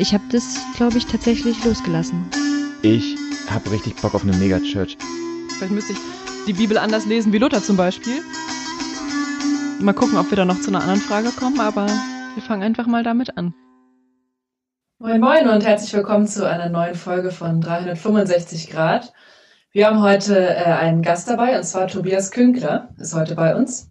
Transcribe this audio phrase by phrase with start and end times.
[0.00, 2.24] Ich habe das, glaube ich, tatsächlich losgelassen.
[2.82, 3.16] Ich
[3.50, 4.96] habe richtig Bock auf eine Megachurch.
[5.56, 5.98] Vielleicht müsste ich
[6.46, 8.22] die Bibel anders lesen wie Luther zum Beispiel.
[9.80, 12.86] Mal gucken, ob wir da noch zu einer anderen Frage kommen, aber wir fangen einfach
[12.86, 13.54] mal damit an.
[15.00, 19.12] Moin Moin und herzlich willkommen zu einer neuen Folge von 365 Grad.
[19.72, 23.90] Wir haben heute äh, einen Gast dabei und zwar Tobias Künkler ist heute bei uns.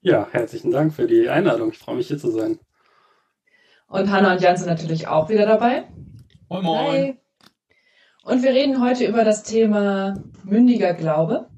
[0.00, 1.72] Ja, herzlichen Dank für die Einladung.
[1.72, 2.58] Ich freue mich hier zu sein.
[3.88, 5.84] Und Hanna und Jan sind natürlich auch wieder dabei.
[6.48, 6.92] Moin Moin.
[6.92, 7.18] Hi.
[8.24, 11.48] Und wir reden heute über das Thema mündiger Glaube.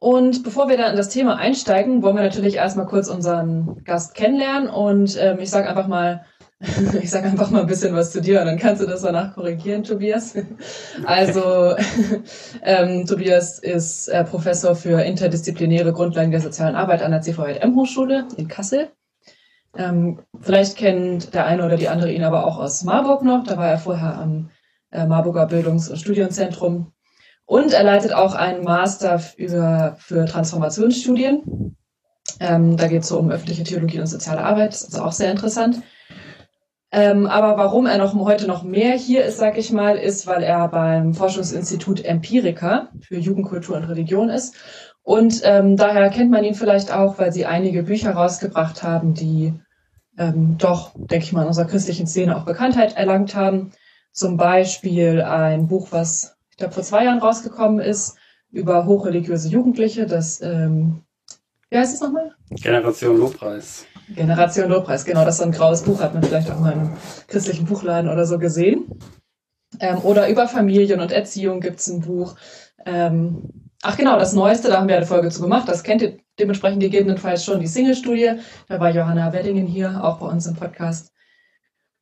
[0.00, 4.14] Und bevor wir dann in das Thema einsteigen, wollen wir natürlich erstmal kurz unseren Gast
[4.14, 4.68] kennenlernen.
[4.68, 6.24] Und ähm, ich sage einfach mal,
[7.00, 9.34] ich sage einfach mal ein bisschen was zu dir und dann kannst du das danach
[9.34, 10.36] korrigieren, Tobias.
[11.04, 11.76] Also
[12.62, 18.26] ähm, Tobias ist äh, Professor für interdisziplinäre Grundlagen der sozialen Arbeit an der CVM Hochschule
[18.36, 18.90] in Kassel.
[19.76, 23.44] Ähm, vielleicht kennt der eine oder die andere ihn aber auch aus Marburg noch.
[23.44, 24.50] Da war er vorher am
[24.90, 26.92] äh, Marburger Bildungs- und Studienzentrum.
[27.44, 31.76] Und er leitet auch einen Master für, für Transformationsstudien.
[32.40, 34.72] Ähm, da geht es so um öffentliche Theologie und soziale Arbeit.
[34.72, 35.82] Das ist auch sehr interessant.
[36.90, 40.42] Ähm, aber warum er noch heute noch mehr hier ist, sag ich mal, ist, weil
[40.42, 44.54] er beim Forschungsinstitut Empirica für Jugendkultur und Religion ist.
[45.08, 49.54] Und ähm, daher kennt man ihn vielleicht auch, weil sie einige Bücher rausgebracht haben, die
[50.18, 53.72] ähm, doch, denke ich mal, in unserer christlichen Szene auch Bekanntheit erlangt haben.
[54.12, 58.18] Zum Beispiel ein Buch, was ich glaube vor zwei Jahren rausgekommen ist,
[58.50, 61.04] über hochreligiöse Jugendliche, das, ähm,
[61.70, 62.34] wie heißt es nochmal?
[62.50, 63.86] Generation Lobpreis.
[64.14, 66.90] Generation Lobpreis, genau, das ist so ein graues Buch, hat man vielleicht auch mal im
[67.28, 68.84] christlichen Buchladen oder so gesehen.
[69.80, 72.36] Ähm, oder über Familien und Erziehung gibt es ein Buch.
[72.84, 76.18] Ähm, ach genau, das Neueste, da haben wir eine Folge zu gemacht, das kennt ihr
[76.38, 78.32] dementsprechend gegebenenfalls schon, die Single-Studie.
[78.68, 81.12] Da war Johanna Weddingen hier, auch bei uns im Podcast.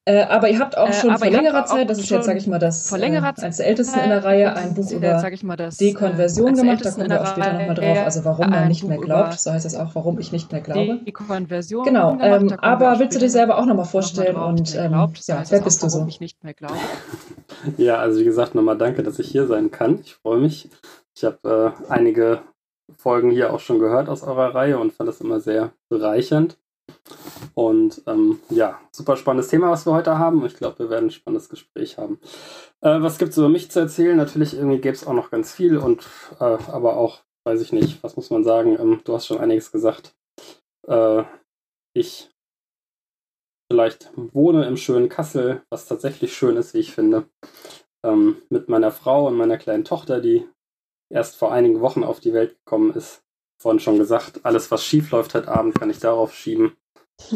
[0.08, 2.38] Äh, aber ihr habt auch äh, schon äh, vor längerer Zeit, das ist jetzt, sage
[2.38, 5.42] ich mal, das vor längerer äh, der ältesten in der Reihe, ein Buch über jetzt,
[5.42, 6.84] mal, das, Dekonversion äh, gemacht.
[6.84, 7.98] Da kommen wir auch später nochmal drauf.
[8.04, 9.40] Also warum man nicht mehr glaubt.
[9.40, 11.00] So heißt es auch, warum ich nicht mehr glaube.
[11.04, 11.84] Dekonversion.
[11.84, 12.12] Genau.
[12.12, 15.60] Gemacht, ähm, aber willst du dich selber auch nochmal vorstellen noch und ähm, ja, wer
[15.60, 16.06] bist du so?
[16.06, 16.76] Ich nicht mehr glaube.
[17.76, 19.98] ja, also wie gesagt, nochmal danke, dass ich hier sein kann.
[20.04, 20.70] Ich freue mich.
[21.16, 22.42] Ich habe äh, einige
[22.98, 26.58] Folgen hier auch schon gehört aus eurer Reihe und fand das immer sehr bereichernd.
[27.54, 30.44] Und ähm, ja, super spannendes Thema, was wir heute haben.
[30.44, 32.20] Ich glaube, wir werden ein spannendes Gespräch haben.
[32.82, 34.16] Äh, was gibt es über mich zu erzählen?
[34.16, 36.06] Natürlich, irgendwie gäbe es auch noch ganz viel und
[36.38, 38.76] äh, aber auch, weiß ich nicht, was muss man sagen?
[38.78, 40.14] Ähm, du hast schon einiges gesagt.
[40.86, 41.24] Äh,
[41.94, 42.30] ich
[43.72, 47.24] vielleicht wohne im schönen Kassel, was tatsächlich schön ist, wie ich finde.
[48.04, 50.46] Ähm, mit meiner Frau und meiner kleinen Tochter, die
[51.10, 53.22] erst vor einigen Wochen auf die Welt gekommen ist.
[53.60, 56.76] Vorhin schon gesagt, alles, was schief läuft heute Abend, kann ich darauf schieben.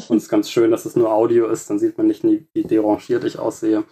[0.09, 2.63] Und es ist ganz schön, dass es nur Audio ist, dann sieht man nicht, wie
[2.63, 3.85] derangiert ich aussehe.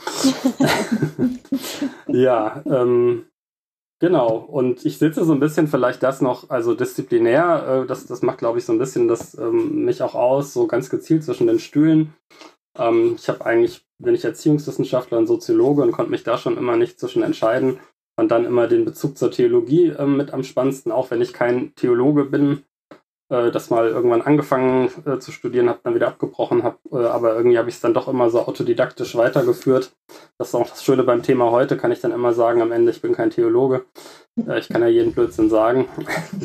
[2.06, 3.24] ja, ähm,
[3.98, 4.36] genau.
[4.36, 8.38] Und ich sitze so ein bisschen vielleicht das noch, also disziplinär, äh, das, das macht,
[8.38, 11.58] glaube ich, so ein bisschen das ähm, mich auch aus, so ganz gezielt zwischen den
[11.58, 12.14] Stühlen.
[12.76, 16.76] Ähm, ich habe eigentlich, bin ich Erziehungswissenschaftler und Soziologe und konnte mich da schon immer
[16.76, 17.80] nicht zwischen entscheiden,
[18.18, 21.72] und dann immer den Bezug zur Theologie äh, mit am spannendsten, auch wenn ich kein
[21.76, 22.64] Theologe bin.
[23.30, 27.34] Äh, das mal irgendwann angefangen äh, zu studieren, habe dann wieder abgebrochen, hab, äh, aber
[27.36, 29.92] irgendwie habe ich es dann doch immer so autodidaktisch weitergeführt.
[30.38, 32.90] Das ist auch das Schöne beim Thema heute, kann ich dann immer sagen, am Ende,
[32.90, 33.84] ich bin kein Theologe.
[34.46, 35.88] Äh, ich kann ja jeden Blödsinn sagen.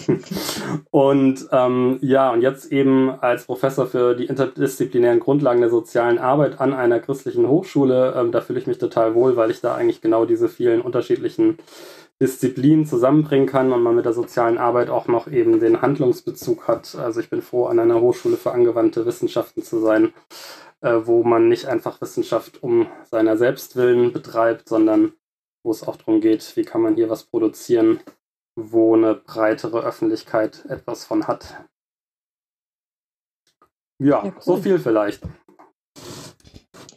[0.91, 6.59] und ähm, ja, und jetzt eben als Professor für die interdisziplinären Grundlagen der sozialen Arbeit
[6.59, 10.01] an einer christlichen Hochschule, ähm, da fühle ich mich total wohl, weil ich da eigentlich
[10.01, 11.59] genau diese vielen unterschiedlichen
[12.23, 16.95] Disziplinen zusammenbringen kann und man mit der sozialen Arbeit auch noch eben den Handlungsbezug hat.
[16.95, 20.13] Also ich bin froh, an einer Hochschule für angewandte Wissenschaften zu sein,
[20.79, 25.11] äh, wo man nicht einfach Wissenschaft um seiner selbst willen betreibt, sondern
[25.65, 27.99] wo es auch darum geht, wie kann man hier was produzieren,
[28.55, 31.65] wo eine breitere Öffentlichkeit etwas von hat.
[33.99, 34.33] Ja, ja cool.
[34.39, 35.21] so viel vielleicht.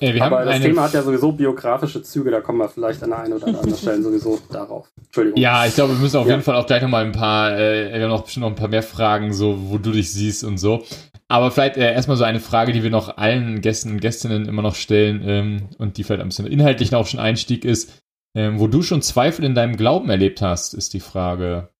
[0.00, 3.20] Äh, Aber das Thema hat ja sowieso biografische Züge, da kommen wir vielleicht an der
[3.20, 4.88] einen oder anderen Stelle sowieso darauf.
[5.04, 5.40] Entschuldigung.
[5.40, 6.32] Ja, ich glaube, wir müssen auf ja.
[6.32, 8.68] jeden Fall auch gleich nochmal ein paar, äh, wir haben noch bestimmt noch ein paar
[8.68, 10.84] mehr Fragen, so, wo du dich siehst und so.
[11.28, 14.62] Aber vielleicht äh, erstmal so eine Frage, die wir noch allen Gästen und Gästinnen immer
[14.62, 18.00] noch stellen ähm, und die vielleicht ein bisschen inhaltlich auch schon Einstieg ist.
[18.36, 21.70] Ähm, wo du schon Zweifel in deinem Glauben erlebt hast, ist die Frage.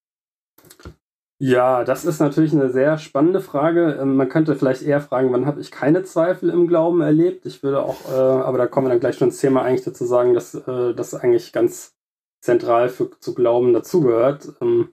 [1.39, 3.99] Ja, das ist natürlich eine sehr spannende Frage.
[4.01, 7.45] Ähm, man könnte vielleicht eher fragen, wann habe ich keine Zweifel im Glauben erlebt?
[7.45, 10.05] Ich würde auch, äh, aber da kommen wir dann gleich schon ins Thema eigentlich dazu
[10.05, 11.95] sagen, dass äh, das eigentlich ganz
[12.41, 14.51] zentral für zu Glauben dazugehört.
[14.61, 14.89] Ähm,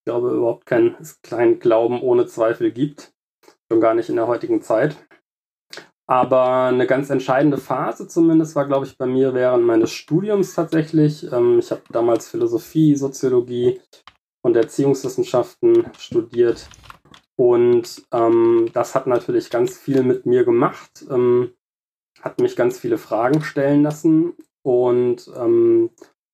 [0.00, 3.14] ich glaube überhaupt kein kleinen Glauben ohne Zweifel gibt.
[3.70, 4.96] Schon gar nicht in der heutigen Zeit.
[6.06, 11.32] Aber eine ganz entscheidende Phase zumindest war, glaube ich, bei mir während meines Studiums tatsächlich.
[11.32, 13.80] Ähm, ich habe damals Philosophie, Soziologie
[14.42, 16.68] und Erziehungswissenschaften studiert.
[17.36, 21.52] Und ähm, das hat natürlich ganz viel mit mir gemacht, ähm,
[22.20, 24.32] hat mich ganz viele Fragen stellen lassen
[24.64, 25.90] und ähm,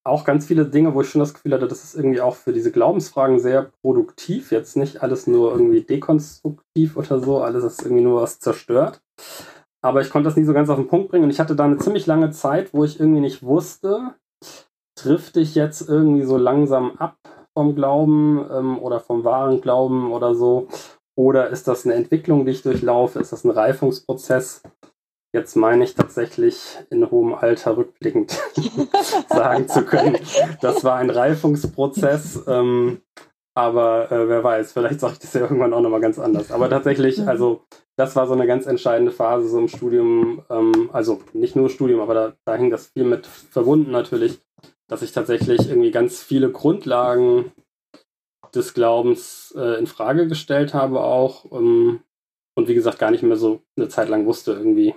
[0.06, 2.52] auch ganz viele Dinge, wo ich schon das Gefühl hatte, das ist irgendwie auch für
[2.52, 4.52] diese Glaubensfragen sehr produktiv.
[4.52, 9.02] Jetzt nicht alles nur irgendwie dekonstruktiv oder so, alles ist irgendwie nur was zerstört.
[9.82, 11.64] Aber ich konnte das nie so ganz auf den Punkt bringen und ich hatte da
[11.64, 14.14] eine ziemlich lange Zeit, wo ich irgendwie nicht wusste,
[14.94, 17.18] trifft dich jetzt irgendwie so langsam ab
[17.54, 20.68] vom Glauben ähm, oder vom wahren Glauben oder so?
[21.16, 23.20] Oder ist das eine Entwicklung, die ich durchlaufe?
[23.20, 24.62] Ist das ein Reifungsprozess?
[25.32, 28.40] Jetzt meine ich tatsächlich in hohem Alter rückblickend
[29.28, 30.16] sagen zu können,
[30.60, 32.44] das war ein Reifungsprozess.
[32.46, 33.00] Ähm,
[33.56, 36.50] aber äh, wer weiß, vielleicht sage ich das ja irgendwann auch nochmal ganz anders.
[36.50, 37.28] Aber tatsächlich, mhm.
[37.28, 37.62] also
[37.96, 40.42] das war so eine ganz entscheidende Phase so im Studium.
[40.50, 44.40] Ähm, also nicht nur Studium, aber da, da hing das viel mit verbunden natürlich,
[44.88, 47.52] dass ich tatsächlich irgendwie ganz viele Grundlagen
[48.54, 51.50] des Glaubens äh, in Frage gestellt habe auch.
[51.52, 52.00] Ähm,
[52.56, 54.94] und wie gesagt, gar nicht mehr so eine Zeit lang wusste irgendwie,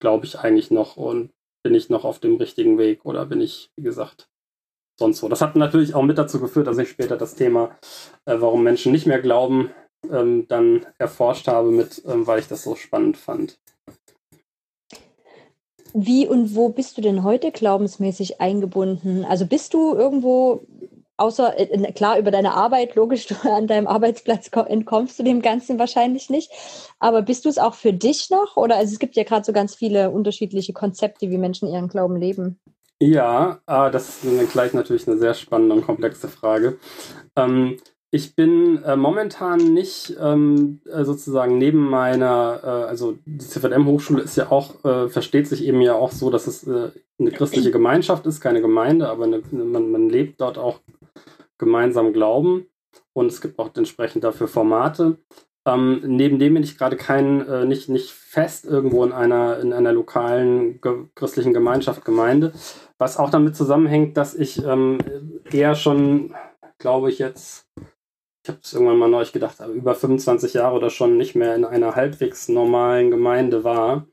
[0.00, 1.30] glaube ich eigentlich noch und
[1.62, 4.28] bin ich noch auf dem richtigen Weg oder bin ich, wie gesagt,
[4.98, 5.28] sonst wo.
[5.28, 7.76] Das hat natürlich auch mit dazu geführt, dass ich später das Thema,
[8.26, 9.70] äh, warum Menschen nicht mehr glauben,
[10.10, 13.58] ähm, dann erforscht habe, mit, ähm, weil ich das so spannend fand.
[15.94, 19.24] Wie und wo bist du denn heute glaubensmäßig eingebunden?
[19.24, 20.62] Also bist du irgendwo
[21.20, 25.78] außer äh, klar über deine Arbeit, logisch, du an deinem Arbeitsplatz entkommst du dem Ganzen
[25.78, 26.50] wahrscheinlich nicht.
[26.98, 28.56] Aber bist du es auch für dich noch?
[28.56, 32.16] Oder also es gibt ja gerade so ganz viele unterschiedliche Konzepte, wie Menschen ihren Glauben
[32.16, 32.58] leben.
[33.02, 36.78] Ja, äh, das ist gleich natürlich eine sehr spannende und komplexe Frage.
[37.36, 37.78] Ähm,
[38.12, 44.36] ich bin äh, momentan nicht ähm, äh, sozusagen neben meiner, äh, also die CVM-Hochschule ist
[44.36, 46.90] ja auch, äh, versteht sich eben ja auch so, dass es äh,
[47.20, 50.80] eine christliche Gemeinschaft ist, keine Gemeinde, aber eine, man, man lebt dort auch
[51.56, 52.66] gemeinsam glauben
[53.12, 55.18] und es gibt auch entsprechend dafür Formate.
[55.64, 59.72] Ähm, neben dem bin ich gerade kein, äh, nicht, nicht fest irgendwo in einer, in
[59.72, 62.52] einer lokalen ge christlichen Gemeinschaft, Gemeinde,
[62.98, 64.98] was auch damit zusammenhängt, dass ich ähm,
[65.52, 66.34] eher schon,
[66.78, 67.68] glaube ich jetzt,
[68.42, 71.64] ich habe es irgendwann mal neulich gedacht, über 25 Jahre oder schon nicht mehr in
[71.64, 74.06] einer halbwegs normalen Gemeinde war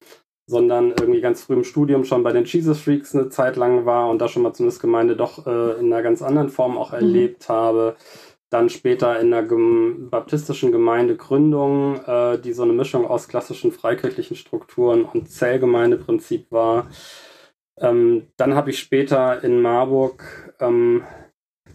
[0.47, 4.09] sondern irgendwie ganz früh im Studium schon bei den Jesus Freaks eine Zeit lang war
[4.09, 6.99] und da schon mal zumindest Gemeinde doch äh, in einer ganz anderen Form auch mhm.
[6.99, 7.97] erlebt habe.
[8.49, 14.37] Dann später in der Gem baptistischen Gemeindegründung, äh, die so eine Mischung aus klassischen freikirchlichen
[14.37, 16.87] Strukturen und Zellgemeindeprinzip war.
[17.77, 21.03] Ähm, dann habe ich später in Marburg ähm,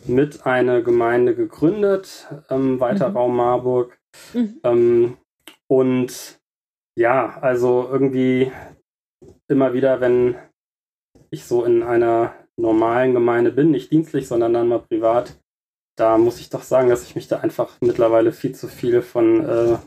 [0.07, 3.17] mit einer Gemeinde gegründet, ähm, weiter mhm.
[3.17, 3.99] Raum Marburg.
[4.35, 4.61] Mhm.
[4.65, 5.17] Ähm,
[5.69, 6.41] und
[6.99, 8.53] ja, also irgendwie
[9.49, 10.37] immer wieder, wenn
[11.31, 15.39] ich so in einer normalen Gemeinde bin, nicht dienstlich, sondern dann mal privat,
[15.97, 19.45] da muss ich doch sagen, dass ich mich da einfach mittlerweile viel zu viel von,
[19.45, 19.79] äh,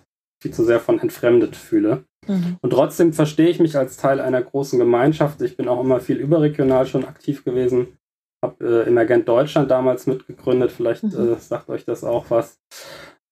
[0.41, 2.05] viel zu sehr von entfremdet fühle.
[2.27, 2.57] Mhm.
[2.61, 5.41] Und trotzdem verstehe ich mich als Teil einer großen Gemeinschaft.
[5.41, 7.97] Ich bin auch immer viel überregional schon aktiv gewesen.
[8.45, 10.71] Habe äh, Emergent Deutschland damals mitgegründet.
[10.71, 11.33] Vielleicht mhm.
[11.33, 12.59] äh, sagt euch das auch was.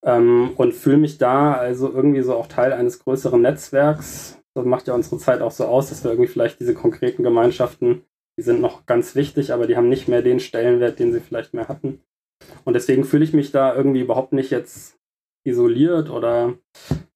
[0.06, 4.40] Ähm, und fühle mich da also irgendwie so auch Teil eines größeren Netzwerks.
[4.56, 8.04] Das macht ja unsere Zeit auch so aus, dass wir irgendwie vielleicht diese konkreten Gemeinschaften,
[8.38, 11.54] die sind noch ganz wichtig, aber die haben nicht mehr den Stellenwert, den sie vielleicht
[11.54, 12.02] mehr hatten.
[12.66, 14.98] Und deswegen fühle ich mich da irgendwie überhaupt nicht jetzt
[15.46, 16.54] isoliert oder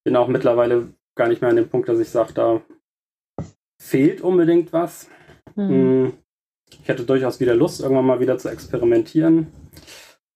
[0.03, 2.61] bin auch mittlerweile gar nicht mehr an dem Punkt, dass ich sage, da
[3.81, 5.09] fehlt unbedingt was.
[5.55, 6.13] Mhm.
[6.71, 9.47] Ich hätte durchaus wieder Lust, irgendwann mal wieder zu experimentieren,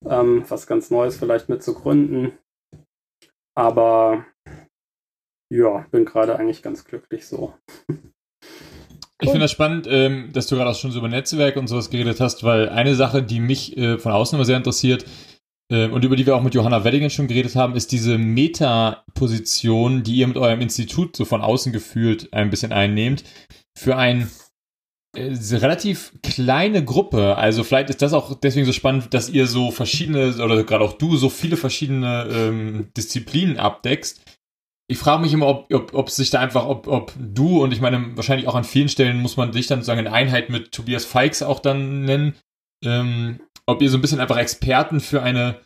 [0.05, 2.33] ähm, was ganz Neues vielleicht mit zu gründen.
[3.55, 4.25] Aber
[5.49, 7.53] ja, bin gerade eigentlich ganz glücklich so.
[9.21, 11.91] Ich finde das spannend, ähm, dass du gerade auch schon so über Netzwerk und sowas
[11.91, 15.05] geredet hast, weil eine Sache, die mich äh, von außen immer sehr interessiert
[15.71, 20.01] äh, und über die wir auch mit Johanna Weddingen schon geredet haben, ist diese Meta-Position,
[20.01, 23.23] die ihr mit eurem Institut so von außen gefühlt ein bisschen einnehmt,
[23.77, 24.27] für ein
[25.15, 27.37] relativ kleine Gruppe.
[27.37, 30.93] Also vielleicht ist das auch deswegen so spannend, dass ihr so verschiedene, oder gerade auch
[30.93, 34.21] du, so viele verschiedene ähm, Disziplinen abdeckst.
[34.87, 37.81] Ich frage mich immer, ob, ob, ob sich da einfach, ob, ob du und ich
[37.81, 41.05] meine, wahrscheinlich auch an vielen Stellen muss man dich dann sozusagen in Einheit mit Tobias
[41.05, 42.35] Feix auch dann nennen,
[42.83, 45.61] ähm, ob ihr so ein bisschen einfach Experten für eine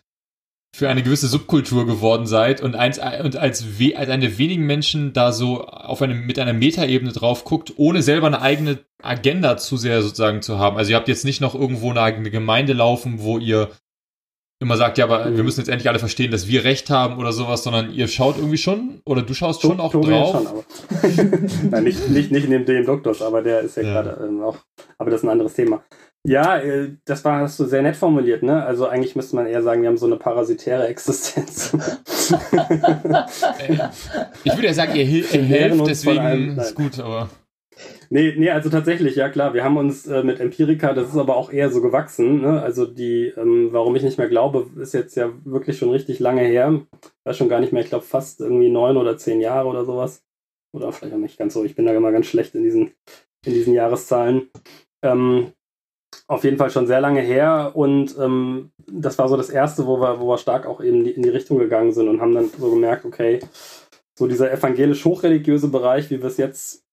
[0.76, 4.66] für eine gewisse Subkultur geworden seid und, eins, und als, we, als eine der wenigen
[4.66, 9.56] Menschen da so auf eine, mit einer Metaebene drauf guckt, ohne selber eine eigene Agenda
[9.56, 10.76] zu sehr sozusagen zu haben.
[10.76, 13.70] Also ihr habt jetzt nicht noch irgendwo eine eigene Gemeinde laufen, wo ihr
[14.60, 17.32] immer sagt, ja, aber wir müssen jetzt endlich alle verstehen, dass wir Recht haben oder
[17.32, 20.36] sowas, sondern ihr schaut irgendwie schon oder du schaust schon auch Tobi drauf.
[20.36, 20.64] Schon, aber
[21.72, 24.02] Nein, nicht, nicht, nicht in dem, dem Doktors, aber der ist ja, Ja.
[24.02, 24.58] gerade ähm, auch,
[24.98, 25.84] aber das ist ein anderes Thema.
[26.26, 28.66] Ja, äh, das war, hast du sehr nett formuliert, ne?
[28.66, 31.78] Also eigentlich müsste man eher sagen, wir haben so eine parasitäre Existenz.
[34.44, 37.30] Ich würde ja sagen, ihr, ihr helft, deswegen ist gut, aber
[38.10, 41.36] Nee, nee, also tatsächlich, ja klar, wir haben uns äh, mit Empirika, das ist aber
[41.36, 42.62] auch eher so gewachsen, ne?
[42.62, 46.42] Also die, ähm, warum ich nicht mehr glaube, ist jetzt ja wirklich schon richtig lange
[46.42, 46.82] her.
[47.24, 50.24] Weiß schon gar nicht mehr, ich glaube fast irgendwie neun oder zehn Jahre oder sowas.
[50.72, 52.92] Oder vielleicht auch nicht ganz so, ich bin da immer ganz schlecht in diesen,
[53.46, 54.50] in diesen Jahreszahlen.
[55.02, 55.52] Ähm,
[56.28, 60.00] auf jeden Fall schon sehr lange her und ähm, das war so das erste, wo
[60.00, 62.70] wir, wo wir stark auch eben in die Richtung gegangen sind und haben dann so
[62.72, 63.40] gemerkt, okay,
[64.18, 66.84] so dieser evangelisch-hochreligiöse Bereich, wie wir es jetzt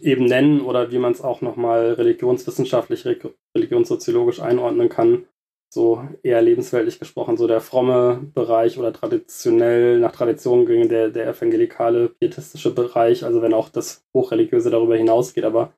[0.00, 5.26] eben nennen oder wie man es auch nochmal religionswissenschaftlich, re- religionssoziologisch einordnen kann,
[5.72, 11.28] so eher lebensweltlich gesprochen, so der fromme Bereich oder traditionell nach Tradition ging der, der
[11.28, 15.72] evangelikale pietistische Bereich, also wenn auch das Hochreligiöse darüber hinausgeht, aber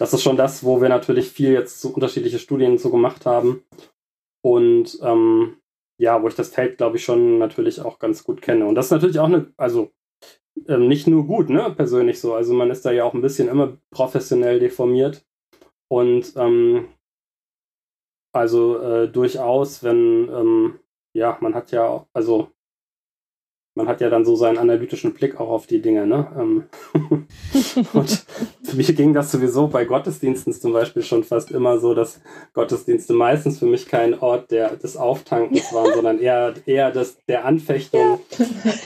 [0.00, 3.62] das ist schon das, wo wir natürlich viel jetzt so unterschiedliche Studien so gemacht haben
[4.42, 5.58] und ähm,
[6.00, 8.64] ja, wo ich das Feld, glaube ich, schon natürlich auch ganz gut kenne.
[8.64, 9.90] Und das ist natürlich auch eine, also
[10.66, 12.32] ähm, nicht nur gut, ne, persönlich so.
[12.32, 15.26] Also man ist da ja auch ein bisschen immer professionell deformiert.
[15.90, 16.88] Und ähm,
[18.32, 20.80] also äh, durchaus, wenn, ähm,
[21.14, 22.50] ja, man hat ja, also
[23.80, 26.28] man hat ja dann so seinen analytischen Blick auch auf die Dinge, ne?
[26.38, 26.64] Ähm,
[27.94, 28.24] und
[28.62, 32.20] für mich ging das sowieso bei Gottesdiensten zum Beispiel schon fast immer so, dass
[32.52, 37.46] Gottesdienste meistens für mich kein Ort der, des Auftankens waren, sondern eher, eher des, der
[37.46, 38.20] Anfechtung,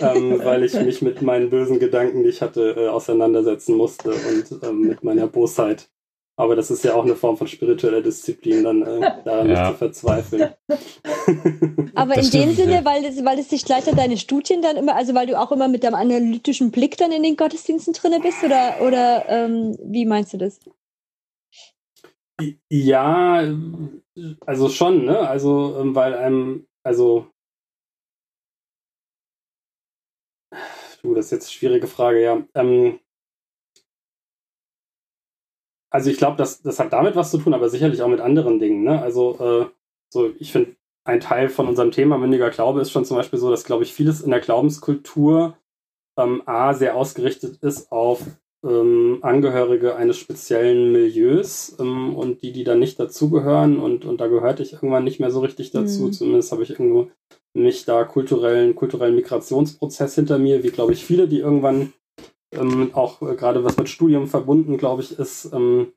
[0.00, 4.62] ähm, weil ich mich mit meinen bösen Gedanken, die ich hatte, äh, auseinandersetzen musste und
[4.62, 5.88] ähm, mit meiner Bosheit.
[6.36, 9.68] Aber das ist ja auch eine Form von spiritueller Disziplin, dann äh, daran Ja.
[9.68, 10.54] nicht zu verzweifeln.
[11.94, 12.84] Aber Das in dem Sinne, ja.
[12.84, 15.52] weil, das, weil es dich gleich an deine Studien dann immer, also weil du auch
[15.52, 20.06] immer mit deinem analytischen Blick dann in den Gottesdiensten drinne bist oder, oder ähm, wie
[20.06, 20.58] meinst du das?
[22.68, 23.44] Ja,
[24.44, 25.20] also schon, ne?
[25.20, 27.28] Also, ähm, weil einem, also.
[31.02, 32.42] Du, das ist jetzt eine schwierige Frage, ja.
[32.54, 32.98] Ähm,
[35.94, 38.58] also ich glaube, das, das hat damit was zu tun, aber sicherlich auch mit anderen
[38.58, 39.00] Dingen, ne?
[39.00, 39.66] Also, äh,
[40.12, 40.74] so, ich finde,
[41.04, 43.94] ein Teil von unserem Thema mündiger Glaube ist schon zum Beispiel so, dass, glaube ich,
[43.94, 45.56] vieles in der Glaubenskultur
[46.18, 48.22] ähm, A, sehr ausgerichtet ist auf
[48.66, 54.26] ähm, Angehörige eines speziellen Milieus ähm, und die, die da nicht dazugehören und, und da
[54.26, 56.06] gehörte ich irgendwann nicht mehr so richtig dazu.
[56.06, 56.12] Mhm.
[56.12, 57.10] Zumindest habe ich irgendwo
[57.52, 61.92] nicht da kulturellen, kulturellen Migrationsprozess hinter mir, wie glaube ich viele, die irgendwann
[62.58, 65.88] ähm, auch äh, gerade was mit Studium verbunden, glaube ich, ist, ähm,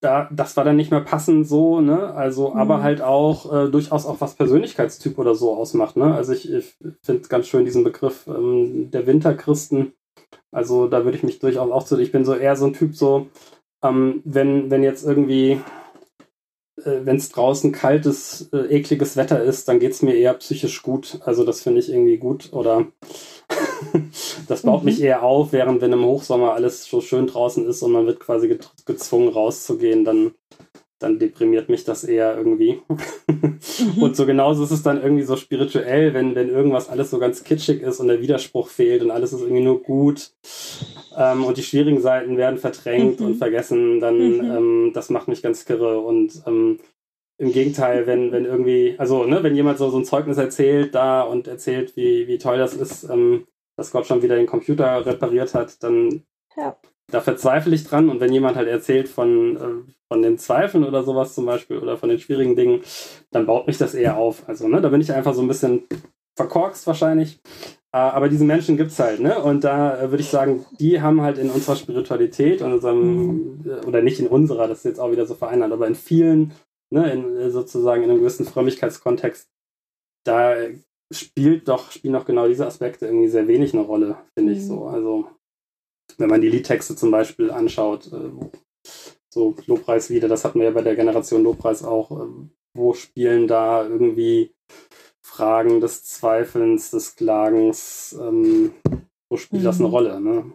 [0.00, 2.14] da, das war dann nicht mehr passend so, ne?
[2.14, 2.82] Also, aber Mhm.
[2.82, 6.14] halt auch äh, durchaus auch was Persönlichkeitstyp oder so ausmacht, ne?
[6.14, 9.92] Also ich, ich finde ganz schön diesen Begriff ähm, der Winterchristen.
[10.52, 11.98] Also da würde ich mich durchaus auch zu.
[11.98, 13.26] Ich bin so eher so ein Typ, so,
[13.82, 15.60] ähm, wenn, wenn jetzt irgendwie,
[16.88, 20.82] äh, wenn es draußen kaltes, äh, ekliges Wetter ist, dann geht es mir eher psychisch
[20.82, 21.20] gut.
[21.24, 22.52] Also das finde ich irgendwie gut.
[22.52, 22.86] Oder
[24.48, 24.84] das baut Mhm.
[24.84, 28.20] mich eher auf, während wenn im Hochsommer alles so schön draußen ist und man wird
[28.20, 30.32] quasi ge gezwungen rauszugehen, dann,
[30.98, 32.80] dann deprimiert mich das eher irgendwie.
[32.88, 34.02] Mhm.
[34.02, 37.44] Und so genauso ist es dann irgendwie so spirituell, wenn, wenn irgendwas alles so ganz
[37.44, 40.32] kitschig ist und der Widerspruch fehlt und alles ist irgendwie nur gut
[41.16, 43.26] ähm, und die schwierigen Seiten werden verdrängt Mhm.
[43.26, 44.50] und vergessen, dann Mhm.
[44.50, 46.78] ähm, das macht mich ganz kirre und ähm,
[47.40, 51.22] im Gegenteil, wenn, wenn irgendwie, also ne, wenn jemand so, so ein Zeugnis erzählt da
[51.22, 55.54] und erzählt, wie, wie toll das ist, ähm, dass Gott schon wieder den Computer repariert
[55.54, 56.24] hat, dann
[56.56, 56.76] Ja.
[57.12, 61.02] da verzweifle ich dran und wenn jemand halt erzählt von, äh, von den Zweifeln oder
[61.04, 62.82] sowas zum Beispiel oder von den schwierigen Dingen,
[63.30, 64.48] dann baut mich das eher auf.
[64.48, 65.82] Also, ne, da bin ich einfach so ein bisschen
[66.36, 67.40] verkorkst wahrscheinlich.
[67.92, 69.42] Äh, aber diese Menschen gibt's halt, ne?
[69.42, 73.86] Und da äh, würde ich sagen, die haben halt in unserer Spiritualität und unserem, äh,
[73.86, 76.52] oder nicht in unserer, das ist jetzt auch wieder so vereinert, aber in vielen,
[76.90, 79.48] ne, in, äh, sozusagen in einem gewissen Frömmigkeitskontext,
[80.26, 80.54] da
[81.12, 84.66] spielt doch, spielen doch genau diese Aspekte irgendwie sehr wenig eine Rolle, finde ich Mhm.
[84.66, 84.84] so.
[84.86, 85.28] Also,
[86.18, 88.10] wenn man die Liedtexte zum Beispiel anschaut,
[89.32, 93.86] so Lobpreislieder, das hatten wir ja bei der Generation Lobpreis auch, ähm, wo spielen da
[93.86, 94.54] irgendwie
[95.22, 98.72] Fragen des Zweifelns, des Klagens, ähm,
[99.30, 99.94] wo spielt das eine Mhm.
[99.94, 100.52] Rolle, ne?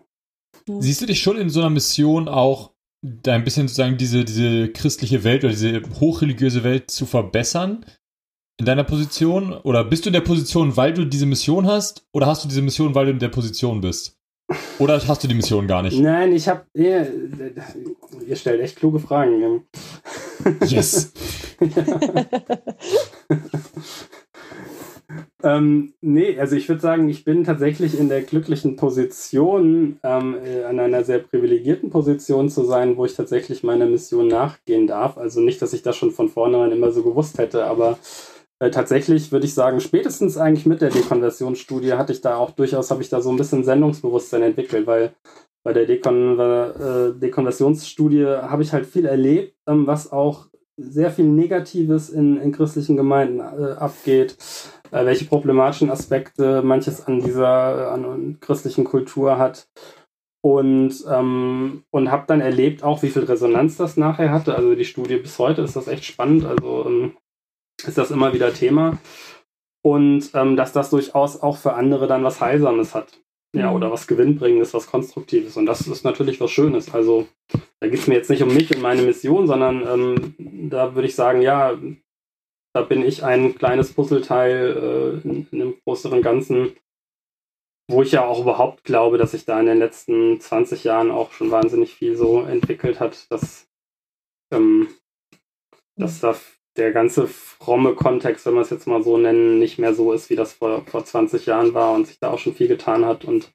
[0.80, 4.70] Siehst du dich schon in so einer Mission auch, da ein bisschen sozusagen diese, diese
[4.70, 7.86] christliche Welt oder diese hochreligiöse Welt zu verbessern?
[8.60, 9.54] In deiner Position?
[9.54, 12.08] Oder bist du in der Position, weil du diese Mission hast?
[12.14, 14.18] Oder hast du diese Mission, weil du in der Position bist?
[14.80, 16.00] Oder hast du die Mission gar nicht?
[16.00, 17.08] Nein, ich habe, ihr,
[18.28, 19.66] ihr stellt echt kluge Fragen.
[20.66, 21.14] Yes!
[25.44, 30.64] ähm, nee, also ich würde sagen, ich bin tatsächlich in der glücklichen Position, ähm, äh,
[30.64, 35.18] an einer sehr privilegierten Position zu sein, wo ich tatsächlich meiner Mission nachgehen darf.
[35.18, 37.98] Also nicht, dass ich das schon von vornherein immer so gewusst hätte, aber
[38.64, 42.92] äh, tatsächlich würde ich sagen, spätestens eigentlich mit der Dekonversionsstudie hatte ich da auch durchaus,
[42.92, 45.14] habe ich da so ein bisschen Sendungsbewusstsein entwickelt, weil
[45.64, 51.26] bei der Dekon äh, Dekonversionsstudie habe ich halt viel erlebt, ähm, was auch sehr viel
[51.26, 54.38] Negatives in, in christlichen Gemeinden äh, abgeht,
[54.92, 59.68] äh, welche problematischen Aspekte manches an dieser an christlichen Kultur hat.
[60.46, 64.56] Und, ähm, und habe dann erlebt auch, wie viel Resonanz das nachher hatte.
[64.56, 66.44] Also die Studie bis heute ist das echt spannend.
[66.44, 67.14] Also ähm,
[67.88, 69.00] ist das immer wieder Thema.
[69.84, 73.20] Und ähm, dass das durchaus auch für andere dann was Heilsames hat.
[73.56, 73.76] Ja, mhm.
[73.76, 75.58] oder was Gewinnbringendes, was Konstruktives.
[75.58, 76.94] Und das ist natürlich was Schönes.
[76.94, 77.28] Also
[77.80, 81.08] da geht es mir jetzt nicht um mich und meine Mission, sondern ähm, da würde
[81.08, 81.78] ich sagen, ja,
[82.74, 86.76] da bin ich ein kleines Puzzleteil äh, in, in einem größeren Ganzen,
[87.88, 91.32] wo ich ja auch überhaupt glaube, dass sich da in den letzten 20 Jahren auch
[91.32, 93.70] schon wahnsinnig viel so entwickelt hat, dass,
[94.52, 94.88] ähm,
[95.96, 96.36] dass da
[96.78, 100.30] der ganze fromme Kontext, wenn wir es jetzt mal so nennen, nicht mehr so ist,
[100.30, 103.26] wie das vor, vor 20 Jahren war und sich da auch schon viel getan hat.
[103.26, 103.54] Und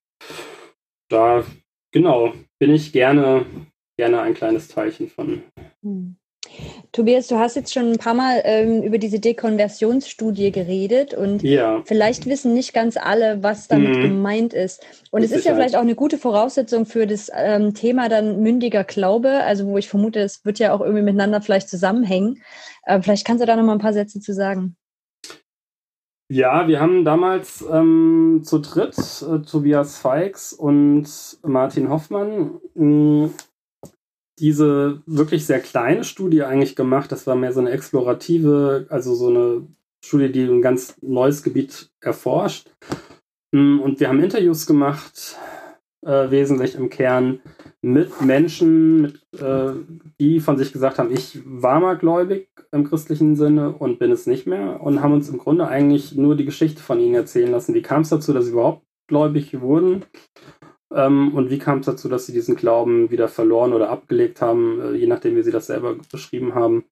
[1.08, 1.44] da,
[1.92, 3.46] genau, bin ich gerne,
[3.98, 5.42] gerne ein kleines Teilchen von.
[5.82, 6.16] Hm.
[6.92, 11.82] Tobias, du hast jetzt schon ein paar Mal ähm, über diese Dekonversionsstudie geredet und ja.
[11.84, 14.02] vielleicht wissen nicht ganz alle, was damit mhm.
[14.02, 14.84] gemeint ist.
[15.10, 18.84] Und es ist ja vielleicht auch eine gute Voraussetzung für das ähm, Thema dann mündiger
[18.84, 22.42] Glaube, also wo ich vermute, es wird ja auch irgendwie miteinander vielleicht zusammenhängen.
[22.84, 24.76] Äh, vielleicht kannst du da noch mal ein paar Sätze zu sagen.
[26.30, 31.06] Ja, wir haben damals ähm, zu dritt, äh, Tobias Feix und
[31.42, 33.30] Martin Hoffmann, mh,
[34.40, 37.12] diese wirklich sehr kleine Studie eigentlich gemacht.
[37.12, 39.66] Das war mehr so eine explorative, also so eine
[40.04, 42.70] Studie, die ein ganz neues Gebiet erforscht.
[43.52, 45.36] Mm, und wir haben Interviews gemacht,
[46.04, 47.40] äh, wesentlich im Kern
[47.80, 49.72] mit Menschen, mit, äh,
[50.20, 54.26] die von sich gesagt haben, ich war mal gläubig im christlichen Sinne und bin es
[54.26, 57.74] nicht mehr und haben uns im Grunde eigentlich nur die Geschichte von ihnen erzählen lassen.
[57.74, 60.04] Wie kam es dazu, dass sie überhaupt gläubig wurden?
[60.94, 64.80] Ähm, und wie kam es dazu, dass sie diesen Glauben wieder verloren oder abgelegt haben,
[64.80, 66.84] äh, je nachdem, wie sie das selber beschrieben haben.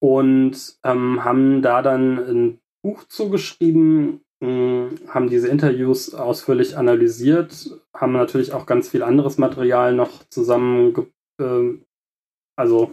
[0.00, 8.12] Und ähm, haben da dann ein Buch zugeschrieben, mh, haben diese Interviews ausführlich analysiert, haben
[8.12, 10.94] natürlich auch ganz viel anderes Material noch zusammen,
[11.40, 11.74] äh,
[12.56, 12.90] also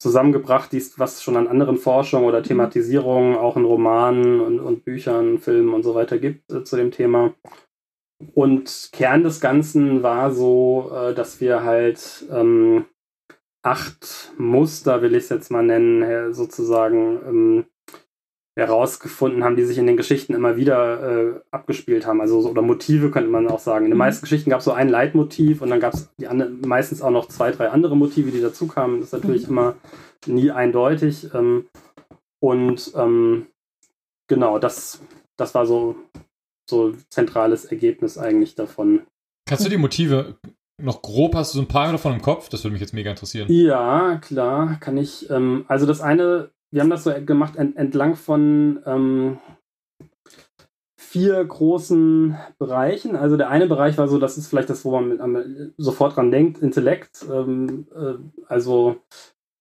[0.00, 5.38] zusammengebracht, dies, was schon an anderen Forschungen oder Thematisierungen, auch in Romanen und, und Büchern,
[5.38, 7.34] Filmen und so weiter gibt äh, zu dem Thema.
[8.34, 12.86] Und Kern des Ganzen war so, äh, dass wir halt ähm,
[13.62, 17.64] acht Muster, will ich es jetzt mal nennen, sozusagen ähm,
[18.58, 22.20] herausgefunden haben, die sich in den Geschichten immer wieder äh, abgespielt haben.
[22.20, 23.84] Also oder Motive könnte man auch sagen.
[23.84, 23.98] In den mhm.
[23.98, 26.10] meisten Geschichten gab es so ein Leitmotiv und dann gab es
[26.66, 28.98] meistens auch noch zwei, drei andere Motive, die dazukamen.
[28.98, 29.50] Das ist natürlich mhm.
[29.50, 29.76] immer
[30.26, 31.32] nie eindeutig.
[31.34, 31.66] Ähm,
[32.40, 33.46] und ähm,
[34.26, 35.02] genau, das,
[35.36, 35.94] das war so
[36.68, 39.02] so zentrales Ergebnis eigentlich davon.
[39.46, 40.36] Kannst du die Motive
[40.80, 42.48] noch grob, hast du so ein paar davon im Kopf?
[42.48, 43.50] Das würde mich jetzt mega interessieren.
[43.50, 45.28] Ja, klar, kann ich.
[45.30, 49.38] Ähm, also das eine, wir haben das so gemacht ent entlang von ähm,
[50.96, 53.16] vier großen Bereichen.
[53.16, 56.30] Also der eine Bereich war so, das ist vielleicht das, wo man mit, sofort dran
[56.30, 58.14] denkt, Intellekt, ähm, äh,
[58.46, 59.00] also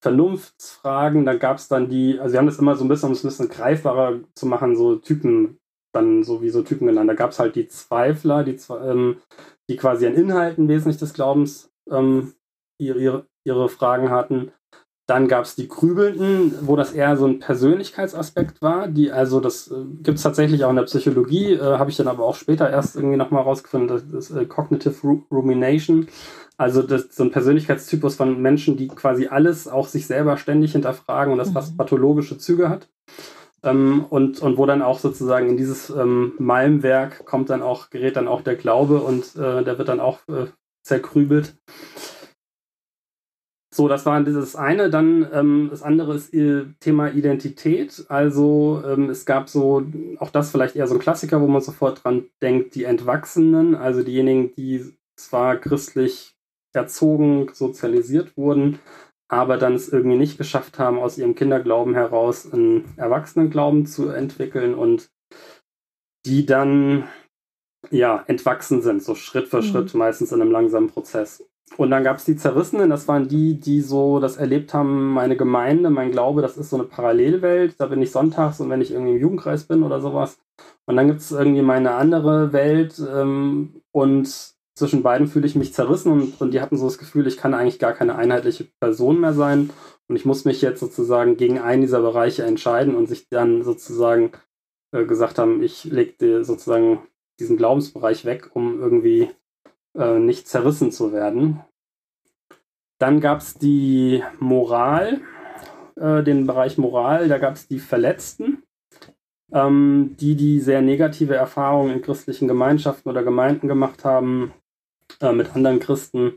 [0.02, 1.26] Vernunftsfragen.
[1.26, 3.24] Da gab es dann die, also wir haben das immer so ein bisschen, um es
[3.24, 5.58] ein bisschen greifbarer zu machen, so Typen
[5.97, 7.10] dann sowieso Typen genannt.
[7.10, 9.17] Da gab es halt die Zweifler, die, ähm,
[9.69, 12.33] die quasi an Inhalten wesentlich des Glaubens ähm,
[12.79, 14.51] ihre, ihre, Fragen hatten.
[15.10, 19.69] Dann gab es die Grübelnden, wo das eher so ein Persönlichkeitsaspekt war, die also, das
[19.71, 22.69] äh, gibt es tatsächlich auch in der Psychologie, äh, habe ich dann aber auch später
[22.69, 24.95] erst irgendwie nochmal rausgefunden, das ist äh, Cognitive
[25.31, 26.07] Rumination.
[26.57, 31.31] Also das so ein Persönlichkeitstypus von Menschen, die quasi alles auch sich selber ständig hinterfragen
[31.31, 31.77] und das fast mhm.
[31.77, 32.89] pathologische Züge hat.
[33.63, 38.15] Ähm, und, und wo dann auch sozusagen in dieses ähm, Malmwerk kommt dann auch, gerät
[38.15, 40.48] dann auch der Glaube und äh, der wird dann auch äh,
[40.84, 41.56] zerkrübelt.
[43.78, 44.89] So, das war dieses eine.
[44.89, 48.06] Dann ähm, das andere ist ihr Thema Identität.
[48.10, 49.86] Also ähm, es gab so,
[50.17, 54.02] auch das vielleicht eher so ein Klassiker, wo man sofort dran denkt, die Entwachsenen, also
[54.02, 56.34] diejenigen, die zwar christlich
[56.74, 58.80] erzogen, sozialisiert wurden,
[59.30, 64.74] aber dann es irgendwie nicht geschafft haben, aus ihrem Kinderglauben heraus einen Erwachsenenglauben zu entwickeln
[64.74, 65.10] und
[66.26, 67.08] die dann
[67.92, 69.63] ja entwachsen sind, so Schritt für mhm.
[69.63, 71.44] Schritt, meistens in einem langsamen Prozess.
[71.76, 75.36] und dann gab es die Zerrissenen, das waren die, die so das erlebt haben, meine
[75.36, 78.92] Gemeinde, mein Glaube, das ist so eine Parallelwelt, da bin ich sonntags und wenn ich
[78.92, 80.40] irgendwie im Jugendkreis bin oder sowas.
[80.86, 85.74] Und dann gibt es irgendwie meine andere Welt ähm, und zwischen beiden fühle ich mich
[85.74, 89.20] zerrissen und, und die hatten so das Gefühl, ich kann eigentlich gar keine einheitliche Person
[89.20, 89.72] mehr sein
[90.08, 94.34] und ich muss mich jetzt sozusagen gegen einen dieser Bereiche entscheiden und sich dann sozusagen
[94.92, 97.02] äh, gesagt haben, ich lege sozusagen
[97.40, 99.32] diesen Glaubensbereich weg, um irgendwie
[99.98, 101.60] äh, nicht zerrissen zu werden.
[103.00, 105.22] Dann gab es die Moral,
[105.96, 108.62] äh, den Bereich Moral, da gab es die Verletzten,
[109.52, 114.54] ähm, die die sehr negative Erfahrungen in christlichen Gemeinschaften oder Gemeinden gemacht haben
[115.22, 116.34] äh, mit anderen Christen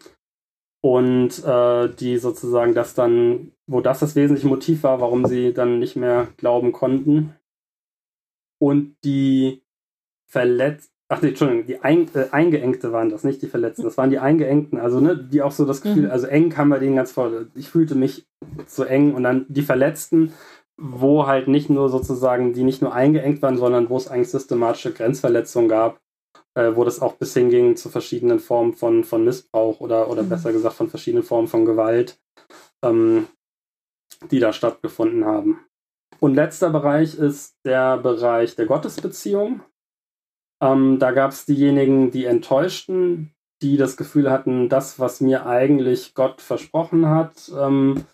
[0.83, 5.79] und äh, die sozusagen das dann, wo das das wesentliche Motiv war, warum sie dann
[5.79, 7.37] nicht mehr glauben konnten.
[8.59, 9.63] Und die
[10.27, 13.83] Verletz Ach nee, Entschuldigung, die ein, äh, Eingeengte waren das, nicht die Verletzten.
[13.83, 16.11] Das waren die Eingeengten, also ne, die auch so das Gefühl, mhm.
[16.13, 17.51] also eng kam bei denen ganz voll.
[17.57, 18.29] Ich fühlte mich
[18.67, 20.33] zu eng und dann die Verletzten,
[20.77, 24.93] wo halt nicht nur sozusagen, die nicht nur eingeengt waren, sondern wo es eigentlich systematische
[24.93, 26.01] Grenzverletzungen gab,
[26.55, 30.29] äh, wo das auch bis hinging zu verschiedenen Formen von, von Missbrauch oder, oder mhm.
[30.29, 32.19] besser gesagt von verschiedenen Formen von Gewalt,
[32.83, 33.29] ähm,
[34.31, 35.61] die da stattgefunden haben.
[36.19, 39.63] Und letzter Bereich ist der Bereich der Gottesbeziehung.
[40.63, 43.33] Ähm, da gab es diejenigen, die enttäuschten,
[43.63, 48.05] die das Gefühl hatten, das, was mir eigentlich Gott versprochen hat, ähm,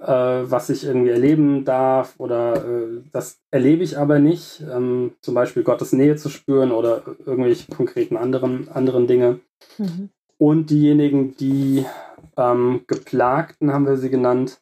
[0.00, 5.34] äh, was ich irgendwie erleben darf oder äh, das erlebe ich aber nicht, ähm, zum
[5.34, 9.40] Beispiel Gottes Nähe zu spüren oder irgendwelche konkreten anderen, anderen Dinge.
[9.78, 10.10] Mhm.
[10.38, 11.86] Und diejenigen, die
[12.36, 14.60] ähm, Geplagten, haben wir sie genannt,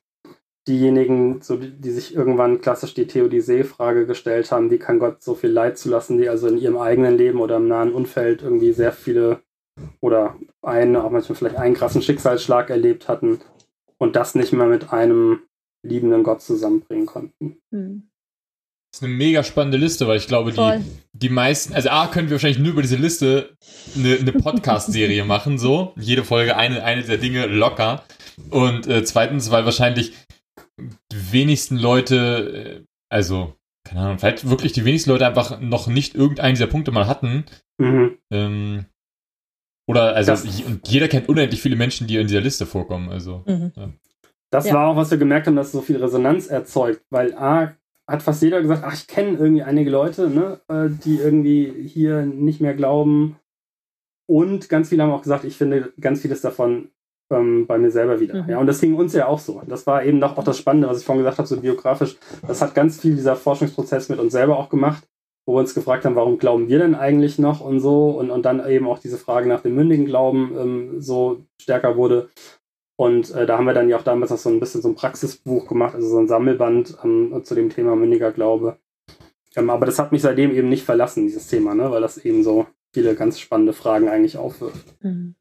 [0.68, 5.35] diejenigen, so die, die, sich irgendwann klassisch die Theodizee-Frage gestellt haben, wie kann Gott so
[5.35, 8.92] viel Leid zulassen, die also in ihrem eigenen Leben oder im nahen Umfeld irgendwie sehr
[8.92, 9.40] viele
[10.01, 13.40] oder einen, auch manchmal vielleicht einen krassen Schicksalsschlag erlebt hatten
[14.05, 15.40] und das nicht mehr mit einem
[15.83, 17.57] liebenden Gott zusammenbringen konnten.
[17.73, 18.11] Hm.
[18.93, 22.29] Das ist eine mega spannende Liste, weil ich glaube, die, die meisten, also A, können
[22.29, 23.57] wir wahrscheinlich nur über diese Liste
[23.97, 25.95] eine, eine Podcast-Serie machen, so.
[25.97, 28.05] Jede Folge eine, eine der Dinge locker.
[28.51, 30.12] Und äh, zweitens, weil wahrscheinlich
[30.79, 33.55] die wenigsten Leute, äh, also,
[33.88, 37.47] keine Ahnung, vielleicht wirklich die wenigsten Leute einfach noch nicht irgendeinen dieser Punkte mal hatten.
[37.79, 38.19] Mhm.
[38.31, 38.85] Ähm,
[39.87, 43.42] oder, also, das, und jeder kennt unendlich viele Menschen, die in dieser Liste vorkommen, also.
[43.47, 43.73] Mhm.
[43.77, 43.88] Ja.
[44.51, 44.75] Das ja.
[44.75, 47.75] war auch, was wir gemerkt haben, dass es so viel Resonanz erzeugt, weil A,
[48.07, 52.23] hat fast jeder gesagt, ach, ich kenne irgendwie einige Leute, ne, äh, die irgendwie hier
[52.23, 53.37] nicht mehr glauben.
[54.27, 56.88] Und ganz viele haben auch gesagt, ich finde ganz vieles davon
[57.31, 58.42] ähm, bei mir selber wieder.
[58.42, 58.51] Mhm.
[58.51, 59.62] Ja, und das ging uns ja auch so.
[59.66, 62.16] Das war eben doch auch das Spannende, was ich vorhin gesagt habe, so biografisch.
[62.47, 65.09] Das hat ganz viel dieser Forschungsprozess mit uns selber auch gemacht,
[65.47, 68.11] wo wir uns gefragt haben, warum glauben wir denn eigentlich noch und so.
[68.11, 72.31] Und, und dann eben auch diese Frage nach dem mündigen Glauben ähm, so stärker wurde.
[72.97, 74.95] Und äh, da haben wir dann ja auch damals noch so ein bisschen so ein
[74.95, 78.79] Praxisbuch gemacht, also so ein Sammelband ähm, zu dem Thema mündiger Glaube.
[79.57, 81.91] Ähm, aber das hat mich seitdem eben nicht verlassen, dieses Thema, ne?
[81.91, 84.95] weil das eben so viele ganz spannende Fragen eigentlich aufwirft.
[85.03, 85.35] Mhm.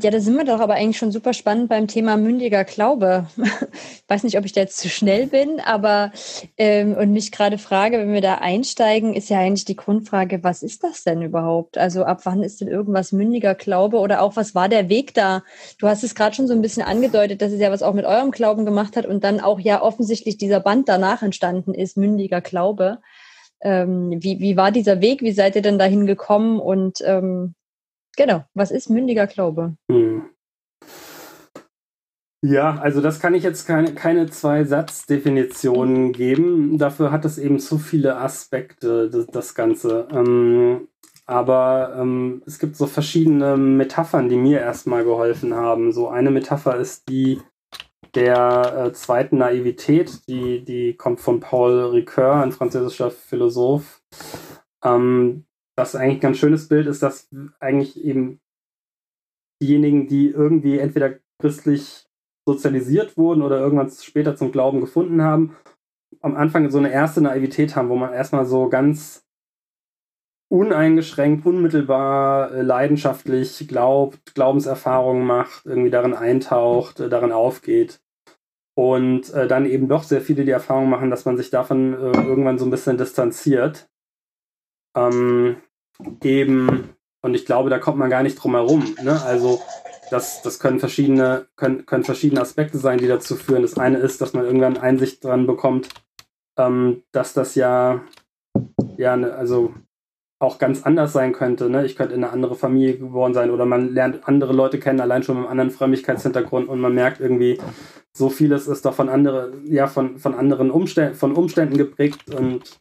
[0.00, 3.26] Ja, da sind wir doch aber eigentlich schon super spannend beim Thema mündiger Glaube.
[3.36, 6.12] Ich weiß nicht, ob ich da jetzt zu schnell bin, aber
[6.56, 10.62] ähm, und mich gerade frage, wenn wir da einsteigen, ist ja eigentlich die Grundfrage, was
[10.62, 11.76] ist das denn überhaupt?
[11.76, 15.42] Also ab wann ist denn irgendwas mündiger Glaube oder auch was war der Weg da?
[15.78, 18.06] Du hast es gerade schon so ein bisschen angedeutet, dass es ja was auch mit
[18.06, 22.40] eurem Glauben gemacht hat und dann auch ja offensichtlich dieser Band danach entstanden ist, mündiger
[22.40, 23.00] Glaube.
[23.60, 25.20] Ähm, wie, wie war dieser Weg?
[25.20, 27.54] Wie seid ihr denn dahin gekommen und ähm,
[28.16, 29.74] Genau, was ist mündiger Glaube?
[29.90, 30.24] Hm.
[32.44, 36.76] Ja, also das kann ich jetzt keine, keine zwei Satzdefinitionen geben.
[36.76, 40.08] Dafür hat es eben zu viele Aspekte, das, das Ganze.
[40.10, 40.88] Ähm,
[41.24, 45.92] aber ähm, es gibt so verschiedene Metaphern, die mir erstmal geholfen haben.
[45.92, 47.40] So eine Metapher ist die
[48.14, 54.02] der äh, zweiten Naivität, die, die kommt von Paul Ricoeur, ein französischer Philosoph.
[54.84, 55.46] Ähm,
[55.76, 57.28] was eigentlich ein ganz schönes Bild ist, dass
[57.60, 58.40] eigentlich eben
[59.62, 62.06] diejenigen, die irgendwie entweder christlich
[62.46, 65.56] sozialisiert wurden oder irgendwann später zum Glauben gefunden haben,
[66.20, 69.24] am Anfang so eine erste Naivität haben, wo man erstmal so ganz
[70.50, 78.02] uneingeschränkt, unmittelbar, äh, leidenschaftlich glaubt, Glaubenserfahrungen macht, irgendwie darin eintaucht, äh, darin aufgeht.
[78.74, 82.58] Und äh, dann eben doch sehr viele die Erfahrung machen, dass man sich davon irgendwann
[82.58, 83.88] so ein bisschen distanziert
[84.96, 85.56] ähm,
[86.22, 86.90] eben,
[87.22, 88.94] und ich glaube, da kommt man gar nicht drum herum.
[89.02, 89.20] Ne?
[89.22, 89.60] Also
[90.10, 93.62] das, das können verschiedene, können, können verschiedene Aspekte sein, die dazu führen.
[93.62, 95.88] Das eine ist, dass man irgendwann Einsicht dran bekommt,
[96.58, 98.02] ähm, dass das ja,
[98.96, 99.74] ja, ne, also
[100.38, 101.70] auch ganz anders sein könnte.
[101.70, 101.86] Ne?
[101.86, 105.22] Ich könnte in eine andere Familie geboren sein oder man lernt andere Leute kennen, allein
[105.22, 107.58] schon mit einem anderen Frömmigkeitshintergrund und man merkt irgendwie,
[108.12, 112.76] so vieles ist doch von andere, ja, von, von anderen Umständen, von Umständen geprägt und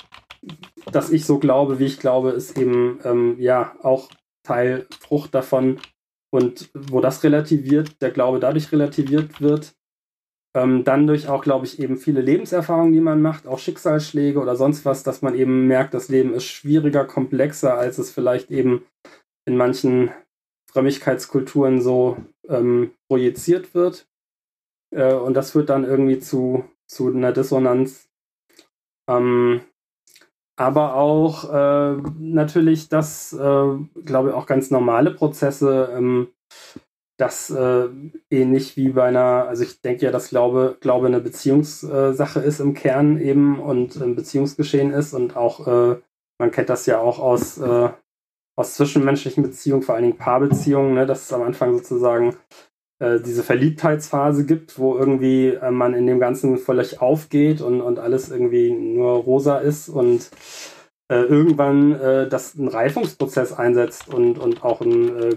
[0.92, 4.10] dass ich so glaube, wie ich glaube, ist eben ähm, ja auch
[4.44, 5.80] Teil Frucht davon.
[6.34, 9.76] Und wo das relativiert, der Glaube dadurch relativiert wird,
[10.56, 14.56] ähm, dann durch auch, glaube ich, eben viele Lebenserfahrungen, die man macht, auch Schicksalsschläge oder
[14.56, 18.86] sonst was, dass man eben merkt, das Leben ist schwieriger, komplexer, als es vielleicht eben
[19.46, 20.12] in manchen
[20.72, 22.18] Frömmigkeitskulturen so
[22.48, 24.08] ähm, projiziert wird.
[24.94, 28.10] Äh, und das führt dann irgendwie zu, zu einer Dissonanz.
[29.10, 29.62] Ähm,
[30.62, 36.28] aber auch äh, natürlich, dass, äh, glaube ich, auch ganz normale Prozesse, ähm,
[37.18, 37.88] das äh,
[38.30, 42.76] ähnlich wie bei einer, also ich denke ja, dass Glaube, Glaube eine Beziehungssache ist im
[42.76, 46.00] Kern eben und ein Beziehungsgeschehen ist und auch, äh,
[46.40, 47.90] man kennt das ja auch aus, äh,
[48.56, 52.36] aus zwischenmenschlichen Beziehungen, vor allen Dingen Paarbeziehungen, ne, dass es am Anfang sozusagen
[53.02, 57.98] äh, diese Verliebtheitsphase gibt, wo irgendwie äh, man in dem Ganzen völlig aufgeht und, und
[57.98, 60.30] alles irgendwie nur rosa ist und
[61.12, 65.36] äh, irgendwann äh, das ein Reifungsprozess einsetzt und, und auch ein äh,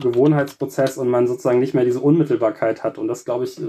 [0.00, 2.96] Gewohnheitsprozess und man sozusagen nicht mehr diese Unmittelbarkeit hat.
[2.96, 3.60] Und das, glaube ich,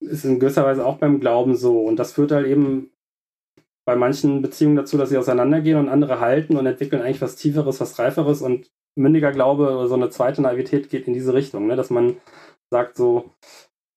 [0.00, 1.82] ist in gewisser Weise auch beim Glauben so.
[1.82, 2.90] Und das führt halt eben
[3.84, 7.80] bei manchen Beziehungen dazu, dass sie auseinandergehen und andere halten und entwickeln eigentlich was Tieferes,
[7.80, 11.76] was Reiferes und mündiger Glaube oder so eine zweite Naivität geht in diese Richtung, ne?
[11.76, 12.16] dass man
[12.70, 13.30] sagt so,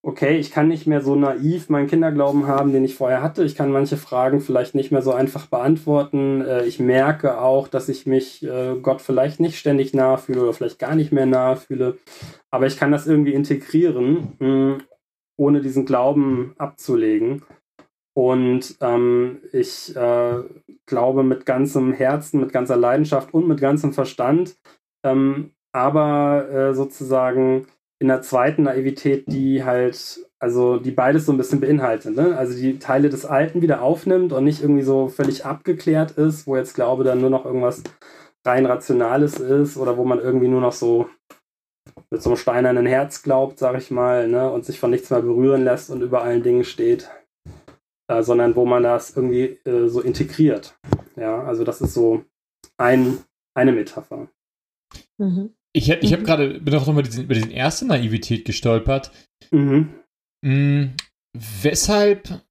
[0.05, 3.43] okay, ich kann nicht mehr so naiv meinen Kinderglauben haben, den ich vorher hatte.
[3.43, 6.41] Ich kann manche Fragen vielleicht nicht mehr so einfach beantworten.
[6.41, 10.53] Äh, ich merke auch, dass ich mich äh, Gott vielleicht nicht ständig nahe fühle oder
[10.53, 11.97] vielleicht gar nicht mehr nahe fühle.
[12.51, 14.77] Aber ich kann das irgendwie integrieren, mh,
[15.37, 17.41] ohne diesen Glauben abzulegen.
[18.15, 20.43] Und ähm, ich äh,
[20.85, 24.55] glaube mit ganzem Herzen, mit ganzer Leidenschaft und mit ganzem Verstand,
[25.05, 27.67] ähm, aber äh, sozusagen
[27.99, 32.15] in der zweiten Naivität, die halt, also die beides so ein bisschen beinhaltet.
[32.15, 32.37] Ne?
[32.37, 36.57] Also die Teile des Alten wieder aufnimmt und nicht irgendwie so völlig abgeklärt ist, wo
[36.57, 37.83] jetzt Glaube dann nur noch irgendwas
[38.45, 41.09] rein Rationales ist oder wo man irgendwie nur noch so
[42.11, 44.51] mit so einem steinernen Herz glaubt, sag ich mal, ne?
[44.51, 47.09] und sich von nichts mehr berühren lässt und über allen Dingen steht.
[48.07, 50.77] Äh, sondern wo man das irgendwie äh, so integriert.
[51.15, 52.23] Ja, also das ist so
[52.77, 53.17] ein,
[53.55, 54.27] eine Metapher.
[55.17, 55.51] Mhm.
[55.73, 56.25] Ich, ich habe mhm.
[56.25, 59.11] gerade, bin auch nochmal über diesen erste Naivität gestolpert.
[59.51, 59.93] Mhm.
[60.43, 60.93] Hm,
[61.33, 62.41] weshalb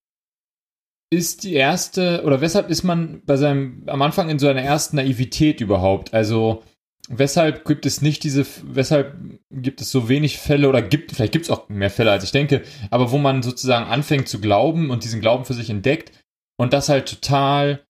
[1.10, 4.96] ist die erste, oder weshalb ist man bei seinem, am Anfang in so einer ersten
[4.96, 6.12] Naivität überhaupt?
[6.12, 6.62] Also,
[7.08, 9.16] weshalb gibt es nicht diese, weshalb
[9.50, 12.32] gibt es so wenig Fälle, oder gibt, vielleicht gibt es auch mehr Fälle, als ich
[12.32, 16.12] denke, aber wo man sozusagen anfängt zu glauben und diesen Glauben für sich entdeckt
[16.56, 17.86] und das halt total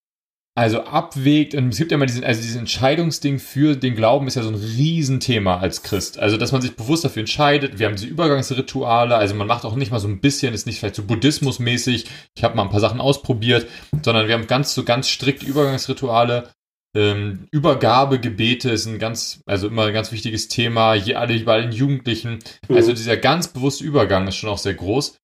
[0.57, 4.37] also abwägt und es gibt ja immer diesen, also dieses Entscheidungsding für den Glauben ist
[4.37, 6.19] ja so ein Riesenthema als Christ.
[6.21, 7.81] Also, dass man sich bewusst dafür entscheidet.
[7.81, 10.79] Wir haben diese Übergangsrituale, also man macht auch nicht mal so ein bisschen, ist nicht
[10.79, 12.07] vielleicht so Buddhismusmäßig.
[12.37, 13.67] Ich habe mal ein paar Sachen ausprobiert,
[14.03, 16.51] sondern wir haben ganz so ganz strikte Übergangsrituale.
[16.97, 21.73] Ähm, Übergabegebete ist ein ganz, also immer ein ganz wichtiges Thema, hier alle bei den
[21.73, 22.39] Jugendlichen.
[22.69, 22.77] Mhm.
[22.77, 25.17] Also dieser ganz bewusste Übergang ist schon auch sehr groß.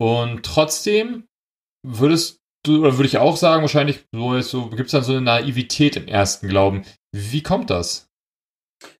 [0.00, 1.28] Und trotzdem
[1.86, 6.08] würdest würde ich auch sagen, wahrscheinlich so, so gibt es dann so eine Naivität im
[6.08, 6.82] ersten Glauben.
[7.12, 8.10] Wie kommt das?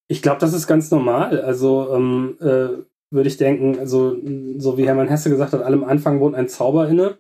[0.07, 1.41] Ich glaube, das ist ganz normal.
[1.41, 4.17] Also ähm, äh, würde ich denken, also
[4.59, 7.19] so wie Hermann Hesse gesagt hat, allem Anfang wohnt ein Zauber inne.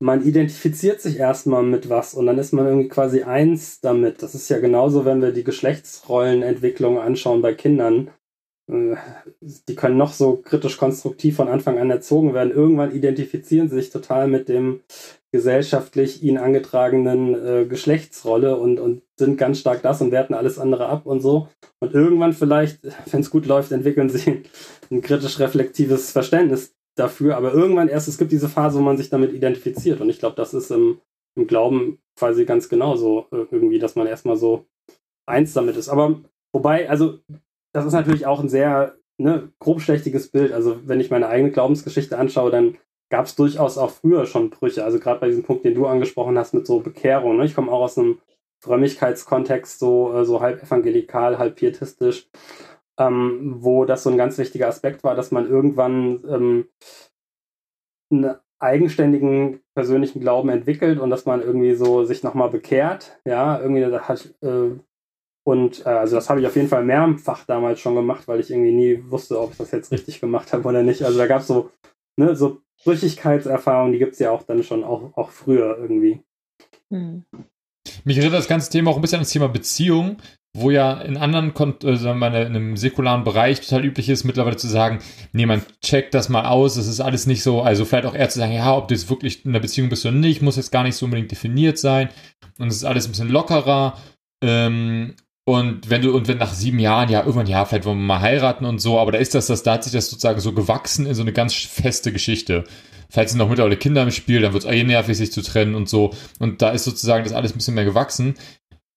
[0.00, 4.22] Man identifiziert sich erstmal mit was und dann ist man irgendwie quasi eins damit.
[4.22, 8.10] Das ist ja genauso, wenn wir die Geschlechtsrollenentwicklung anschauen bei Kindern.
[9.40, 12.52] Die können noch so kritisch konstruktiv von Anfang an erzogen werden.
[12.52, 14.80] Irgendwann identifizieren sie sich total mit dem
[15.32, 20.86] gesellschaftlich ihnen angetragenen äh, Geschlechtsrolle und, und sind ganz stark das und werten alles andere
[20.86, 21.48] ab und so.
[21.80, 22.80] Und irgendwann vielleicht,
[23.10, 24.44] wenn es gut läuft, entwickeln sie
[24.90, 27.36] ein kritisch reflektives Verständnis dafür.
[27.36, 30.00] Aber irgendwann erst, es gibt diese Phase, wo man sich damit identifiziert.
[30.00, 31.00] Und ich glaube, das ist im,
[31.34, 34.66] im Glauben quasi ganz genauso äh, irgendwie, dass man erstmal so
[35.26, 35.88] eins damit ist.
[35.88, 36.20] Aber
[36.52, 37.20] wobei, also
[37.72, 40.52] das ist natürlich auch ein sehr ne, grobschlächtiges Bild.
[40.52, 42.76] Also wenn ich meine eigene Glaubensgeschichte anschaue, dann
[43.10, 44.84] gab es durchaus auch früher schon Brüche.
[44.84, 47.36] Also gerade bei diesem Punkt, den du angesprochen hast mit so Bekehrung.
[47.36, 47.44] Ne?
[47.44, 48.18] Ich komme auch aus einem
[48.60, 52.28] Frömmigkeitskontext, so, äh, so halb evangelikal, halb pietistisch,
[52.98, 56.68] ähm, wo das so ein ganz wichtiger Aspekt war, dass man irgendwann ähm,
[58.10, 63.18] einen eigenständigen persönlichen Glauben entwickelt und dass man irgendwie so sich nochmal bekehrt.
[63.24, 64.78] Ja, irgendwie hat, äh,
[65.44, 68.50] und äh, also das habe ich auf jeden Fall mehrfach damals schon gemacht, weil ich
[68.50, 71.02] irgendwie nie wusste, ob ich das jetzt richtig gemacht habe oder nicht.
[71.02, 71.70] Also da gab es so,
[72.16, 76.22] ne, so Brüchigkeitserfahrung, die gibt es ja auch dann schon auch, auch früher irgendwie.
[76.92, 77.24] Hm.
[78.04, 80.18] mich erinnert das ganze Thema auch ein bisschen an das Thema Beziehung,
[80.54, 84.24] wo ja in anderen, Kon sagen wir mal, in einem säkularen Bereich total üblich ist,
[84.24, 84.98] mittlerweile zu sagen,
[85.32, 88.28] nee, man checkt das mal aus, das ist alles nicht so, also vielleicht auch eher
[88.28, 90.70] zu sagen, ja, ob du jetzt wirklich in einer Beziehung bist oder nicht, muss jetzt
[90.70, 92.10] gar nicht so unbedingt definiert sein
[92.58, 93.96] und es ist alles ein bisschen lockerer.
[94.44, 98.06] Ähm, und wenn du, und wenn nach sieben Jahren, ja, irgendwann, ja, vielleicht wollen wir
[98.06, 100.52] mal heiraten und so, aber da ist das, das, da hat sich das sozusagen so
[100.52, 102.64] gewachsen in so eine ganz feste Geschichte.
[103.10, 105.74] Vielleicht sind noch mittlerweile Kinder im Spiel, dann wird es eh nervig, sich zu trennen
[105.74, 106.14] und so.
[106.38, 108.34] Und da ist sozusagen das alles ein bisschen mehr gewachsen.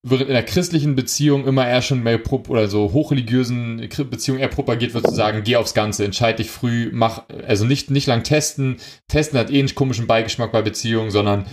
[0.08, 4.94] Während in der christlichen Beziehung immer eher schon mehr oder so hochreligiösen Beziehungen eher propagiert
[4.94, 8.78] wird, zu sagen, geh aufs Ganze, entscheid dich früh, mach, also nicht, nicht lang testen.
[9.08, 11.48] Testen hat eh einen komischen Beigeschmack bei Beziehungen, sondern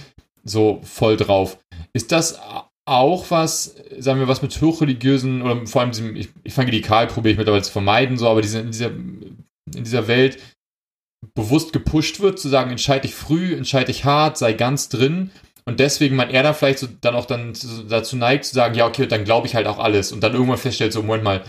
[0.44, 1.59] so voll drauf.
[1.94, 2.38] Ist das
[2.85, 7.62] auch was, sagen wir, was mit hochreligiösen oder vor allem diesem evangelikal probiere ich mittlerweile
[7.62, 10.38] zu vermeiden, so, aber diese, in, dieser, in dieser Welt
[11.35, 15.31] bewusst gepusht wird, zu sagen, entscheide dich früh, entscheide dich hart, sei ganz drin
[15.64, 17.53] und deswegen man eher da vielleicht so dann auch dann
[17.88, 20.59] dazu neigt zu sagen, ja, okay, dann glaube ich halt auch alles und dann irgendwann
[20.59, 21.45] feststellt, so, Moment mal,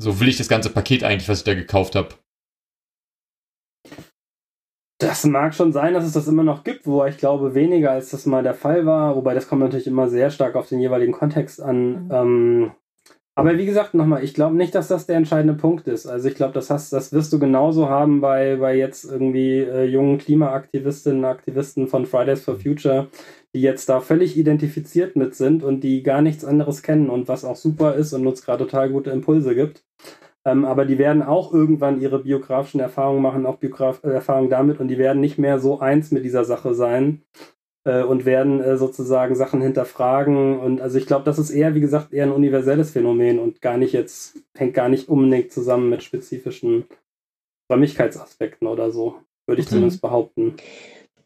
[0.00, 2.14] so will ich das ganze Paket eigentlich, was ich da gekauft habe.
[4.98, 8.10] Das mag schon sein, dass es das immer noch gibt, wo ich glaube weniger als
[8.10, 11.12] das mal der Fall war, wobei das kommt natürlich immer sehr stark auf den jeweiligen
[11.12, 12.04] Kontext an.
[12.04, 12.10] Mhm.
[12.10, 12.70] Ähm,
[13.38, 16.08] aber wie gesagt, nochmal, ich glaube nicht, dass das der entscheidende Punkt ist.
[16.08, 19.84] Also ich glaube, das hast, das wirst du genauso haben bei, bei jetzt irgendwie äh,
[19.84, 23.06] jungen Klimaaktivistinnen, Aktivisten von Fridays for Future,
[23.54, 27.44] die jetzt da völlig identifiziert mit sind und die gar nichts anderes kennen und was
[27.44, 29.84] auch super ist und uns gerade total gute Impulse gibt.
[30.48, 34.80] Ähm, aber die werden auch irgendwann ihre biografischen Erfahrungen machen, auch Biograf äh, Erfahrungen damit
[34.80, 37.22] und die werden nicht mehr so eins mit dieser Sache sein
[37.84, 40.58] äh, und werden äh, sozusagen Sachen hinterfragen.
[40.58, 43.76] Und also ich glaube, das ist eher, wie gesagt, eher ein universelles Phänomen und gar
[43.76, 46.84] nicht jetzt, hängt gar nicht unbedingt zusammen mit spezifischen
[47.70, 49.74] Räumlichkeitsaspekten oder so, würde ich okay.
[49.74, 50.54] zumindest behaupten.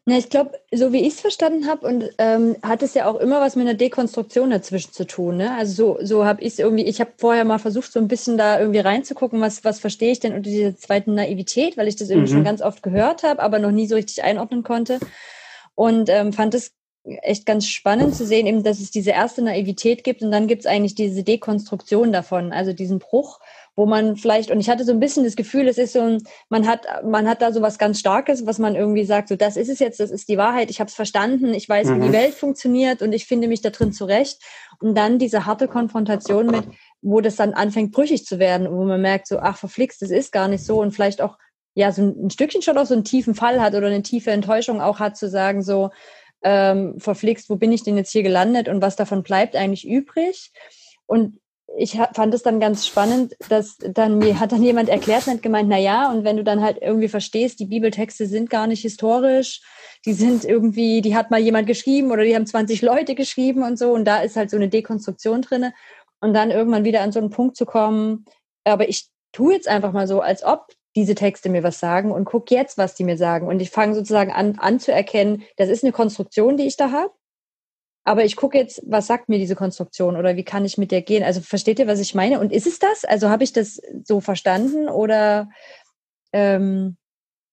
[0.05, 3.15] Na, ich glaube, so wie ich es verstanden habe, und ähm, hat es ja auch
[3.15, 5.37] immer was mit einer Dekonstruktion dazwischen zu tun.
[5.37, 5.55] Ne?
[5.55, 8.37] Also so, so habe ich es irgendwie, ich habe vorher mal versucht, so ein bisschen
[8.37, 12.09] da irgendwie reinzugucken, was, was verstehe ich denn unter dieser zweiten Naivität, weil ich das
[12.09, 12.35] irgendwie mhm.
[12.35, 14.99] schon ganz oft gehört habe, aber noch nie so richtig einordnen konnte.
[15.73, 16.73] Und ähm, fand es
[17.05, 20.61] echt ganz spannend zu sehen, eben, dass es diese erste Naivität gibt und dann gibt
[20.61, 23.39] es eigentlich diese Dekonstruktion davon, also diesen Bruch
[23.75, 26.23] wo man vielleicht, und ich hatte so ein bisschen das Gefühl, es ist so ein,
[26.49, 29.57] man hat, man hat da so was ganz Starkes, was man irgendwie sagt, so das
[29.57, 31.95] ist es jetzt, das ist die Wahrheit, ich habe es verstanden, ich weiß, mhm.
[31.95, 32.13] wie die mhm.
[32.13, 34.41] Welt funktioniert und ich finde mich da drin zurecht.
[34.79, 36.65] Und dann diese harte Konfrontation mit,
[37.01, 40.31] wo das dann anfängt brüchig zu werden, wo man merkt, so, ach, verflixt, das ist
[40.31, 41.37] gar nicht so und vielleicht auch,
[41.73, 44.29] ja, so ein, ein Stückchen schon auch so einen tiefen Fall hat oder eine tiefe
[44.29, 45.89] Enttäuschung auch hat, zu sagen, so,
[46.43, 50.51] ähm, verflixt, wo bin ich denn jetzt hier gelandet und was davon bleibt eigentlich übrig?
[51.05, 51.39] Und
[51.75, 55.41] ich fand es dann ganz spannend, dass dann mir hat dann jemand erklärt und hat
[55.41, 58.81] gemeint, na ja, und wenn du dann halt irgendwie verstehst, die Bibeltexte sind gar nicht
[58.81, 59.61] historisch,
[60.05, 63.79] die sind irgendwie, die hat mal jemand geschrieben oder die haben 20 Leute geschrieben und
[63.79, 65.73] so und da ist halt so eine Dekonstruktion drinne.
[66.19, 68.25] Und dann irgendwann wieder an so einen Punkt zu kommen,
[68.63, 72.25] aber ich tue jetzt einfach mal so, als ob diese Texte mir was sagen und
[72.25, 73.47] guck jetzt, was die mir sagen.
[73.47, 77.11] Und ich fange sozusagen an anzuerkennen, das ist eine Konstruktion, die ich da habe
[78.03, 81.01] aber ich gucke jetzt, was sagt mir diese Konstruktion oder wie kann ich mit der
[81.01, 81.23] gehen?
[81.23, 82.39] Also versteht ihr, was ich meine?
[82.39, 83.05] Und ist es das?
[83.05, 85.49] Also habe ich das so verstanden oder?
[86.33, 86.97] Ähm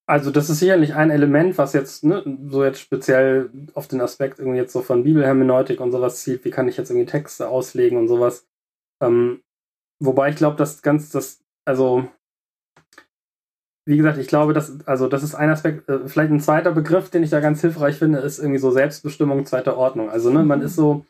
[0.07, 4.41] also das ist sicherlich ein Element, was jetzt ne, so jetzt speziell auf den Aspekt
[4.41, 6.45] irgendwie jetzt so von Bibelhermeneutik und sowas zielt.
[6.45, 8.49] Wie kann ich jetzt irgendwie Texte auslegen und sowas?
[9.01, 9.43] Ähm,
[10.01, 12.09] wobei ich glaube, dass ganz das, also
[13.87, 17.11] wie gesagt, ich glaube, dass, also das ist ein Aspekt, äh, vielleicht ein zweiter Begriff,
[17.11, 20.11] den ich da ganz hilfreich finde, ist irgendwie so Selbstbestimmung zweiter Ordnung.
[20.11, 21.05] Also, ne, man ist so,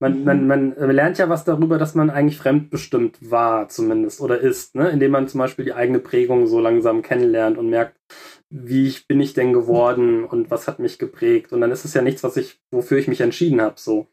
[0.00, 4.74] man, man, man lernt ja was darüber, dass man eigentlich fremdbestimmt war, zumindest, oder ist,
[4.74, 4.90] ne?
[4.90, 7.96] indem man zum Beispiel die eigene Prägung so langsam kennenlernt und merkt,
[8.50, 11.52] wie ich, bin ich denn geworden und was hat mich geprägt.
[11.52, 13.76] Und dann ist es ja nichts, was ich, wofür ich mich entschieden habe.
[13.78, 14.08] So.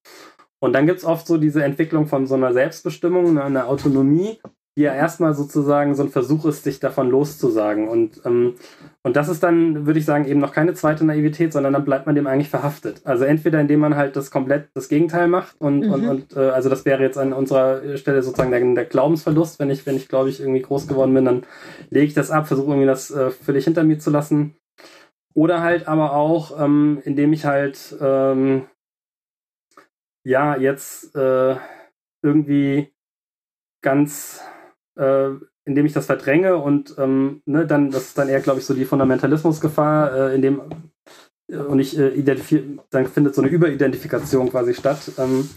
[0.59, 4.39] Und dann gibt es oft so diese Entwicklung von so einer Selbstbestimmung, ne, einer Autonomie,
[4.77, 7.89] die ja erstmal sozusagen so ein Versuch ist, sich davon loszusagen.
[7.89, 8.55] Und, ähm,
[9.03, 12.05] und das ist dann, würde ich sagen, eben noch keine zweite Naivität, sondern dann bleibt
[12.05, 13.01] man dem eigentlich verhaftet.
[13.03, 15.93] Also entweder indem man halt das komplett das Gegenteil macht und, mhm.
[15.93, 19.69] und, und äh, also das wäre jetzt an unserer Stelle sozusagen der, der Glaubensverlust, wenn
[19.69, 21.43] ich, wenn ich, glaube ich, irgendwie groß geworden bin, dann
[21.89, 24.55] lege ich das ab, versuche irgendwie das äh, völlig hinter mir zu lassen.
[25.33, 28.67] Oder halt aber auch, ähm, indem ich halt ähm,
[30.23, 31.55] ja jetzt äh,
[32.23, 32.93] irgendwie
[33.81, 34.41] ganz
[34.97, 35.29] äh,
[35.65, 38.73] indem ich das verdränge und ähm, ne, dann, das ist dann eher, glaube ich, so
[38.73, 40.61] die Fundamentalismusgefahr, äh, in dem
[41.51, 42.23] äh, und ich äh,
[42.89, 45.11] dann findet so eine Überidentifikation quasi statt.
[45.17, 45.49] Ähm,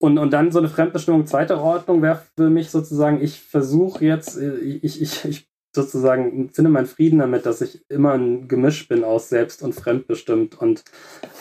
[0.00, 4.38] und, und dann so eine Fremdbestimmung zweiter Ordnung wäre für mich sozusagen, ich versuche jetzt,
[4.38, 9.04] äh, ich, ich, ich sozusagen finde meinen Frieden damit, dass ich immer ein Gemisch bin
[9.04, 10.84] aus selbst und fremdbestimmt und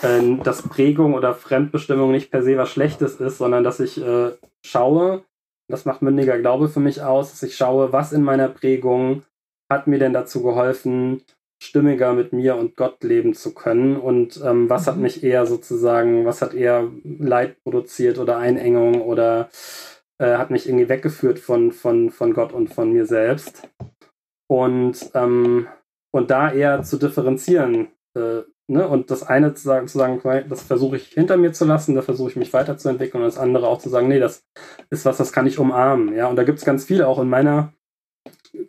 [0.02, 4.32] äh, dass Prägung oder Fremdbestimmung nicht per se was Schlechtes ist, sondern dass ich äh,
[4.66, 5.24] schaue,
[5.70, 9.24] das macht mündiger Glaube für mich aus, dass ich schaue, was in meiner Prägung
[9.72, 11.24] hat mir denn dazu geholfen,
[11.62, 14.92] stimmiger mit mir und Gott leben zu können und ähm, was mhm.
[14.92, 19.50] hat mich eher sozusagen, was hat eher Leid produziert oder Einengung oder
[20.20, 23.68] äh, hat mich irgendwie weggeführt von, von, von Gott und von mir selbst.
[24.50, 25.68] Und, ähm,
[26.12, 27.90] und da eher zu differenzieren.
[28.16, 28.88] Äh, ne?
[28.88, 32.02] Und das eine zu sagen, zu sagen, das versuche ich hinter mir zu lassen, da
[32.02, 34.44] versuche ich mich weiterzuentwickeln und das andere auch zu sagen, nee, das
[34.90, 36.16] ist was, das kann ich umarmen.
[36.16, 37.74] Ja, und da gibt es ganz viel auch in meiner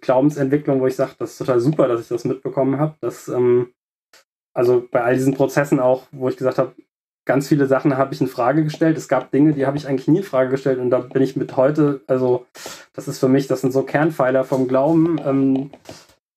[0.00, 2.94] Glaubensentwicklung, wo ich sage, das ist total super, dass ich das mitbekommen habe.
[3.00, 3.72] Dass, ähm,
[4.54, 6.74] also bei all diesen Prozessen auch, wo ich gesagt habe,
[7.24, 8.96] ganz viele Sachen habe ich in Frage gestellt.
[8.96, 11.36] Es gab Dinge, die habe ich eigentlich nie in Frage gestellt und da bin ich
[11.36, 12.46] mit heute, also
[12.94, 15.20] das ist für mich, das sind so Kernpfeiler vom Glauben.
[15.24, 15.70] Ähm,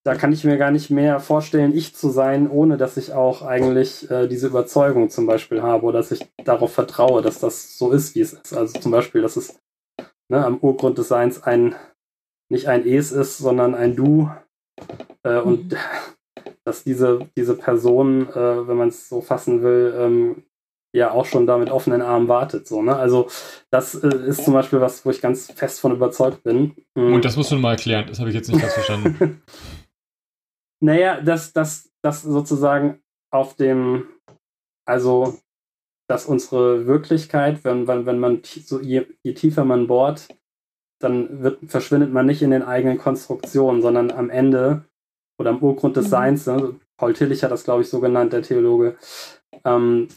[0.03, 3.43] da kann ich mir gar nicht mehr vorstellen, ich zu sein, ohne dass ich auch
[3.43, 7.91] eigentlich äh, diese Überzeugung zum Beispiel habe oder dass ich darauf vertraue, dass das so
[7.91, 8.53] ist, wie es ist.
[8.53, 9.59] Also zum Beispiel, dass es
[10.29, 11.75] ne, am Urgrund des Seins ein
[12.49, 14.29] nicht ein Es ist, sondern ein Du.
[15.23, 15.47] Äh, mhm.
[15.47, 15.77] Und
[16.65, 20.43] dass diese, diese Person, äh, wenn man es so fassen will, ähm,
[20.93, 22.67] ja auch schon da mit offenen Armen wartet.
[22.67, 22.95] So, ne?
[22.95, 23.29] Also
[23.69, 26.75] das äh, ist zum Beispiel was, wo ich ganz fest von überzeugt bin.
[26.95, 27.13] Mhm.
[27.13, 29.41] Und das musst du mal erklären, das habe ich jetzt nicht ganz verstanden.
[30.81, 33.01] naja, dass das, das sozusagen
[33.31, 34.09] auf dem,
[34.85, 35.37] also
[36.09, 40.27] dass unsere Wirklichkeit, wenn, wenn, wenn man so je, je tiefer man bohrt,
[40.99, 44.85] dann wird, verschwindet man nicht in den eigenen Konstruktionen, sondern am Ende
[45.39, 46.09] oder am Urgrund des mhm.
[46.09, 48.97] Seins, ne, Paul Tillich hat das, glaube ich, so genannt, der Theologe,
[49.63, 50.09] ähm,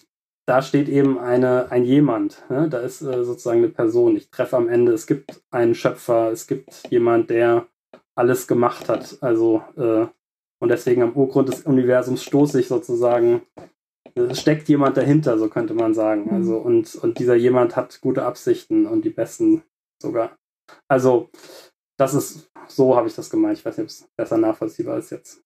[0.46, 2.68] da steht eben eine, ein jemand, ne?
[2.68, 4.16] da ist äh, sozusagen eine Person.
[4.16, 7.66] Ich treffe am Ende, es gibt einen Schöpfer, es gibt jemand, der
[8.14, 9.16] alles gemacht hat.
[9.22, 10.06] Also, äh,
[10.64, 13.42] und deswegen am Urgrund des Universums stoße ich sozusagen,
[14.14, 16.24] es steckt jemand dahinter, so könnte man sagen.
[16.24, 16.32] Mhm.
[16.32, 19.62] Also, und, und dieser jemand hat gute Absichten und die besten
[20.00, 20.38] sogar.
[20.88, 21.28] Also,
[21.98, 23.58] das ist, so habe ich das gemeint.
[23.58, 25.43] Ich weiß nicht, ob es besser nachvollziehbar ist jetzt.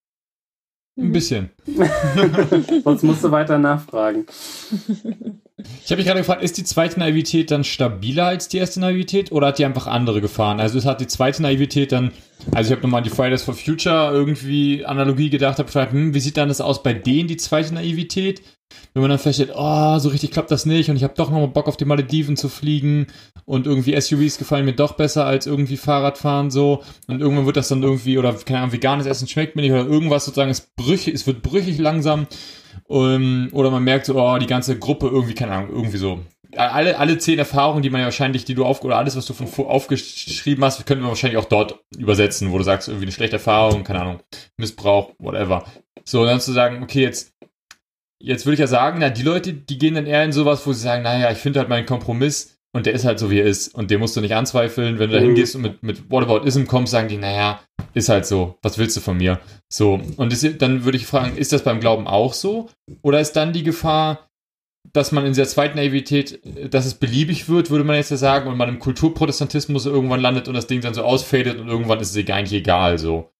[0.99, 1.49] Ein bisschen.
[2.83, 4.25] Sonst musst du weiter nachfragen.
[5.83, 9.33] Ich habe mich gerade gefragt, ist die zweite Naivität dann stabiler als die erste Naivität
[9.33, 10.61] oder hat die einfach andere Gefahren?
[10.61, 12.11] Also es hat die zweite Naivität dann,
[12.53, 16.19] also ich habe nochmal die Fridays for Future irgendwie Analogie gedacht, habe gefragt, hm, wie
[16.21, 18.41] sieht dann das aus bei denen, die zweite Naivität?
[18.93, 21.39] Wenn man dann feststellt, oh, so richtig klappt das nicht und ich habe doch noch
[21.39, 23.07] mal Bock auf die Malediven zu fliegen
[23.45, 27.67] und irgendwie SUVs gefallen mir doch besser als irgendwie Fahrradfahren so und irgendwann wird das
[27.67, 31.13] dann irgendwie oder keine Ahnung, veganes Essen schmeckt mir nicht oder irgendwas sozusagen ist brüchig,
[31.13, 32.27] es wird brüchig langsam
[32.89, 36.19] um, ähm, oder man merkt so, oh, die ganze Gruppe irgendwie, keine Ahnung, irgendwie so.
[36.55, 39.33] Alle, alle zehn Erfahrungen, die man ja wahrscheinlich, die du auf, oder alles, was du
[39.33, 43.35] von aufgeschrieben hast, könnten wir wahrscheinlich auch dort übersetzen, wo du sagst, irgendwie eine schlechte
[43.35, 44.19] Erfahrung, keine Ahnung,
[44.57, 45.65] Missbrauch, whatever.
[46.03, 47.33] So, dann zu sagen, okay, jetzt
[48.21, 50.73] Jetzt würde ich ja sagen, na, die Leute, die gehen dann eher in sowas, wo
[50.73, 53.45] sie sagen, naja, ich finde halt meinen Kompromiss und der ist halt so, wie er
[53.45, 53.73] ist.
[53.73, 54.99] Und den musst du nicht anzweifeln.
[54.99, 55.27] Wenn du da mhm.
[55.27, 57.61] hingehst und mit, mit Whataboutism kommst, sagen die, naja,
[57.93, 58.57] ist halt so.
[58.61, 59.39] Was willst du von mir?
[59.69, 59.99] So.
[60.17, 62.69] Und das, dann würde ich fragen, ist das beim Glauben auch so?
[63.01, 64.29] Oder ist dann die Gefahr,
[64.93, 66.41] dass man in der zweiten Naivität,
[66.73, 70.47] dass es beliebig wird, würde man jetzt ja sagen, und man im Kulturprotestantismus irgendwann landet
[70.47, 73.31] und das Ding dann so ausfadet und irgendwann ist es eigentlich egal, so.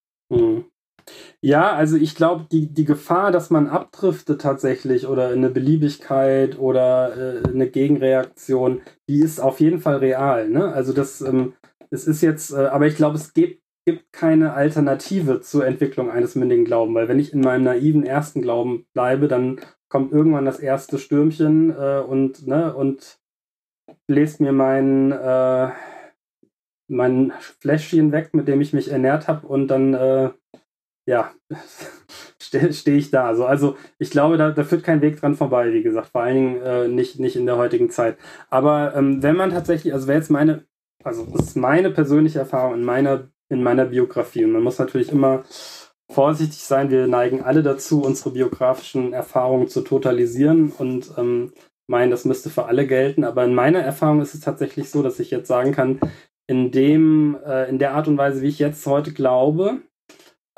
[1.42, 7.40] Ja, also ich glaube, die, die Gefahr, dass man abdriftet tatsächlich oder eine Beliebigkeit oder
[7.42, 10.50] äh, eine Gegenreaktion, die ist auf jeden Fall real.
[10.50, 10.70] Ne?
[10.70, 11.54] Also das, ähm,
[11.90, 16.34] es ist jetzt, äh, aber ich glaube, es gibt, gibt keine Alternative zur Entwicklung eines
[16.34, 20.60] mündigen Glauben, weil wenn ich in meinem naiven ersten Glauben bleibe, dann kommt irgendwann das
[20.60, 23.18] erste Stürmchen äh, und, ne, und
[24.06, 25.70] bläst mir mein, äh,
[26.88, 30.30] mein Fläschchen weg, mit dem ich mich ernährt habe und dann äh,
[31.06, 31.32] ja,
[32.42, 33.26] stehe steh ich da.
[33.26, 36.34] Also, also ich glaube, da, da führt kein Weg dran vorbei, wie gesagt, vor allen
[36.34, 38.16] Dingen äh, nicht, nicht in der heutigen Zeit.
[38.48, 40.64] Aber ähm, wenn man tatsächlich, also wäre jetzt meine,
[41.02, 45.10] also das ist meine persönliche Erfahrung in meiner, in meiner Biografie und man muss natürlich
[45.10, 45.44] immer
[46.10, 46.90] vorsichtig sein.
[46.90, 51.52] Wir neigen alle dazu, unsere biografischen Erfahrungen zu totalisieren und ähm,
[51.86, 53.24] meinen, das müsste für alle gelten.
[53.24, 56.00] Aber in meiner Erfahrung ist es tatsächlich so, dass ich jetzt sagen kann,
[56.46, 59.82] in dem, äh, in der Art und Weise, wie ich jetzt heute glaube,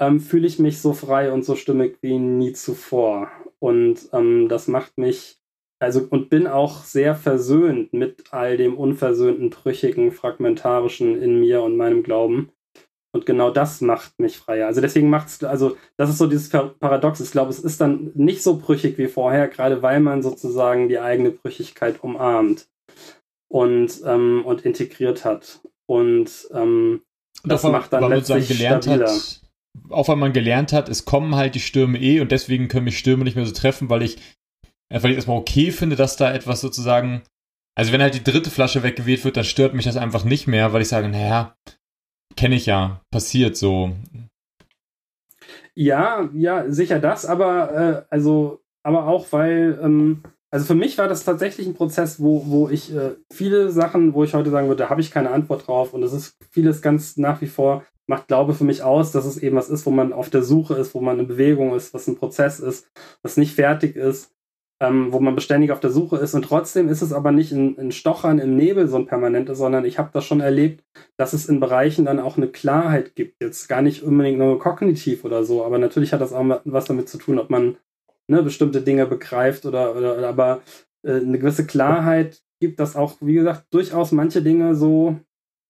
[0.02, 3.30] ähm, fühle ich mich so frei und so stimmig wie nie zuvor.
[3.60, 5.38] Und ähm, das macht mich,
[5.78, 11.76] also und bin auch sehr versöhnt mit all dem unversöhnten, brüchigen, fragmentarischen in mir und
[11.76, 12.50] meinem Glauben.
[13.14, 14.66] Und genau das macht mich freier.
[14.66, 17.20] Also deswegen macht es, also das ist so dieses Paradox.
[17.20, 20.98] Ich glaube, es ist dann nicht so brüchig wie vorher, gerade weil man sozusagen die
[20.98, 22.68] eigene Brüchigkeit umarmt
[23.48, 25.60] und, ähm, und integriert hat.
[25.86, 27.02] Und ähm,
[27.44, 29.08] das macht dann letztlich gelernt stabiler.
[29.10, 29.42] Hat,
[29.90, 32.98] auch weil man gelernt hat, es kommen halt die Stürme eh und deswegen können mich
[32.98, 34.18] Stürme nicht mehr so treffen, weil ich,
[34.90, 37.22] weil ich erstmal okay finde, dass da etwas sozusagen,
[37.74, 40.72] also wenn halt die dritte Flasche weggewählt wird, dann stört mich das einfach nicht mehr,
[40.72, 41.56] weil ich sage, naja,
[42.36, 43.94] kenne ich ja, passiert so.
[45.74, 50.22] Ja, ja, sicher das, aber äh, also, aber auch weil, ähm,
[50.52, 54.22] also für mich war das tatsächlich ein Prozess, wo, wo ich äh, viele Sachen, wo
[54.22, 57.16] ich heute sagen würde, da habe ich keine Antwort drauf und es ist vieles ganz
[57.16, 60.12] nach wie vor macht Glaube für mich aus, dass es eben was ist, wo man
[60.12, 62.90] auf der Suche ist, wo man in Bewegung ist, was ein Prozess ist,
[63.22, 64.34] was nicht fertig ist,
[64.80, 66.34] ähm, wo man beständig auf der Suche ist.
[66.34, 69.84] Und trotzdem ist es aber nicht in, in Stochern im Nebel so ein permanentes, sondern
[69.84, 70.84] ich habe das schon erlebt,
[71.16, 73.40] dass es in Bereichen dann auch eine Klarheit gibt.
[73.40, 77.08] Jetzt gar nicht unbedingt nur kognitiv oder so, aber natürlich hat das auch was damit
[77.08, 77.76] zu tun, ob man
[78.32, 80.62] ne, bestimmte Dinge begreift oder, oder aber
[81.04, 85.16] äh, eine gewisse Klarheit gibt das auch, wie gesagt, durchaus manche Dinge so,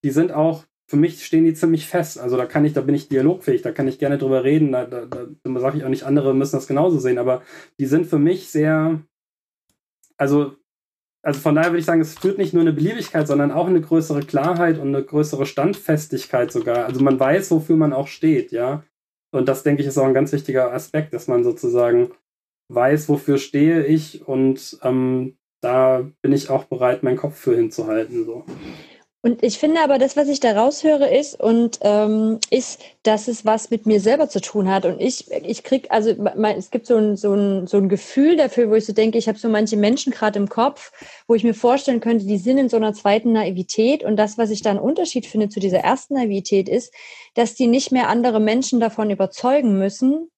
[0.04, 2.20] die sind auch für mich stehen die ziemlich fest.
[2.20, 4.72] Also da kann ich, da bin ich dialogfähig, da kann ich gerne drüber reden.
[4.72, 7.40] Da, da, da sage ich auch nicht, andere müssen das genauso sehen, aber
[7.80, 9.00] die sind für mich sehr,
[10.18, 10.54] also,
[11.22, 13.80] also von daher würde ich sagen, es führt nicht nur eine Beliebigkeit, sondern auch eine
[13.80, 16.84] größere Klarheit und eine größere Standfestigkeit sogar.
[16.84, 18.84] Also man weiß, wofür man auch steht, ja.
[19.34, 22.10] Und das, denke ich, ist auch ein ganz wichtiger Aspekt, dass man sozusagen
[22.74, 28.24] weiß, wofür stehe ich und ähm, da bin ich auch bereit, meinen Kopf für hinzuhalten.
[28.24, 28.44] So.
[29.24, 33.46] Und ich finde aber, das, was ich da raushöre, ist, und ähm, ist, dass es
[33.46, 34.84] was mit mir selber zu tun hat.
[34.84, 38.36] Und ich, ich krieg, also mein, es gibt so ein, so, ein, so ein Gefühl
[38.36, 40.90] dafür, wo ich so denke, ich habe so manche Menschen gerade im Kopf,
[41.28, 44.02] wo ich mir vorstellen könnte, die sind in so einer zweiten Naivität.
[44.02, 46.92] Und das, was ich da einen Unterschied finde zu dieser ersten Naivität, ist,
[47.34, 50.31] dass die nicht mehr andere Menschen davon überzeugen müssen,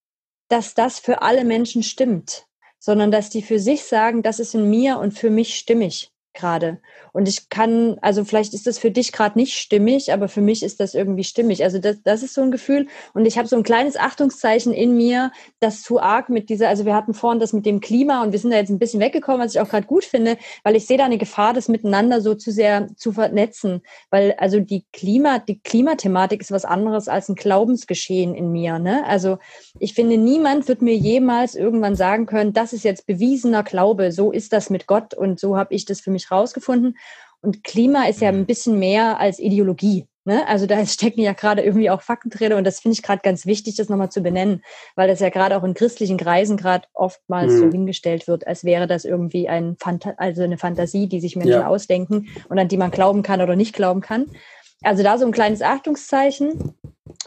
[0.49, 2.47] dass das für alle Menschen stimmt,
[2.78, 6.78] sondern dass die für sich sagen, das ist in mir und für mich stimmig gerade.
[7.12, 10.62] Und ich kann, also vielleicht ist das für dich gerade nicht stimmig, aber für mich
[10.62, 11.62] ist das irgendwie stimmig.
[11.62, 12.89] Also das, das ist so ein Gefühl.
[13.14, 15.30] Und ich habe so ein kleines Achtungszeichen in mir,
[15.61, 18.39] das zu arg mit dieser, also wir hatten vorhin das mit dem Klima und wir
[18.39, 20.99] sind da jetzt ein bisschen weggekommen, was ich auch gerade gut finde, weil ich sehe
[20.99, 23.82] da eine Gefahr, das miteinander so zu sehr zu vernetzen.
[24.11, 28.78] Weil also die Klima, die Klimathematik ist was anderes als ein Glaubensgeschehen in mir.
[28.78, 29.05] Ne?
[29.07, 29.39] Also
[29.78, 34.32] ich finde, niemand wird mir jemals irgendwann sagen können, das ist jetzt bewiesener Glaube, so
[34.32, 36.97] ist das mit Gott und so habe ich das für mich rausgefunden.
[37.41, 40.07] Und Klima ist ja ein bisschen mehr als Ideologie.
[40.25, 40.47] Ne?
[40.49, 43.45] Also da stecken ja gerade irgendwie auch Fakten drin und das finde ich gerade ganz
[43.47, 44.62] wichtig, das nochmal zu benennen,
[44.97, 47.59] weil das ja gerade auch in christlichen Kreisen gerade oftmals mhm.
[47.59, 51.53] so hingestellt wird, als wäre das irgendwie ein Phanta also eine Fantasie, die sich Menschen
[51.53, 51.68] ja.
[51.68, 54.27] ausdenken und an die man glauben kann oder nicht glauben kann.
[54.83, 56.75] Also da so ein kleines Achtungszeichen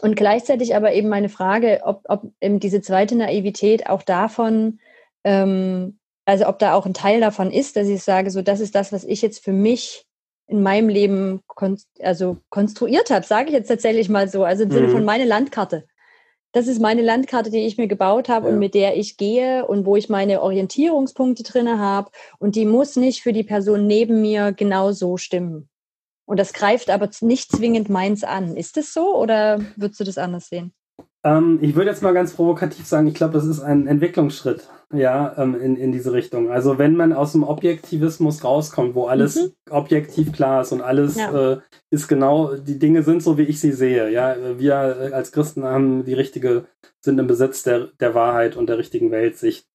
[0.02, 4.80] und gleichzeitig aber eben meine Frage, ob, ob eben diese zweite Naivität auch davon
[5.24, 5.97] ähm,
[6.28, 8.92] also ob da auch ein Teil davon ist, dass ich sage, so das ist das,
[8.92, 10.04] was ich jetzt für mich
[10.46, 14.68] in meinem Leben kon also konstruiert habe, sage ich jetzt tatsächlich mal so, also im
[14.68, 14.74] mhm.
[14.74, 15.86] Sinne von meine Landkarte.
[16.52, 18.52] Das ist meine Landkarte, die ich mir gebaut habe ja.
[18.52, 22.96] und mit der ich gehe und wo ich meine Orientierungspunkte drinne habe und die muss
[22.96, 25.70] nicht für die Person neben mir genau so stimmen.
[26.26, 28.54] Und das greift aber nicht zwingend meins an.
[28.54, 30.74] Ist es so oder würdest du das anders sehen?
[31.24, 35.34] Ähm, ich würde jetzt mal ganz provokativ sagen, ich glaube, das ist ein Entwicklungsschritt, ja,
[35.36, 36.50] ähm, in, in diese Richtung.
[36.50, 39.52] Also wenn man aus dem Objektivismus rauskommt, wo alles mhm.
[39.70, 41.52] objektiv klar ist und alles ja.
[41.52, 41.58] äh,
[41.90, 44.36] ist genau, die Dinge sind so, wie ich sie sehe, ja.
[44.58, 46.66] Wir als Christen haben die richtige,
[47.00, 49.66] sind im Besitz der, der Wahrheit und der richtigen Weltsicht.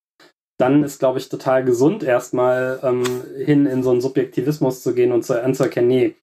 [0.58, 3.04] Dann ist, glaube ich, total gesund, erstmal ähm,
[3.44, 6.16] hin in so einen Subjektivismus zu gehen und zu, anzuerkennen, nee,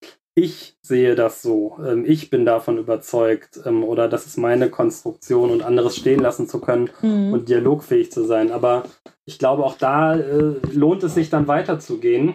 [0.42, 5.50] ich sehe das so, ähm, ich bin davon überzeugt ähm, oder das ist meine Konstruktion
[5.50, 7.32] und anderes stehen lassen zu können mhm.
[7.32, 8.50] und dialogfähig zu sein.
[8.50, 8.84] Aber
[9.24, 12.34] ich glaube, auch da äh, lohnt es sich dann weiterzugehen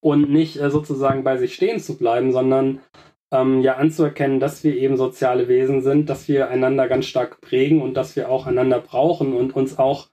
[0.00, 2.80] und nicht äh, sozusagen bei sich stehen zu bleiben, sondern
[3.32, 7.82] ähm, ja anzuerkennen, dass wir eben soziale Wesen sind, dass wir einander ganz stark prägen
[7.82, 10.08] und dass wir auch einander brauchen und uns auch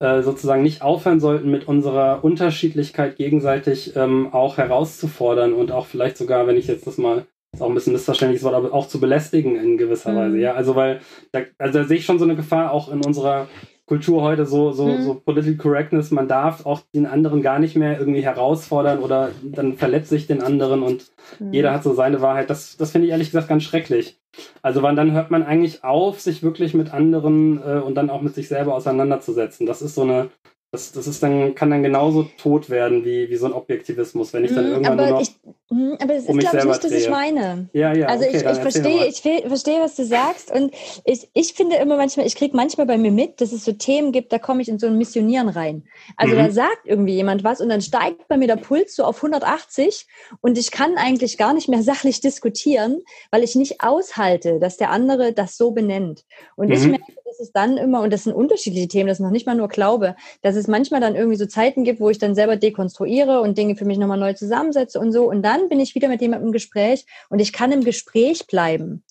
[0.00, 6.16] äh, sozusagen nicht aufhören sollten, mit unserer Unterschiedlichkeit gegenseitig ähm, auch herauszufordern und auch vielleicht
[6.16, 9.00] sogar, wenn ich jetzt das mal ist auch ein bisschen missverständliches Wort, aber auch zu
[9.00, 10.16] belästigen in gewisser mhm.
[10.16, 10.54] Weise, ja.
[10.54, 11.00] Also weil
[11.32, 13.48] da, also da sehe ich schon so eine Gefahr auch in unserer
[13.86, 15.02] Kultur heute so, so, mhm.
[15.02, 19.74] so Political Correctness, man darf auch den anderen gar nicht mehr irgendwie herausfordern oder dann
[19.74, 21.06] verletzt sich den anderen und
[21.38, 21.52] mhm.
[21.52, 22.50] jeder hat so seine Wahrheit.
[22.50, 24.18] Das, das finde ich ehrlich gesagt ganz schrecklich.
[24.62, 28.20] Also wann dann hört man eigentlich auf, sich wirklich mit anderen äh, und dann auch
[28.20, 29.66] mit sich selber auseinanderzusetzen.
[29.66, 30.30] Das ist so eine,
[30.70, 34.44] Das, das ist dann, kann dann genauso tot werden wie, wie so ein Objektivismus, wenn
[34.44, 35.30] ich dann Mm, irgendwann aber nur noch ich,
[35.70, 37.10] mm, aber das um ist, glaube ich, nicht, das ich drehe.
[37.10, 37.70] meine.
[37.72, 41.54] Ja, ja, Also okay, ich, ich verstehe, ich verstehe, was du sagst und ich, ich
[41.54, 44.38] finde immer manchmal, ich kriege manchmal bei mir mit, dass es so Themen gibt, da
[44.38, 45.84] komme ich in so ein Missionieren rein.
[46.16, 46.38] Also Mhm.
[46.38, 50.06] da sagt irgendwie jemand was und dann steigt bei mir der Puls so auf 180
[50.42, 54.90] und ich kann eigentlich gar nicht mehr sachlich diskutieren, weil ich nicht aushalte, dass der
[54.90, 56.24] andere das so benennt.
[56.56, 56.90] Und ich Mhm.
[56.90, 57.04] merke,
[57.38, 59.68] dass es dann immer, und das sind unterschiedliche Themen, das ist noch nicht mal nur
[59.68, 63.56] Glaube, dass es manchmal dann irgendwie so Zeiten gibt, wo ich dann selber dekonstruiere und
[63.56, 65.28] Dinge für mich nochmal neu zusammensetze und so.
[65.28, 69.04] Und dann bin ich wieder mit jemandem im Gespräch und ich kann im Gespräch bleiben.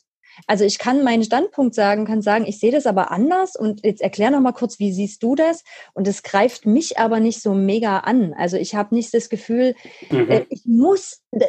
[0.45, 4.01] Also ich kann meinen Standpunkt sagen, kann sagen, ich sehe das aber anders und jetzt
[4.01, 5.63] erklär noch mal kurz, wie siehst du das?
[5.93, 8.33] Und es greift mich aber nicht so mega an.
[8.38, 9.73] Also ich habe nicht das Gefühl,
[10.09, 10.29] Mhm.
[10.31, 11.45] äh, ich muss, äh,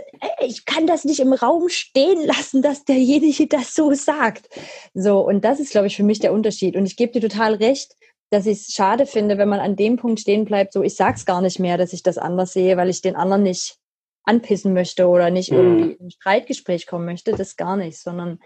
[0.46, 4.48] ich kann das nicht im Raum stehen lassen, dass derjenige das so sagt.
[4.94, 6.76] So, und das ist, glaube ich, für mich der Unterschied.
[6.76, 7.94] Und ich gebe dir total recht,
[8.30, 11.24] dass ich es schade finde, wenn man an dem Punkt stehen bleibt, so ich sag's
[11.24, 13.76] gar nicht mehr, dass ich das anders sehe, weil ich den anderen nicht
[14.24, 15.56] anpissen möchte oder nicht Mhm.
[15.56, 18.38] irgendwie in ein Streitgespräch kommen möchte, das gar nicht, sondern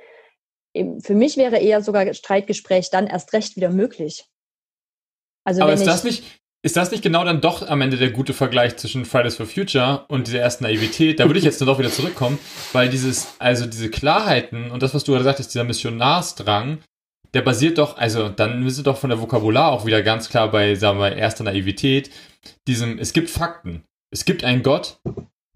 [0.74, 4.24] für mich wäre eher sogar Streitgespräch dann erst recht wieder möglich.
[5.44, 6.24] Also Aber ist das nicht,
[6.64, 10.04] ist das nicht genau dann doch am Ende der gute Vergleich zwischen Fridays for Future
[10.08, 11.18] und dieser ersten Naivität?
[11.18, 12.38] Da würde ich jetzt dann doch wieder zurückkommen,
[12.72, 16.78] weil dieses, also diese Klarheiten und das, was du gerade sagtest, dieser Missionarsdrang,
[17.34, 20.50] der basiert doch, also dann ist es doch von der Vokabular auch wieder ganz klar
[20.50, 22.10] bei, sagen wir, erster Naivität,
[22.68, 23.82] diesem, es gibt Fakten.
[24.12, 25.00] Es gibt einen Gott,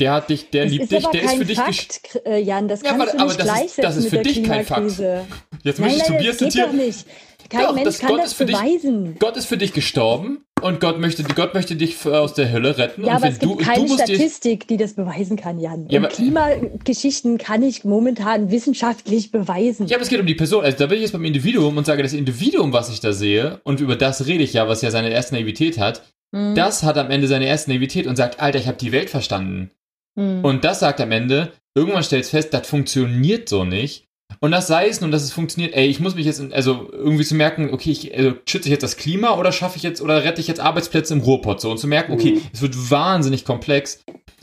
[0.01, 2.83] der hat dich, der das liebt dich, der ist für dich Fakt, äh, Jan, das
[2.83, 4.81] Ja, kannst aber- du nicht das ist- gleichsetzen das ist mit für dich kein Fakt.
[4.97, 5.25] Klimakrise.
[5.63, 6.77] Jetzt möchte ich geht doch zitieren.
[6.77, 7.07] nicht.
[7.49, 9.17] Kein Doch, Mensch kann Gott das für dich- beweisen.
[9.21, 13.03] Gott ist für dich gestorben und Gott möchte, Gott möchte dich aus der Hölle retten.
[13.05, 15.87] Ja, und aber es gibt du, keine du dir, Statistik, die das beweisen kann, Jan.
[15.89, 19.87] Ja, Klimageschichten kann ich momentan wissenschaftlich beweisen.
[19.87, 20.65] Ja, aber es geht um die Person.
[20.65, 23.61] Also da bin ich jetzt beim Individuum und sage, das Individuum, was ich da sehe,
[23.65, 26.03] und über das rede ich ja, was ja seine erste Naivität hat,
[26.35, 29.09] Hm, das hat am Ende seine erste Naivität und sagt, Alter, ich habe die Welt
[29.11, 29.71] verstanden.
[30.17, 30.45] Hm.
[30.45, 34.05] Und das sagt am Ende, irgendwann stellt es fest, das funktioniert so nicht.
[34.41, 37.25] Und das sei es nun, dass es funktioniert, ey, ich muss mich jetzt, also irgendwie
[37.25, 40.25] zu merken, okay, ich, also, schütze ich jetzt das Klima oder schaffe ich jetzt, oder
[40.25, 42.41] rette ich jetzt Arbeitsplätze im Ruhrpott so und zu merken, okay, Mhm.
[42.53, 44.03] es wird wahnsinnig komplex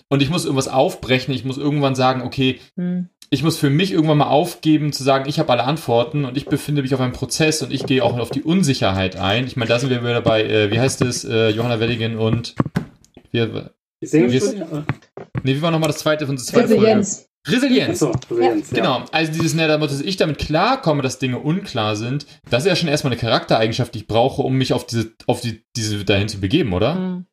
[0.10, 3.10] und ich muss irgendwas aufbrechen, ich muss irgendwann sagen, okay, Hm.
[3.30, 6.46] ich muss für mich irgendwann mal aufgeben, zu sagen, ich habe alle Antworten und ich
[6.46, 9.46] befinde mich auf einem Prozess und ich gehe auch auf die Unsicherheit ein.
[9.48, 12.56] Ich meine, da sind wir wieder bei, äh, wie heißt es, äh, Johanna Welligen und
[13.32, 13.73] wir,
[14.12, 16.74] Nee, wie war nochmal das zweite von zwei Folgen?
[16.74, 17.30] Resilienz.
[17.48, 18.04] Resilienz.
[18.04, 18.78] Achso, Resilienz, ja.
[18.78, 22.70] Genau, also dieses nette Motto, dass ich damit klarkomme, dass Dinge unklar sind, das ist
[22.70, 26.06] ja schon erstmal eine Charaktereigenschaft, die ich brauche, um mich auf diese, auf die, diese
[26.06, 26.96] dahin zu begeben, oder?
[26.96, 27.26] Hm.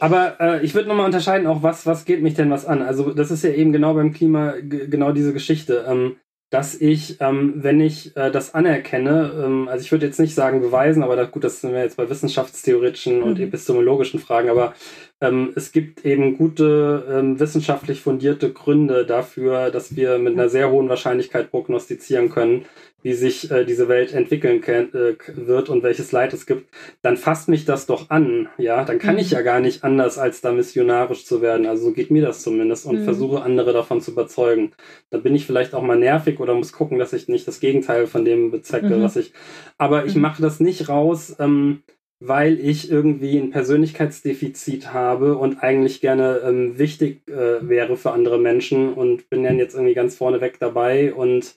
[0.00, 2.82] Aber äh, ich würde nochmal unterscheiden, auch was, was geht mich denn was an?
[2.82, 6.16] Also das ist ja eben genau beim Klima genau diese Geschichte, ähm,
[6.52, 10.60] dass ich, ähm, wenn ich äh, das anerkenne, ähm, also ich würde jetzt nicht sagen
[10.60, 13.44] beweisen, aber da, gut, das sind wir jetzt bei wissenschaftstheoretischen und Mhm.
[13.44, 14.74] epistemologischen Fragen, aber
[15.22, 20.70] ähm, es gibt eben gute ähm, wissenschaftlich fundierte Gründe dafür, dass wir mit einer sehr
[20.70, 22.66] hohen Wahrscheinlichkeit prognostizieren können,
[23.02, 26.68] wie sich äh, diese Welt entwickeln kann, äh, wird und welches Leid es gibt,
[27.02, 29.20] dann fasst mich das doch an, ja, dann kann Mhm.
[29.20, 31.66] ich ja gar nicht anders, als da missionarisch zu werden.
[31.66, 33.04] Also so geht mir das zumindest und Mhm.
[33.04, 34.72] versuche andere davon zu überzeugen.
[35.10, 38.06] Da bin ich vielleicht auch mal nervig oder muss gucken, dass ich nicht das Gegenteil
[38.06, 39.02] von dem bezwecke, Mhm.
[39.02, 39.32] was ich.
[39.78, 40.22] Aber ich Mhm.
[40.22, 41.82] mache das nicht raus, ähm,
[42.24, 48.38] weil ich irgendwie ein Persönlichkeitsdefizit habe und eigentlich gerne ähm, wichtig äh, wäre für andere
[48.38, 51.56] Menschen und bin dann jetzt irgendwie ganz vorneweg dabei und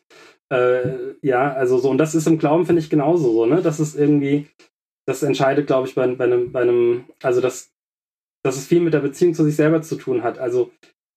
[0.51, 3.61] äh, ja, also so, und das ist im Glauben, finde ich, genauso so, ne?
[3.61, 4.47] Das ist irgendwie,
[5.07, 7.71] das entscheidet, glaube ich, bei, bei, einem, bei einem, also das,
[8.43, 10.37] dass es viel mit der Beziehung zu sich selber zu tun hat.
[10.37, 10.71] Also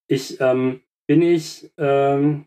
[0.08, 2.46] ich, ähm, bin ich, ähm,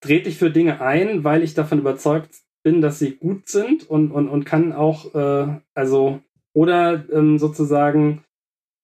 [0.00, 4.12] trete ich für Dinge ein, weil ich davon überzeugt bin, dass sie gut sind und,
[4.12, 6.20] und, und kann auch, äh, also,
[6.54, 8.22] oder ähm, sozusagen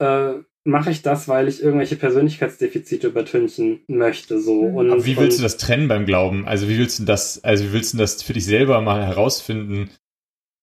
[0.01, 0.35] äh,
[0.69, 4.41] mache ich das, weil ich irgendwelche Persönlichkeitsdefizite übertünchen möchte.
[4.41, 4.69] So.
[4.69, 4.77] Mhm.
[4.77, 6.47] Und, Aber wie willst du das trennen beim Glauben?
[6.47, 9.91] Also wie willst du das, also wie willst du das für dich selber mal herausfinden?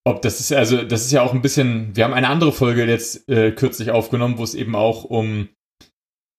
[0.08, 2.86] Ob das ist, also das ist ja auch ein bisschen, wir haben eine andere Folge
[2.86, 5.50] jetzt äh, kürzlich aufgenommen, wo es eben auch um,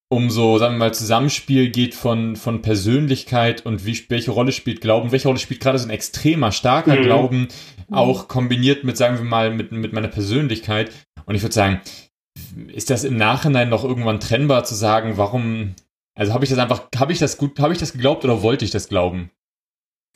[0.08, 4.80] um so, sagen wir mal, Zusammenspiel geht von, von Persönlichkeit und wie, welche Rolle spielt
[4.80, 7.02] Glauben, welche Rolle spielt gerade so ein extremer, starker Mhm.
[7.02, 7.48] Glauben,
[7.90, 10.92] auch kombiniert mit, sagen wir mal, mit, mit meiner Persönlichkeit.
[11.24, 11.80] Und ich würde sagen,
[12.72, 15.74] ist das im Nachhinein noch irgendwann trennbar zu sagen, warum,
[16.14, 18.64] also habe ich das einfach, habe ich das gut, habe ich das geglaubt oder wollte
[18.64, 19.30] ich das glauben?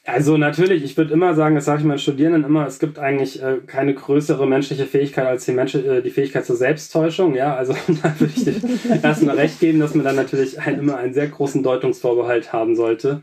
[0.06, 3.42] Also natürlich, ich würde immer sagen, das sage ich meinen Studierenden immer, es gibt eigentlich
[3.42, 7.34] äh, keine größere menschliche Fähigkeit als die, Mensch, äh, die Fähigkeit zur Selbsttäuschung.
[7.34, 8.54] Ja, also da würde ich dir
[9.02, 13.22] erstmal recht geben, dass man dann natürlich ein, immer einen sehr großen Deutungsvorbehalt haben sollte.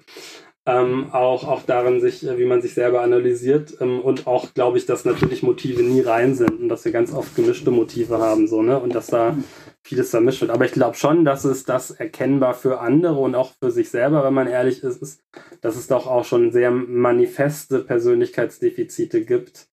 [0.68, 4.78] Ähm, auch, auch darin, sich, äh, wie man sich selber analysiert ähm, und auch, glaube
[4.78, 8.48] ich, dass natürlich Motive nie rein sind und dass wir ganz oft gemischte Motive haben,
[8.48, 8.78] so, ne?
[8.78, 9.38] Und dass da
[9.82, 10.52] vieles vermischt wird.
[10.52, 14.26] Aber ich glaube schon, dass es das erkennbar für andere und auch für sich selber,
[14.26, 15.24] wenn man ehrlich ist, ist,
[15.62, 19.70] dass es doch auch schon sehr manifeste Persönlichkeitsdefizite gibt,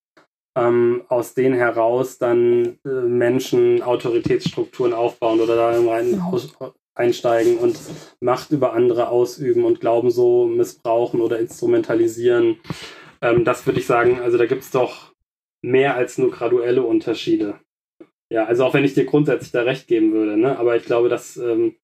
[0.57, 6.55] ähm, aus denen heraus dann äh, Menschen Autoritätsstrukturen aufbauen oder da rein aus,
[6.95, 7.78] einsteigen und
[8.20, 12.59] Macht über andere ausüben und Glauben so missbrauchen oder instrumentalisieren.
[13.20, 15.12] Ähm, das würde ich sagen, also da gibt es doch
[15.62, 17.59] mehr als nur graduelle Unterschiede.
[18.30, 20.59] Ja, also auch wenn ich dir grundsätzlich da recht geben würde, ne?
[20.59, 21.76] aber ich glaube, dass ähm,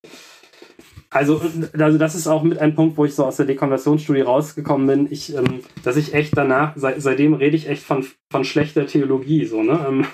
[1.12, 1.40] also,
[1.76, 5.08] also das ist auch mit ein Punkt, wo ich so aus der Dekonversionsstudie rausgekommen bin,
[5.10, 9.44] ich, ähm, dass ich echt danach, seit, seitdem rede ich echt von, von schlechter Theologie,
[9.44, 9.84] so, ne?
[9.88, 10.04] Ähm,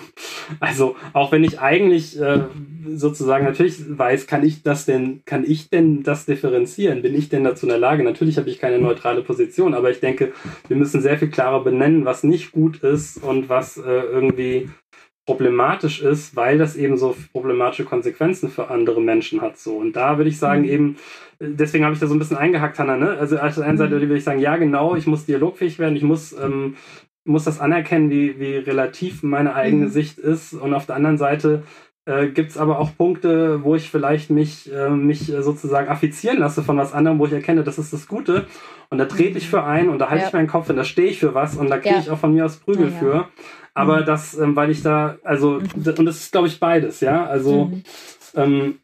[0.60, 2.44] also, auch wenn ich eigentlich äh,
[2.94, 7.02] sozusagen natürlich weiß, kann ich das denn, kann ich denn das differenzieren?
[7.02, 8.02] Bin ich denn dazu in der Lage?
[8.02, 10.32] Natürlich habe ich keine neutrale Position, aber ich denke,
[10.68, 14.70] wir müssen sehr viel klarer benennen, was nicht gut ist und was äh, irgendwie
[15.26, 19.58] problematisch ist, weil das eben so problematische Konsequenzen für andere Menschen hat.
[19.58, 19.76] So.
[19.76, 20.68] Und da würde ich sagen, mhm.
[20.68, 20.96] eben,
[21.40, 23.18] deswegen habe ich da so ein bisschen eingehackt, Hannah, ne?
[23.18, 24.00] Also auf der einen Seite mhm.
[24.02, 26.76] würde ich sagen, ja, genau, ich muss dialogfähig werden, ich muss, ähm,
[27.24, 29.90] muss das anerkennen, wie, wie relativ meine eigene mhm.
[29.90, 30.54] Sicht ist.
[30.54, 31.64] Und auf der anderen Seite
[32.06, 36.62] äh, gibt es aber auch Punkte, wo ich vielleicht mich, äh, mich sozusagen affizieren lasse
[36.62, 38.46] von was anderem, wo ich erkenne, das ist das Gute.
[38.90, 40.28] Und da trete ich für ein und da halte ja.
[40.28, 42.00] ich meinen Kopf und da stehe ich für was und da kriege ja.
[42.00, 43.28] ich auch von mir aus Prügel ja, für.
[43.74, 44.06] Aber mhm.
[44.06, 45.94] das, ähm, weil ich da, also, mhm.
[45.98, 47.26] und das ist, glaube ich, beides, ja.
[47.26, 47.82] Also, mhm.
[48.36, 48.80] ähm,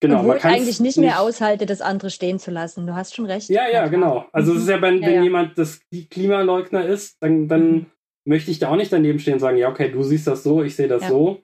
[0.00, 0.20] genau.
[0.20, 2.86] Obwohl ich eigentlich nicht mehr aushalte, das andere stehen zu lassen.
[2.86, 3.50] Du hast schon recht.
[3.50, 4.24] Ja, ja, genau.
[4.32, 7.86] Also, es ist ja, wenn, ja, wenn jemand das Klimaleugner ist, dann, dann mhm.
[8.24, 10.62] möchte ich da auch nicht daneben stehen und sagen, ja, okay, du siehst das so,
[10.62, 11.42] ich sehe das so.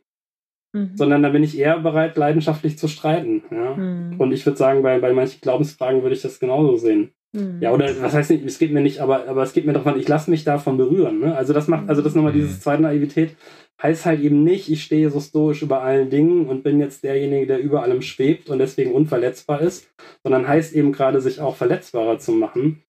[0.77, 0.91] Mhm.
[0.95, 3.43] Sondern da bin ich eher bereit, leidenschaftlich zu streiten.
[3.51, 3.75] Ja?
[3.75, 4.17] Mhm.
[4.19, 7.13] Und ich würde sagen, bei, bei manchen Glaubensfragen würde ich das genauso sehen.
[7.33, 7.59] Mhm.
[7.61, 9.87] Ja, oder was heißt nicht, es geht mir nicht, aber, aber es geht mir doch
[9.87, 11.21] an, ich lasse mich davon berühren.
[11.21, 11.35] Ne?
[11.35, 13.37] Also das macht, also das nochmal dieses zweite Naivität,
[13.83, 17.47] heißt halt eben nicht, ich stehe so stoisch über allen Dingen und bin jetzt derjenige,
[17.47, 19.89] der über allem schwebt und deswegen unverletzbar ist,
[20.23, 22.83] sondern heißt eben gerade, sich auch verletzbarer zu machen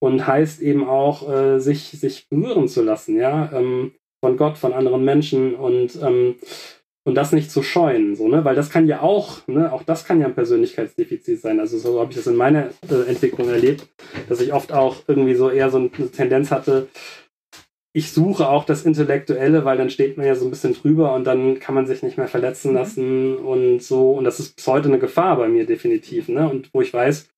[0.00, 3.92] und heißt eben auch, äh, sich, sich berühren zu lassen, ja, ähm,
[4.22, 6.36] von Gott, von anderen Menschen und ähm,
[7.04, 8.44] und das nicht zu scheuen, so, ne?
[8.44, 11.60] Weil das kann ja auch, ne, auch das kann ja ein Persönlichkeitsdefizit sein.
[11.60, 13.86] Also so habe ich das in meiner äh, Entwicklung erlebt,
[14.28, 16.88] dass ich oft auch irgendwie so eher so eine Tendenz hatte,
[17.96, 21.24] ich suche auch das Intellektuelle, weil dann steht man ja so ein bisschen drüber und
[21.24, 22.76] dann kann man sich nicht mehr verletzen mhm.
[22.76, 24.12] lassen und so.
[24.12, 26.48] Und das ist bis heute eine Gefahr bei mir definitiv, ne?
[26.48, 27.28] Und wo ich weiß,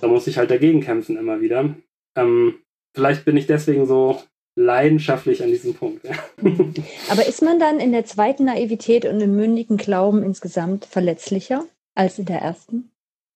[0.00, 1.74] da muss ich halt dagegen kämpfen immer wieder.
[2.14, 2.56] Ähm,
[2.94, 4.20] vielleicht bin ich deswegen so
[4.56, 6.06] leidenschaftlich an diesem Punkt.
[7.10, 12.18] Aber ist man dann in der zweiten Naivität und im mündigen Glauben insgesamt verletzlicher als
[12.18, 12.90] in der ersten?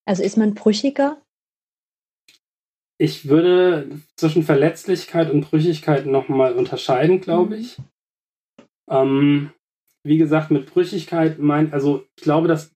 [0.06, 1.20] Also ist man brüchiger?
[2.98, 7.60] Ich würde zwischen Verletzlichkeit und Brüchigkeit nochmal unterscheiden, glaube mhm.
[7.60, 7.78] ich.
[8.90, 9.52] Ähm,
[10.02, 12.72] wie gesagt, mit Brüchigkeit mein, also ich glaube, dass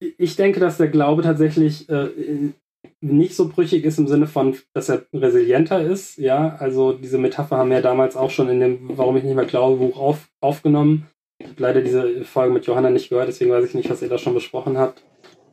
[0.00, 2.52] ich denke, dass der Glaube tatsächlich äh,
[3.00, 6.18] nicht so brüchig ist im Sinne von, dass er resilienter ist.
[6.18, 9.44] Ja, also diese Metapher haben wir damals auch schon in dem Warum ich nicht mehr
[9.44, 11.06] glaube Buch auf, aufgenommen.
[11.38, 14.08] Ich habe leider diese Folge mit Johanna nicht gehört, deswegen weiß ich nicht, was ihr
[14.08, 15.02] da schon besprochen habt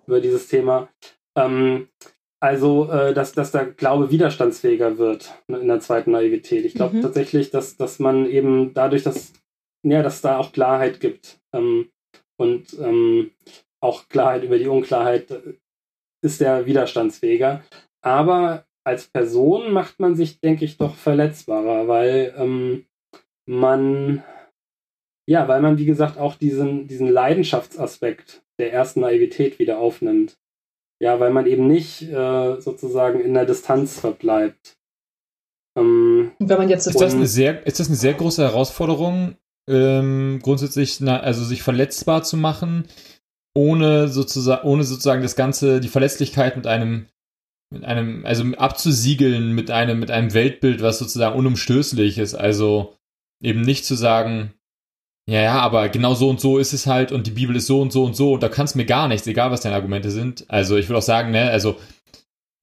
[0.08, 0.90] über dieses Thema.
[1.36, 1.88] Ähm,
[2.42, 6.66] also, äh, dass, dass der Glaube widerstandsfähiger wird in der zweiten Naivität.
[6.66, 7.02] Ich glaube mhm.
[7.02, 9.34] tatsächlich, dass, dass man eben dadurch, dass,
[9.84, 11.90] ja, dass da auch Klarheit gibt ähm,
[12.38, 13.32] und ähm,
[13.82, 15.58] auch Klarheit über die Unklarheit
[16.22, 17.64] ist der widerstandsfähiger.
[18.02, 22.86] Aber als Person macht man sich, denke ich, doch verletzbarer, weil ähm,
[23.46, 24.24] man,
[25.28, 30.38] ja, weil man, wie gesagt, auch diesen, diesen Leidenschaftsaspekt der ersten Naivität wieder aufnimmt.
[31.02, 34.78] Ja, weil man eben nicht äh, sozusagen in der Distanz verbleibt.
[35.78, 39.38] Ähm, Wenn man jetzt ist das eine sehr, ist das eine sehr große Herausforderung,
[39.70, 42.86] ähm, grundsätzlich, na, also sich verletzbar zu machen,
[43.60, 47.08] ohne sozusagen, ohne sozusagen das Ganze, die Verletzlichkeit mit einem,
[47.70, 52.36] mit einem, also abzusiegeln mit einem, mit einem Weltbild, was sozusagen unumstößlich ist.
[52.36, 52.96] Also
[53.44, 54.54] eben nicht zu sagen,
[55.30, 57.82] ja, ja, aber genau so und so ist es halt und die Bibel ist so
[57.82, 60.46] und so und so und da kannst mir gar nichts, egal was deine Argumente sind.
[60.48, 61.76] Also ich würde auch sagen, ne, also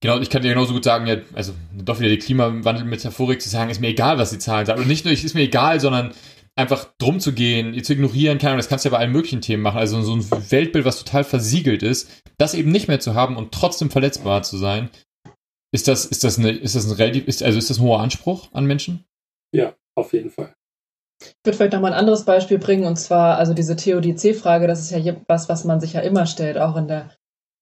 [0.01, 3.71] genau, ich kann dir genauso gut sagen, ja, also doch wieder die Klimawandel-Metaphorik zu sagen,
[3.71, 4.81] ist mir egal, was die Zahlen sagen.
[4.81, 6.13] Und nicht nur, ist mir egal, sondern
[6.57, 9.41] einfach drum zu gehen, zu ignorieren, keine Ahnung, das kannst du ja bei allen möglichen
[9.41, 9.79] Themen machen.
[9.79, 13.53] Also so ein Weltbild, was total versiegelt ist, das eben nicht mehr zu haben und
[13.53, 14.91] trotzdem verletzbar zu sein.
[15.73, 18.01] Ist das, ist das eine, ist das ein relativ, ist, also ist das ein hoher
[18.01, 19.05] Anspruch an Menschen?
[19.53, 20.55] Ja, auf jeden Fall.
[21.23, 24.91] Ich würde vielleicht nochmal ein anderes Beispiel bringen, und zwar also diese TODC-Frage, das ist
[24.91, 27.11] ja was, was man sich ja immer stellt, auch in der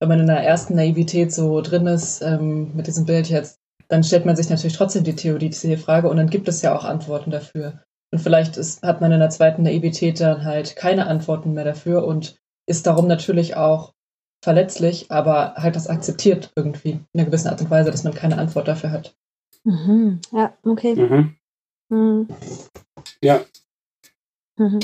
[0.01, 4.03] wenn man in der ersten Naivität so drin ist, ähm, mit diesem Bild jetzt, dann
[4.03, 7.84] stellt man sich natürlich trotzdem die Theodizee-Frage und dann gibt es ja auch Antworten dafür.
[8.15, 12.05] Und vielleicht ist, hat man in der zweiten Naivität dann halt keine Antworten mehr dafür
[12.07, 13.93] und ist darum natürlich auch
[14.41, 18.39] verletzlich, aber halt das akzeptiert irgendwie in einer gewissen Art und Weise, dass man keine
[18.39, 19.17] Antwort dafür hat.
[19.65, 20.21] Mhm.
[20.31, 20.95] Ja, okay.
[20.95, 21.35] Mhm.
[21.89, 22.29] Mhm.
[23.21, 23.41] Ja.
[24.59, 24.79] Mhm.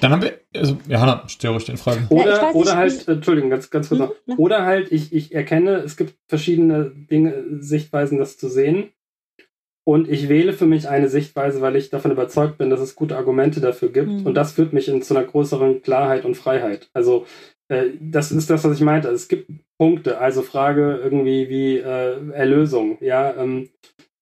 [0.00, 2.08] Dann haben wir, also, Johanna, stell ruhig den Fragen.
[2.10, 4.12] Ja, ich Oder, weiß oder halt, Entschuldigung, ganz, ganz kurz noch.
[4.26, 4.34] ja.
[4.36, 8.88] Oder halt, ich, ich erkenne, es gibt verschiedene Dinge, Sichtweisen, das zu sehen.
[9.86, 13.16] Und ich wähle für mich eine Sichtweise, weil ich davon überzeugt bin, dass es gute
[13.16, 14.08] Argumente dafür gibt.
[14.08, 14.26] Mhm.
[14.26, 16.88] Und das führt mich in zu einer größeren Klarheit und Freiheit.
[16.94, 17.26] Also,
[17.68, 19.08] äh, das ist das, was ich meinte.
[19.08, 23.68] Es gibt Punkte, also Frage irgendwie wie äh, Erlösung, ja, ähm,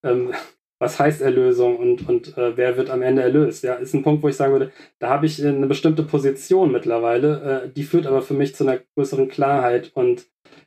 [0.05, 0.33] ähm,
[0.81, 3.63] was heißt Erlösung und, und äh, wer wird am Ende erlöst?
[3.63, 7.63] Ja, ist ein Punkt, wo ich sagen würde, da habe ich eine bestimmte Position mittlerweile,
[7.67, 10.27] äh, die führt aber für mich zu einer größeren Klarheit und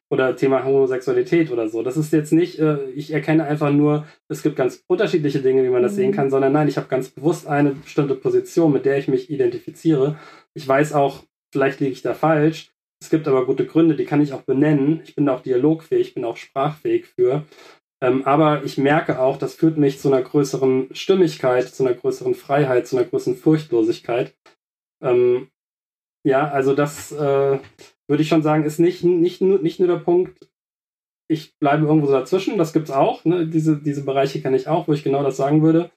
[0.09, 1.81] oder Thema Homosexualität oder so.
[1.81, 5.69] Das ist jetzt nicht, äh, ich erkenne einfach nur, es gibt ganz unterschiedliche Dinge, wie
[5.69, 5.95] man das Mhm.
[5.97, 9.29] sehen kann, sondern nein, ich habe ganz bewusst eine bestimmte Position, mit der ich mich
[9.29, 10.17] identifiziere.
[10.53, 12.71] Ich weiß auch, vielleicht liege ich da falsch.
[13.01, 15.01] Es gibt aber gute Gründe, die kann ich auch benennen.
[15.03, 17.43] Ich bin auch dialogfähig, ich bin auch sprachfähig für.
[18.01, 22.35] Ähm, aber ich merke auch, das führt mich zu einer größeren Stimmigkeit, zu einer größeren
[22.35, 24.33] Freiheit, zu einer größeren Furchtlosigkeit.
[25.01, 25.49] Ähm,
[26.25, 27.59] ja, also das äh,
[28.07, 30.49] würde ich schon sagen, ist nicht, nicht, nur, nicht nur der Punkt,
[31.27, 33.25] ich bleibe irgendwo so dazwischen, das gibt's auch.
[33.25, 33.47] Ne?
[33.47, 35.89] Diese, diese Bereiche kenne ich auch, wo ich genau das sagen würde.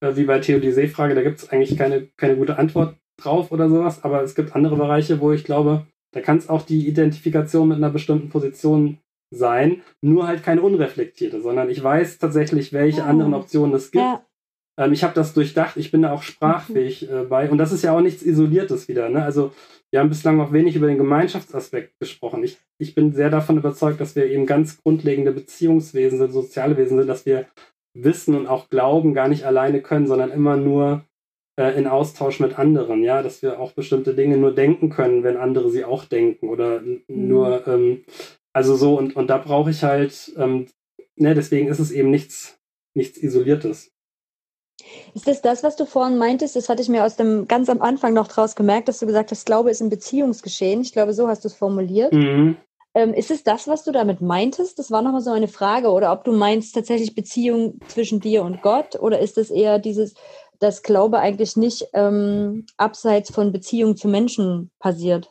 [0.00, 4.02] Äh, wie bei Theodizee-Frage, da gibt es eigentlich keine, keine gute Antwort drauf oder sowas,
[4.02, 7.76] aber es gibt andere Bereiche, wo ich glaube, da kann es auch die Identifikation mit
[7.76, 8.98] einer bestimmten Position
[9.32, 13.06] sein, nur halt keine unreflektierte, sondern ich weiß tatsächlich, welche Ja.
[13.06, 14.02] anderen Optionen es gibt.
[14.04, 14.24] Ja.
[14.78, 17.82] Ähm, ich habe das durchdacht, ich bin da auch sprachfähig äh, bei und das ist
[17.82, 19.08] ja auch nichts Isoliertes wieder.
[19.08, 19.22] Ne?
[19.22, 19.52] Also
[19.90, 22.42] wir haben bislang noch wenig über den Gemeinschaftsaspekt gesprochen.
[22.42, 26.98] Ich, ich bin sehr davon überzeugt, dass wir eben ganz grundlegende Beziehungswesen sind, soziale Wesen
[26.98, 27.46] sind, dass wir
[27.96, 31.04] Wissen und auch Glauben gar nicht alleine können, sondern immer nur
[31.56, 33.04] äh, in Austausch mit anderen.
[33.04, 36.78] Ja, dass wir auch bestimmte Dinge nur denken können, wenn andere sie auch denken oder
[36.78, 38.02] n- nur, ähm,
[38.52, 40.66] also so und, und da brauche ich halt, ähm,
[41.14, 42.58] ne, deswegen ist es eben nichts,
[42.96, 43.93] nichts Isoliertes.
[45.14, 46.56] Ist das das, was du vorhin meintest?
[46.56, 49.30] Das hatte ich mir aus dem ganz am Anfang noch draus gemerkt, dass du gesagt
[49.30, 50.80] hast, Glaube ist ein Beziehungsgeschehen.
[50.80, 52.12] Ich glaube, so hast du es formuliert.
[52.12, 52.56] Mhm.
[52.96, 54.78] Ähm, ist es das, was du damit meintest?
[54.78, 55.90] Das war nochmal so eine Frage.
[55.90, 58.96] Oder ob du meinst tatsächlich Beziehung zwischen dir und Gott?
[59.00, 60.14] Oder ist es eher dieses,
[60.60, 65.30] dass Glaube eigentlich nicht ähm, abseits von Beziehung zu Menschen passiert?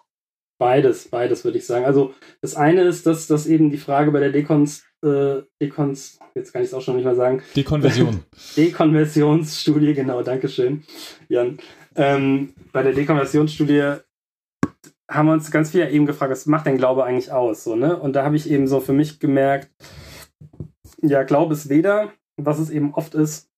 [0.60, 1.86] Beides, beides würde ich sagen.
[1.86, 6.54] Also das eine ist, dass, dass eben die Frage bei der Dekons, äh, Dekons, jetzt
[6.54, 8.24] kann ich es auch schon nicht mehr sagen, Die Konversion.
[8.58, 10.84] Dekonversionsstudie, genau, Dankeschön,
[11.30, 11.58] Jan.
[11.96, 13.98] Ähm, bei der Dekonversionsstudie
[15.10, 17.64] haben wir uns ganz viel eben gefragt, was macht denn Glaube eigentlich aus?
[17.64, 17.98] So, ne?
[18.00, 19.70] Und da habe ich eben so für mich gemerkt,
[21.02, 23.50] ja, Glaube ist weder, was es eben oft ist,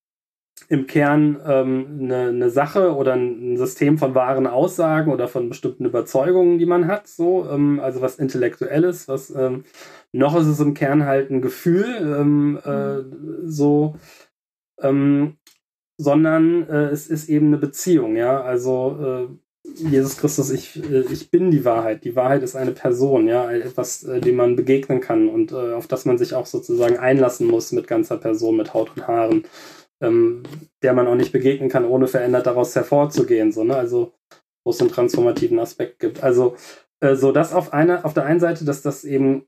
[0.70, 5.86] im Kern ähm, eine, eine Sache oder ein System von wahren Aussagen oder von bestimmten
[5.86, 9.66] Überzeugungen, die man hat, so, ähm, also was Intellektuelles, was ähm,
[10.16, 13.04] noch ist es im Kern halt ein Gefühl, ähm, äh,
[13.46, 13.96] so,
[14.82, 15.38] ähm,
[15.98, 19.36] sondern äh, es ist eben eine Beziehung, ja, also äh,
[19.74, 22.04] Jesus Christus, ich, äh, ich bin die Wahrheit.
[22.04, 25.88] Die Wahrheit ist eine Person, ja, etwas, äh, dem man begegnen kann und äh, auf
[25.88, 29.44] das man sich auch sozusagen einlassen muss mit ganzer Person, mit Haut und Haaren,
[30.02, 30.44] ähm,
[30.82, 33.76] der man auch nicht begegnen kann, ohne verändert daraus hervorzugehen, so, ne?
[33.76, 34.14] Also,
[34.64, 36.24] wo es einen transformativen Aspekt gibt.
[36.24, 36.56] Also,
[37.14, 39.46] so das auf einer, auf der einen Seite, dass das eben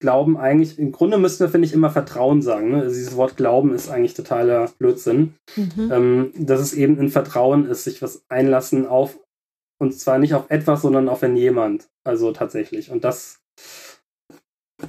[0.00, 2.70] Glauben eigentlich, im Grunde müssten wir, finde ich, immer Vertrauen sagen.
[2.70, 2.82] Ne?
[2.82, 5.34] Also dieses Wort Glauben ist eigentlich totaler Blödsinn.
[5.56, 5.90] Mhm.
[5.92, 9.18] Ähm, dass es eben ein Vertrauen ist, sich was einlassen auf,
[9.80, 11.88] und zwar nicht auf etwas, sondern auf ein jemand.
[12.04, 12.90] Also tatsächlich.
[12.90, 13.40] Und das,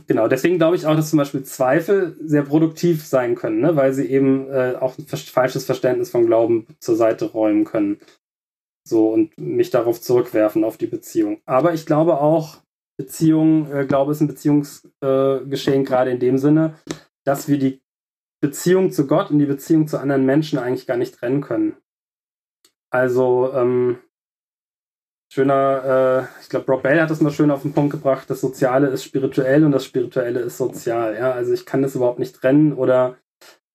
[0.05, 3.75] genau, deswegen glaube ich auch, dass zum Beispiel Zweifel sehr produktiv sein können, ne?
[3.75, 7.99] weil sie eben äh, auch ein falsches Verständnis von Glauben zur Seite räumen können.
[8.87, 11.41] So, und mich darauf zurückwerfen, auf die Beziehung.
[11.45, 12.57] Aber ich glaube auch,
[12.99, 16.75] Beziehung, äh, Glaube ist ein Beziehungsgeschehen, äh, gerade in dem Sinne,
[17.25, 17.81] dass wir die
[18.41, 21.77] Beziehung zu Gott und die Beziehung zu anderen Menschen eigentlich gar nicht trennen können.
[22.91, 23.99] Also, ähm,
[25.31, 28.41] schöner, äh, ich glaube, Rob Bell hat das mal schön auf den Punkt gebracht, das
[28.41, 31.15] Soziale ist spirituell und das Spirituelle ist sozial.
[31.15, 33.15] Ja, also ich kann das überhaupt nicht trennen oder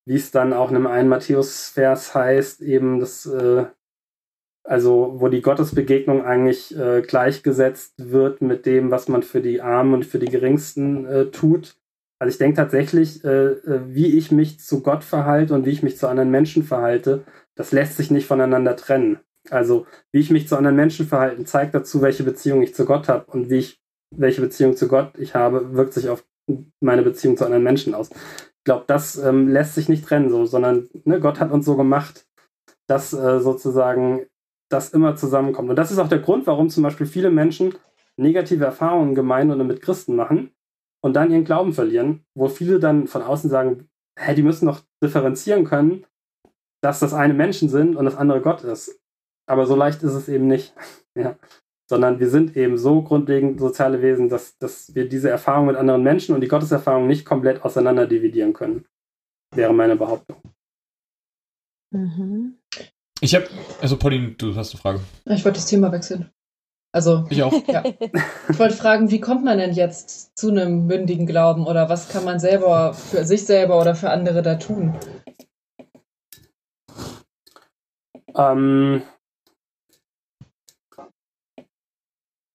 [0.07, 3.64] wie es dann auch in einem einen Matthäus-Vers heißt, eben das, äh,
[4.65, 9.95] also wo die Gottesbegegnung eigentlich äh, gleichgesetzt wird mit dem, was man für die Armen
[9.95, 11.77] und für die Geringsten äh, tut.
[12.19, 15.83] Also ich denke tatsächlich, äh, äh, wie ich mich zu Gott verhalte und wie ich
[15.83, 19.21] mich zu anderen Menschen verhalte, das lässt sich nicht voneinander trennen.
[19.51, 23.09] Also wie ich mich zu anderen Menschen verhalte, zeigt dazu, welche Beziehung ich zu Gott
[23.09, 23.81] habe und wie ich
[24.17, 26.25] welche Beziehung zu Gott ich habe, wirkt sich auf
[26.81, 28.11] meine Beziehung zu anderen Menschen aus.
[28.11, 31.77] Ich glaube, das ähm, lässt sich nicht trennen, so, sondern ne, Gott hat uns so
[31.77, 32.27] gemacht,
[32.87, 34.27] dass äh, sozusagen
[34.75, 35.70] das immer zusammenkommt.
[35.70, 37.75] Und das ist auch der Grund, warum zum Beispiel viele Menschen
[38.16, 40.51] negative Erfahrungen in Gemeinden oder mit Christen machen
[41.03, 44.81] und dann ihren Glauben verlieren, wo viele dann von außen sagen, hä, die müssen noch
[45.03, 46.05] differenzieren können,
[46.83, 49.01] dass das eine Menschen sind und das andere Gott ist.
[49.47, 50.75] Aber so leicht ist es eben nicht.
[51.14, 51.39] ja.
[51.89, 56.03] Sondern wir sind eben so grundlegend soziale Wesen, dass, dass wir diese Erfahrung mit anderen
[56.03, 58.87] Menschen und die Gotteserfahrung nicht komplett auseinander dividieren können.
[59.55, 60.39] Wäre meine Behauptung.
[61.93, 62.59] Mhm.
[63.25, 63.47] Ich habe,
[63.81, 65.01] also Pauline, du hast eine Frage.
[65.25, 66.31] Ich wollte das Thema wechseln.
[66.93, 67.55] Also, ich auch.
[67.66, 67.83] Ja.
[68.51, 72.27] Ich wollte fragen, wie kommt man denn jetzt zu einem mündigen Glauben oder was kann
[72.27, 74.95] man selber für sich selber oder für andere da tun?
[78.37, 79.03] Ähm,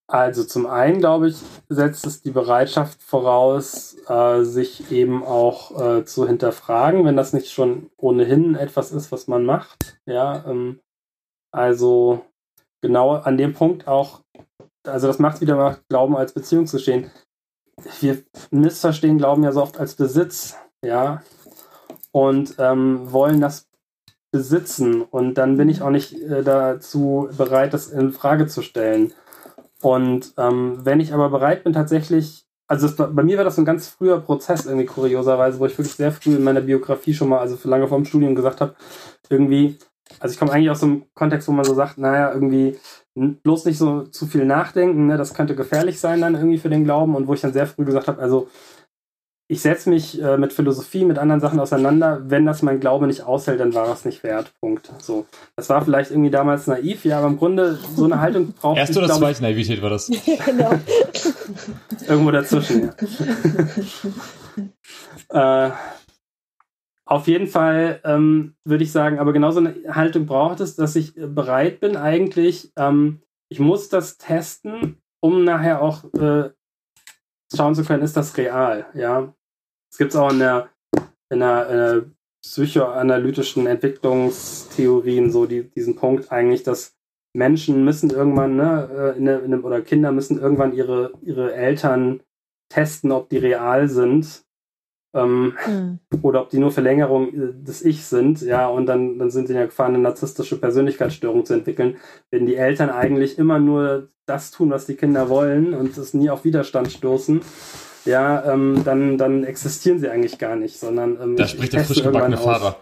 [0.10, 1.38] also zum einen, glaube ich,
[1.70, 7.52] setzt es die Bereitschaft voraus, äh, sich eben auch äh, zu hinterfragen, wenn das nicht
[7.52, 10.00] schon ohnehin etwas ist, was man macht.
[10.08, 10.80] Ja, ähm,
[11.52, 12.26] also
[12.82, 14.22] genau an dem Punkt auch,
[14.84, 17.12] also das macht wieder mal Glauben als Beziehung zu stehen.
[18.00, 21.22] Wir missverstehen Glauben ja so oft als Besitz, ja,
[22.12, 23.68] und ähm, wollen das
[24.32, 25.04] besitzen.
[25.04, 29.14] Und dann bin ich auch nicht äh, dazu bereit, das in Frage zu stellen.
[29.82, 33.62] Und ähm, wenn ich aber bereit bin, tatsächlich, also das, bei mir war das so
[33.62, 37.30] ein ganz früher Prozess irgendwie kurioserweise, wo ich wirklich sehr früh in meiner Biografie schon
[37.30, 38.76] mal, also für lange vor dem Studium gesagt habe,
[39.30, 39.78] irgendwie,
[40.20, 42.78] also ich komme eigentlich aus so einem Kontext, wo man so sagt, naja, irgendwie
[43.16, 46.84] bloß nicht so zu viel nachdenken, ne, das könnte gefährlich sein dann irgendwie für den
[46.84, 48.48] Glauben und wo ich dann sehr früh gesagt habe, also
[49.52, 52.22] ich setze mich äh, mit Philosophie, mit anderen Sachen auseinander.
[52.24, 54.54] Wenn das mein Glaube nicht aushält, dann war es nicht wert.
[54.62, 54.92] Punkt.
[55.00, 55.26] So.
[55.56, 59.00] Das war vielleicht irgendwie damals naiv, ja, aber im Grunde so eine Haltung braucht Erste
[59.00, 60.06] oder zweite Naivität war das?
[60.46, 60.72] genau.
[62.08, 62.92] Irgendwo dazwischen,
[65.32, 65.68] ja.
[65.68, 65.72] äh,
[67.08, 70.96] auf jeden Fall ähm, würde ich sagen, aber genau so eine Haltung braucht es, dass
[70.96, 76.52] ich bereit bin, eigentlich, ähm, ich muss das testen, um nachher auch äh,
[77.56, 79.34] schauen zu können, ist das real, ja.
[79.92, 80.70] Es gibt es auch in der,
[81.30, 82.06] in der, in der
[82.42, 86.96] psychoanalytischen Entwicklungstheorien so die, diesen Punkt eigentlich, dass
[87.36, 91.54] Menschen müssen irgendwann, ne, äh, in der, in der, oder Kinder müssen irgendwann ihre, ihre
[91.54, 92.22] Eltern
[92.70, 94.44] testen, ob die real sind.
[95.16, 96.00] Ähm, mhm.
[96.22, 99.54] Oder ob die nur Verlängerung äh, des Ichs sind, ja, und dann, dann sind sie
[99.54, 101.98] in der Gefahr, eine narzisstische Persönlichkeitsstörung zu entwickeln,
[102.30, 106.30] wenn die Eltern eigentlich immer nur das tun, was die Kinder wollen und es nie
[106.30, 107.42] auf Widerstand stoßen
[108.10, 111.20] ja, ähm, dann, dann existieren sie eigentlich gar nicht, sondern.
[111.22, 112.78] Ähm, da spricht der frisch gebackene Fahrer.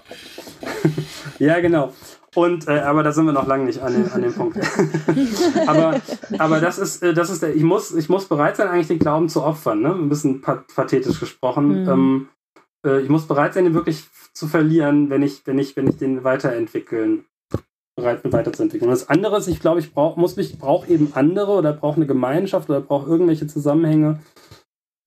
[1.40, 1.94] ja, genau.
[2.34, 4.58] Und, äh, aber da sind wir noch lange nicht an, den, an dem Punkt.
[5.68, 6.00] aber,
[6.38, 9.00] aber das ist, äh, das ist der, ich muss, ich muss bereit sein, eigentlich den
[9.00, 9.94] Glauben zu opfern, ne?
[9.94, 11.84] Ein bisschen pathetisch gesprochen.
[11.84, 11.90] Mhm.
[11.90, 12.30] Ähm,
[12.86, 15.98] äh, ich muss bereit sein, den wirklich zu verlieren, wenn ich, wenn ich, wenn ich
[15.98, 17.26] den weiterentwickeln
[17.98, 18.90] bereit bin, weiterzuentwickeln.
[18.90, 21.98] Und das andere ist, ich glaube, ich brauche muss mich, brauche eben andere oder brauche
[21.98, 24.20] eine Gemeinschaft oder brauche irgendwelche Zusammenhänge,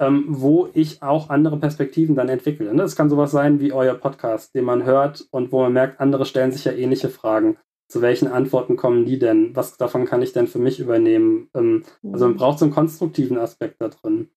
[0.01, 2.75] ähm, wo ich auch andere Perspektiven dann entwickle.
[2.75, 2.83] Ne?
[2.83, 6.25] Das kann sowas sein wie euer Podcast, den man hört und wo man merkt, andere
[6.25, 7.59] stellen sich ja ähnliche Fragen.
[7.87, 9.55] Zu welchen Antworten kommen die denn?
[9.55, 11.51] Was davon kann ich denn für mich übernehmen?
[11.55, 14.31] Ähm, also man braucht so einen konstruktiven Aspekt da drin.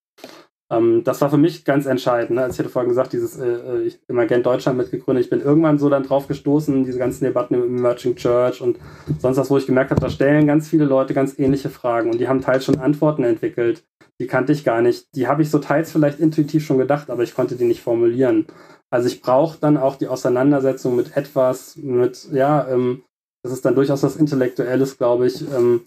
[0.71, 2.31] Ähm, das war für mich ganz entscheidend.
[2.31, 2.43] Ne?
[2.43, 5.77] Als ich hatte vorhin gesagt, dieses äh, äh ich Emergent Deutschland mitgegründet, ich bin irgendwann
[5.77, 8.77] so dann drauf gestoßen, diese ganzen Debatten im Emerging Church und
[9.19, 12.19] sonst was, wo ich gemerkt habe, da stellen ganz viele Leute ganz ähnliche Fragen und
[12.19, 13.83] die haben teils schon Antworten entwickelt.
[14.19, 15.15] Die kannte ich gar nicht.
[15.15, 18.45] Die habe ich so teils vielleicht intuitiv schon gedacht, aber ich konnte die nicht formulieren.
[18.89, 23.03] Also ich brauche dann auch die Auseinandersetzung mit etwas, mit, ja, ähm,
[23.43, 25.81] das ist dann durchaus was Intellektuelles, glaube ich, ähm,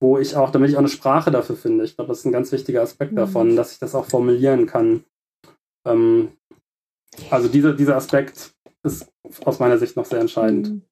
[0.00, 1.84] wo ich auch, damit ich auch eine Sprache dafür finde.
[1.84, 3.16] Ich glaube, das ist ein ganz wichtiger Aspekt mhm.
[3.16, 5.04] davon, dass ich das auch formulieren kann.
[5.86, 6.32] Ähm,
[7.30, 9.12] also dieser, dieser Aspekt ist
[9.44, 10.68] aus meiner Sicht noch sehr entscheidend.
[10.70, 10.82] Mhm.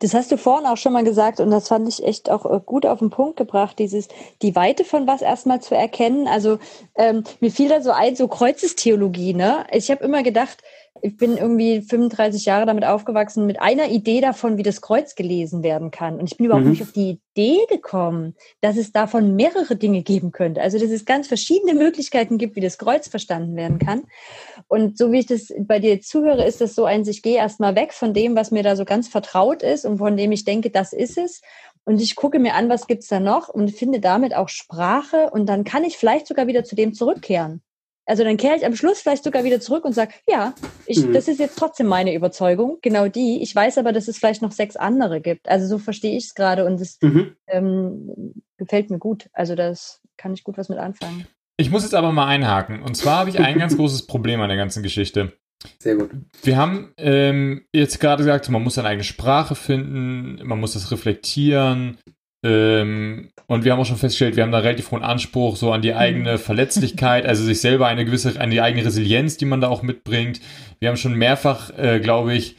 [0.00, 2.60] Das hast du vorhin auch schon mal gesagt und das fand ich echt auch äh,
[2.64, 4.08] gut auf den Punkt gebracht, dieses
[4.42, 6.26] die Weite von was erstmal zu erkennen.
[6.26, 6.58] Also
[6.96, 9.64] ähm, mir fiel da so ein, so Kreuzestheologie, ne?
[9.70, 10.64] Ich habe immer gedacht,
[11.02, 15.62] ich bin irgendwie 35 Jahre damit aufgewachsen, mit einer Idee davon, wie das Kreuz gelesen
[15.62, 16.18] werden kann.
[16.18, 16.70] Und ich bin überhaupt mhm.
[16.72, 20.60] nicht auf die Idee gekommen, dass es davon mehrere Dinge geben könnte.
[20.60, 24.02] Also, dass es ganz verschiedene Möglichkeiten gibt, wie das Kreuz verstanden werden kann.
[24.66, 27.76] Und so wie ich das bei dir zuhöre, ist das so ein, ich gehe erstmal
[27.76, 30.70] weg von dem, was mir da so ganz vertraut ist und von dem ich denke,
[30.70, 31.42] das ist es.
[31.84, 35.46] Und ich gucke mir an, was gibt's da noch und finde damit auch Sprache und
[35.46, 37.62] dann kann ich vielleicht sogar wieder zu dem zurückkehren.
[38.08, 40.54] Also dann kehre ich am Schluss vielleicht sogar wieder zurück und sage, ja,
[40.86, 41.12] ich, mhm.
[41.12, 43.42] das ist jetzt trotzdem meine Überzeugung, genau die.
[43.42, 45.46] Ich weiß aber, dass es vielleicht noch sechs andere gibt.
[45.46, 47.36] Also so verstehe ich es gerade und es mhm.
[47.48, 49.28] ähm, gefällt mir gut.
[49.34, 51.26] Also das kann ich gut was mit anfangen.
[51.58, 52.82] Ich muss jetzt aber mal einhaken.
[52.82, 55.34] Und zwar habe ich ein ganz großes Problem an der ganzen Geschichte.
[55.78, 56.10] Sehr gut.
[56.42, 60.90] Wir haben ähm, jetzt gerade gesagt, man muss seine eigene Sprache finden, man muss das
[60.90, 61.98] reflektieren.
[62.44, 65.82] Ähm, und wir haben auch schon festgestellt, wir haben da relativ hohen Anspruch so an
[65.82, 69.68] die eigene Verletzlichkeit, also sich selber eine gewisse, an die eigene Resilienz, die man da
[69.68, 70.40] auch mitbringt.
[70.78, 72.56] Wir haben schon mehrfach, äh, glaube ich,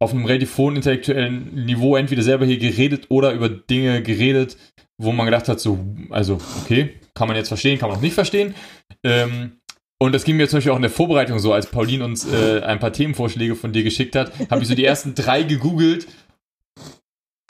[0.00, 4.56] auf einem relativ hohen intellektuellen Niveau entweder selber hier geredet oder über Dinge geredet,
[4.96, 5.78] wo man gedacht hat, so,
[6.10, 8.54] also, okay, kann man jetzt verstehen, kann man auch nicht verstehen.
[9.02, 9.58] Ähm,
[10.00, 12.60] und das ging mir zum Beispiel auch in der Vorbereitung so, als Pauline uns äh,
[12.60, 16.06] ein paar Themenvorschläge von dir geschickt hat, habe ich so die ersten drei gegoogelt,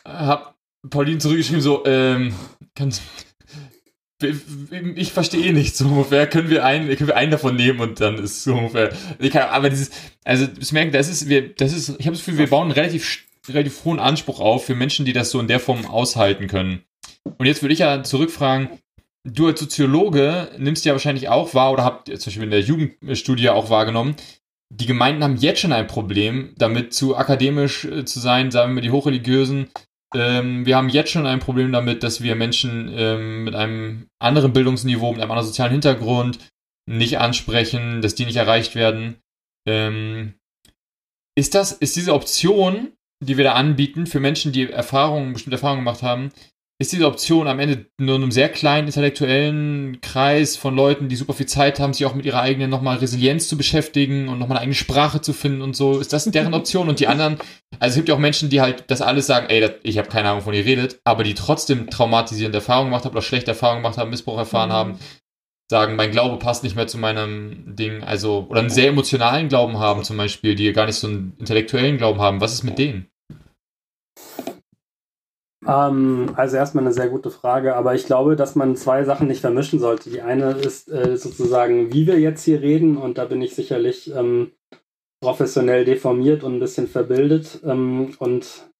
[0.06, 0.54] habe
[0.88, 2.34] Pauline zurückgeschrieben, so, ähm,
[2.74, 3.02] kannst,
[4.96, 6.26] ich verstehe eh nicht so ungefähr.
[6.26, 8.92] Können wir einen, können wir einen davon nehmen und dann ist so ungefähr.
[9.30, 9.90] Kann, aber dieses,
[10.24, 12.72] also das merken, das ist, wir, das ist, ich habe das Gefühl, wir bauen einen
[12.72, 16.82] relativ, relativ hohen Anspruch auf für Menschen, die das so in der Form aushalten können.
[17.38, 18.70] Und jetzt würde ich ja zurückfragen,
[19.24, 23.50] du als Soziologe nimmst ja wahrscheinlich auch wahr oder habt zum Beispiel in der Jugendstudie
[23.50, 24.16] auch wahrgenommen,
[24.70, 28.82] die Gemeinden haben jetzt schon ein Problem, damit zu akademisch äh, zu sein, sagen wir
[28.82, 29.68] die Hochreligiösen,
[30.14, 34.52] ähm, wir haben jetzt schon ein Problem damit, dass wir Menschen ähm, mit einem anderen
[34.52, 36.38] Bildungsniveau, mit einem anderen sozialen Hintergrund
[36.86, 39.16] nicht ansprechen, dass die nicht erreicht werden.
[39.66, 40.34] Ähm,
[41.36, 42.92] ist das, ist diese Option,
[43.22, 46.30] die wir da anbieten für Menschen, die Erfahrungen, bestimmte Erfahrungen gemacht haben,
[46.80, 51.32] ist diese Option am Ende nur einem sehr kleinen intellektuellen Kreis von Leuten, die super
[51.32, 54.62] viel Zeit haben, sich auch mit ihrer eigenen nochmal Resilienz zu beschäftigen und nochmal eine
[54.62, 55.98] eigene Sprache zu finden und so.
[55.98, 56.88] Ist das deren Option?
[56.88, 57.38] Und die anderen,
[57.80, 60.08] also es gibt ja auch Menschen, die halt das alles sagen, ey, das, ich habe
[60.08, 63.82] keine Ahnung, von ihr redet, aber die trotzdem traumatisierende Erfahrungen gemacht haben oder schlechte Erfahrungen
[63.82, 64.74] gemacht haben, Missbrauch erfahren mhm.
[64.74, 64.98] haben,
[65.68, 69.78] sagen, mein Glaube passt nicht mehr zu meinem Ding, also, oder einen sehr emotionalen Glauben
[69.78, 72.40] haben zum Beispiel, die gar nicht so einen intellektuellen Glauben haben.
[72.40, 73.08] Was ist mit denen?
[75.66, 79.40] Ähm, also erstmal eine sehr gute Frage, aber ich glaube, dass man zwei Sachen nicht
[79.40, 80.10] vermischen sollte.
[80.10, 84.12] Die eine ist äh, sozusagen, wie wir jetzt hier reden, und da bin ich sicherlich
[84.14, 84.52] ähm,
[85.20, 88.70] professionell deformiert und ein bisschen verbildet ähm, und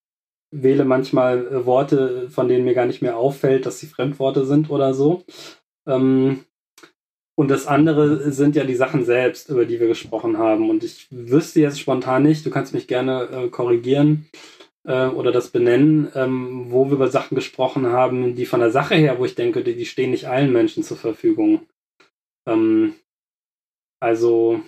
[0.50, 4.70] wähle manchmal äh, Worte, von denen mir gar nicht mehr auffällt, dass sie Fremdworte sind
[4.70, 5.24] oder so.
[5.86, 6.44] Ähm,
[7.36, 10.70] und das andere sind ja die Sachen selbst, über die wir gesprochen haben.
[10.70, 14.26] Und ich wüsste jetzt spontan nicht, du kannst mich gerne äh, korrigieren,
[14.86, 18.94] äh, oder das benennen, ähm, wo wir über Sachen gesprochen haben, die von der Sache
[18.94, 21.66] her, wo ich denke, die, die stehen nicht allen Menschen zur Verfügung.
[22.46, 22.94] Ähm,
[24.00, 24.60] also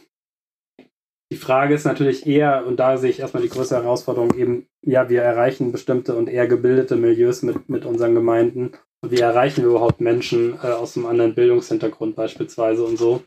[1.33, 5.09] die Frage ist natürlich eher, und da sehe ich erstmal die größte Herausforderung eben, ja,
[5.09, 8.73] wir erreichen bestimmte und eher gebildete Milieus mit, mit unseren Gemeinden.
[9.03, 13.23] Und wie erreichen wir überhaupt Menschen äh, aus einem anderen Bildungshintergrund beispielsweise und so.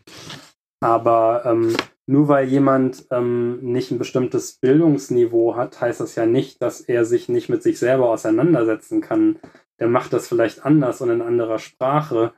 [0.81, 1.75] Aber ähm,
[2.05, 7.05] nur weil jemand ähm, nicht ein bestimmtes Bildungsniveau hat, heißt das ja nicht, dass er
[7.05, 9.39] sich nicht mit sich selber auseinandersetzen kann.
[9.79, 12.33] Der macht das vielleicht anders und in anderer Sprache.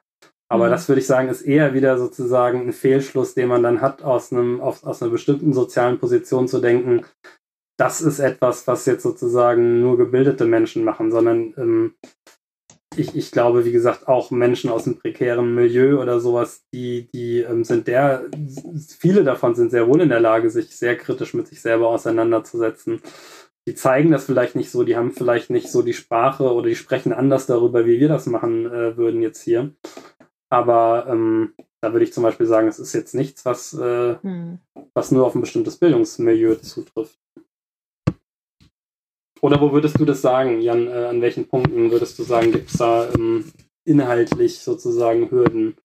[0.47, 0.71] Aber mhm.
[0.71, 4.31] das würde ich sagen, ist eher wieder sozusagen ein Fehlschluss, den man dann hat, aus,
[4.31, 7.03] einem, aus, aus einer bestimmten sozialen Position zu denken,
[7.77, 11.95] das ist etwas, was jetzt sozusagen nur gebildete Menschen machen, sondern ähm,
[12.97, 17.39] ich, ich glaube, wie gesagt, auch Menschen aus einem prekären Milieu oder sowas, die, die
[17.39, 18.25] ähm, sind der,
[18.99, 23.01] viele davon sind sehr wohl in der Lage, sich sehr kritisch mit sich selber auseinanderzusetzen.
[23.67, 26.75] Die zeigen das vielleicht nicht so, die haben vielleicht nicht so die Sprache oder die
[26.75, 29.73] sprechen anders darüber, wie wir das machen äh, würden jetzt hier.
[30.49, 34.59] Aber ähm, da würde ich zum Beispiel sagen, es ist jetzt nichts, was, äh, hm.
[34.93, 37.19] was nur auf ein bestimmtes Bildungsmilieu zutrifft.
[39.45, 40.87] Oder wo würdest du das sagen, Jan?
[40.87, 43.45] Äh, an welchen Punkten würdest du sagen, gibt es da ähm,
[43.87, 45.75] inhaltlich sozusagen Hürden?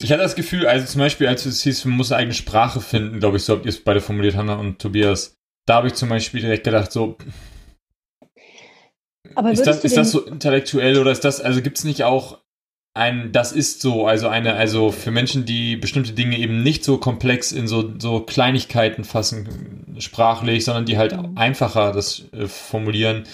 [0.00, 2.80] Ich hatte das Gefühl, also zum Beispiel, als es hieß, man muss eine eigene Sprache
[2.80, 5.34] finden, glaube ich, so habt ihr es beide formuliert, Hanna und Tobias.
[5.66, 7.16] Da habe ich zum Beispiel direkt gedacht, so.
[9.34, 12.38] Aber ist das, ist das so intellektuell oder ist das, also gibt es nicht auch
[12.94, 16.98] ein, das ist so, also eine, also für Menschen, die bestimmte Dinge eben nicht so
[16.98, 21.36] komplex in so, so Kleinigkeiten fassen, sprachlich, sondern die halt mhm.
[21.36, 23.24] einfacher das äh, formulieren.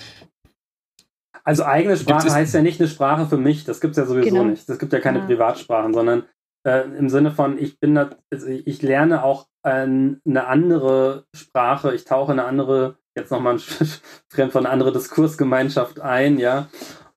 [1.45, 4.31] Also eigene Sprache heißt ja nicht eine Sprache für mich, das gibt es ja sowieso
[4.31, 4.45] genau.
[4.45, 4.69] nicht.
[4.69, 5.27] Es gibt ja keine ja.
[5.27, 6.25] Privatsprachen, sondern
[6.67, 11.95] äh, im Sinne von, ich bin da, also ich lerne auch äh, eine andere Sprache,
[11.95, 13.59] ich tauche eine andere, jetzt nochmal ein
[14.29, 16.69] Fremd von eine andere Diskursgemeinschaft ein, ja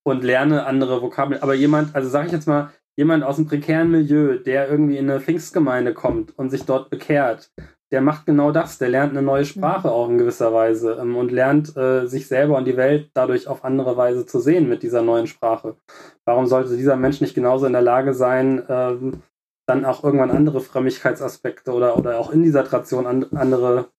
[0.08, 1.44] und lerne andere Vokabeln.
[1.44, 5.10] Aber jemand, also sage ich jetzt mal, jemand aus einem prekären Milieu, der irgendwie in
[5.10, 7.52] eine Pfingstgemeinde kommt und sich dort bekehrt,
[7.92, 8.78] der macht genau das.
[8.78, 12.58] Der lernt eine neue Sprache auch in gewisser Weise ähm, und lernt äh, sich selber
[12.58, 15.76] und die Welt dadurch auf andere Weise zu sehen mit dieser neuen Sprache.
[16.26, 19.24] Warum sollte dieser Mensch nicht genauso in der Lage sein, ähm,
[19.68, 23.90] dann auch irgendwann andere Frömmigkeitsaspekte oder, oder auch in dieser Tradition an, andere,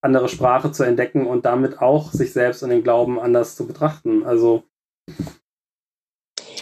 [0.00, 4.24] andere Sprache zu entdecken und damit auch sich selbst und den Glauben anders zu betrachten?
[4.24, 4.62] Also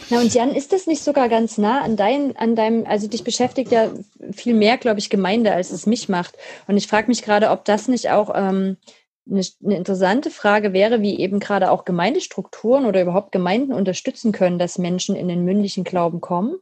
[0.09, 3.25] Na und Jan, ist das nicht sogar ganz nah an, dein, an deinem, also dich
[3.25, 3.91] beschäftigt ja
[4.33, 6.37] viel mehr, glaube ich, Gemeinde, als es mich macht.
[6.69, 8.77] Und ich frage mich gerade, ob das nicht auch ähm,
[9.29, 14.59] eine, eine interessante Frage wäre, wie eben gerade auch Gemeindestrukturen oder überhaupt Gemeinden unterstützen können,
[14.59, 16.57] dass Menschen in den mündlichen Glauben kommen.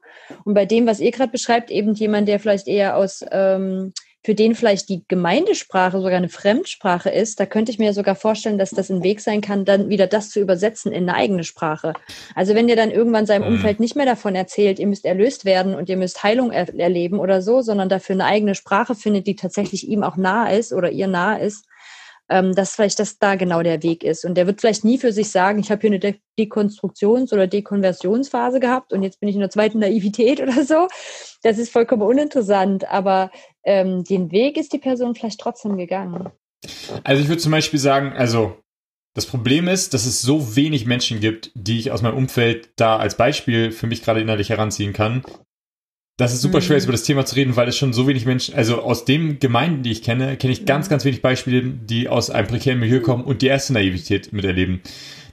[0.45, 3.93] Und bei dem, was ihr gerade beschreibt, eben jemand, der vielleicht eher aus ähm,
[4.25, 8.57] für den vielleicht die Gemeindesprache sogar eine Fremdsprache ist, da könnte ich mir sogar vorstellen,
[8.57, 11.93] dass das ein Weg sein kann, dann wieder das zu übersetzen in eine eigene Sprache.
[12.35, 13.57] Also wenn ihr dann irgendwann seinem mhm.
[13.57, 17.19] Umfeld nicht mehr davon erzählt, ihr müsst erlöst werden und ihr müsst Heilung er erleben
[17.19, 20.91] oder so, sondern dafür eine eigene Sprache findet, die tatsächlich ihm auch nah ist oder
[20.91, 21.67] ihr nah ist,
[22.29, 24.25] ähm, dass vielleicht das da genau der Weg ist.
[24.25, 27.47] Und der wird vielleicht nie für sich sagen, ich habe hier eine De Dekonstruktions- oder
[27.47, 30.89] Dekonversionsphase gehabt und jetzt bin ich in der zweiten Naivität oder so.
[31.43, 33.31] Das ist vollkommen uninteressant, aber
[33.63, 36.31] ähm, den Weg ist die Person vielleicht trotzdem gegangen.
[37.05, 38.57] Also ich würde zum Beispiel sagen, also
[39.15, 42.97] das Problem ist, dass es so wenig Menschen gibt, die ich aus meinem Umfeld da
[42.97, 45.25] als Beispiel für mich gerade innerlich heranziehen kann,
[46.16, 46.85] das ist super schwer, mhm.
[46.85, 49.82] über das Thema zu reden, weil es schon so wenig Menschen, also aus den Gemeinden,
[49.82, 53.24] die ich kenne, kenne ich ganz, ganz wenig Beispiele, die aus einem prekären Milieu kommen
[53.24, 54.81] und die erste Naivität miterleben.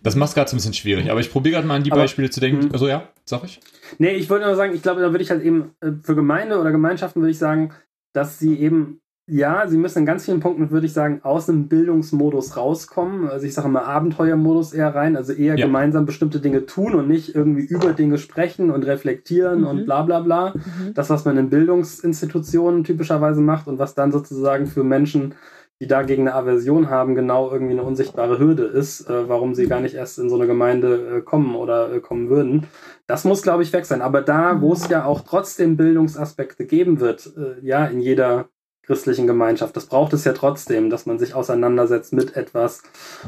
[0.02, 1.12] Das macht es gerade so ein bisschen schwierig.
[1.12, 2.66] Aber ich probiere gerade mal an die aber, Beispiele zu denken.
[2.66, 2.72] Mhm.
[2.72, 3.60] Also ja, sag ich.
[4.00, 6.60] Nee, ich wollte nur sagen, ich glaube, da würde ich halt eben äh, für Gemeinde
[6.60, 7.74] oder Gemeinschaften würde ich sagen,
[8.14, 9.02] dass sie eben
[9.32, 13.30] ja, sie müssen in ganz vielen Punkten, würde ich sagen, aus dem Bildungsmodus rauskommen.
[13.30, 15.66] Also ich sage mal Abenteuermodus eher rein, also eher ja.
[15.66, 19.68] gemeinsam bestimmte Dinge tun und nicht irgendwie über Dinge sprechen und reflektieren mhm.
[19.68, 20.54] und bla bla bla.
[20.54, 20.94] Mhm.
[20.96, 25.34] Das, was man in Bildungsinstitutionen typischerweise macht und was dann sozusagen für Menschen,
[25.80, 29.80] die dagegen eine Aversion haben, genau irgendwie eine unsichtbare Hürde ist, äh, warum sie gar
[29.80, 32.68] nicht erst in so eine Gemeinde äh, kommen oder äh, kommen würden.
[33.08, 34.02] Das muss, glaube ich, weg sein.
[34.02, 38.50] Aber da, wo es ja auch trotzdem Bildungsaspekte geben wird, äh, ja, in jeder
[38.92, 39.74] christlichen Gemeinschaft.
[39.78, 42.84] Das braucht es ja trotzdem, dass man sich auseinandersetzt mit etwas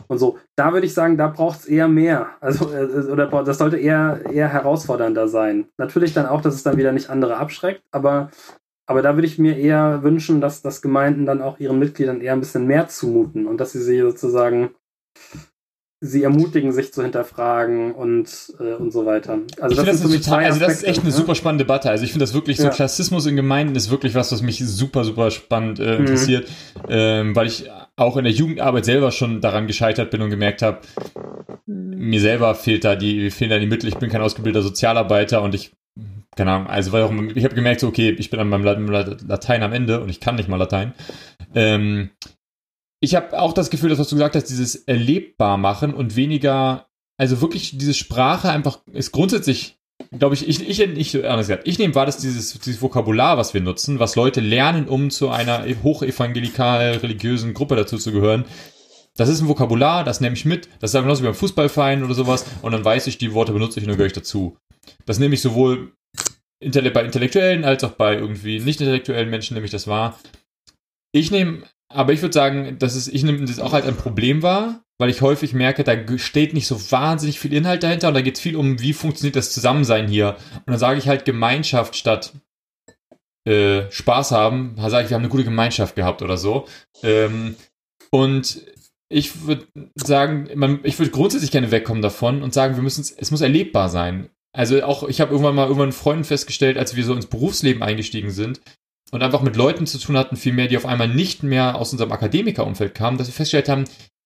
[0.09, 0.37] und so.
[0.57, 2.31] Da würde ich sagen, da braucht es eher mehr.
[2.41, 5.69] Also, äh, oder das sollte eher, eher herausfordernder sein.
[5.77, 8.29] Natürlich dann auch, dass es dann wieder nicht andere abschreckt, aber,
[8.87, 12.33] aber da würde ich mir eher wünschen, dass, dass Gemeinden dann auch ihren Mitgliedern eher
[12.33, 14.71] ein bisschen mehr zumuten und dass sie sie sozusagen
[16.05, 18.27] sie ermutigen, sich zu hinterfragen und,
[18.59, 19.39] äh, und so weiter.
[19.61, 21.15] Also das, das, ist total, also das ist echt eine ne?
[21.15, 21.89] super spannende Debatte.
[21.89, 22.69] Also ich finde das wirklich so, ja.
[22.71, 25.99] Klassismus in Gemeinden ist wirklich was, was mich super, super spannend äh, mhm.
[26.01, 26.85] interessiert, mhm.
[26.89, 30.79] ähm, weil ich auch in der Jugendarbeit selber schon daran gescheitert bin und gemerkt habe,
[31.65, 35.55] mir selber fehlt da die, fehlen da die Mittel, ich bin kein ausgebildeter Sozialarbeiter und
[35.55, 35.71] ich
[36.35, 39.61] keine Ahnung, also weil auch, ich habe gemerkt, so, okay, ich bin an meinem Latein
[39.61, 40.93] am Ende und ich kann nicht mal Latein.
[41.53, 42.09] Ähm,
[43.03, 46.87] ich habe auch das Gefühl, dass was du gesagt hast, dieses erlebbar machen und weniger,
[47.17, 49.77] also wirklich diese Sprache einfach ist grundsätzlich,
[50.17, 53.59] glaube ich, ich, ich, ich, anders ich nehme wahr, dass dieses, dieses Vokabular, was wir
[53.59, 58.45] nutzen, was Leute lernen, um zu einer hochevangelikal religiösen Gruppe dazu zu gehören,
[59.17, 62.13] das ist ein Vokabular, das nehme ich mit, das ist genauso wie beim Fußballverein oder
[62.13, 64.55] sowas und dann weiß ich, die Worte benutze ich und dann gehöre ich dazu.
[65.05, 65.91] Das nehme ich sowohl
[66.61, 70.17] bei Intellektuellen als auch bei irgendwie nicht intellektuellen Menschen nehme ich das wahr.
[71.11, 71.63] Ich nehme
[71.93, 75.09] aber ich würde sagen, dass es, ich nehme das auch halt ein Problem war, weil
[75.09, 78.41] ich häufig merke, da steht nicht so wahnsinnig viel Inhalt dahinter und da geht es
[78.41, 80.37] viel um, wie funktioniert das Zusammensein hier.
[80.55, 82.33] Und dann sage ich halt Gemeinschaft statt
[83.45, 86.67] äh, Spaß haben, da sage ich, wir haben eine gute Gemeinschaft gehabt oder so.
[87.01, 87.55] Ähm,
[88.11, 88.61] und
[89.09, 93.31] ich würde sagen, man, ich würde grundsätzlich gerne wegkommen davon und sagen, wir müssen es
[93.31, 94.29] muss erlebbar sein.
[94.55, 98.31] Also auch, ich habe irgendwann mal irgendwann Freunden festgestellt, als wir so ins Berufsleben eingestiegen
[98.31, 98.61] sind,
[99.13, 102.11] und einfach mit Leuten zu tun hatten, vielmehr, die auf einmal nicht mehr aus unserem
[102.11, 103.83] Akademikerumfeld kamen, dass wir festgestellt haben,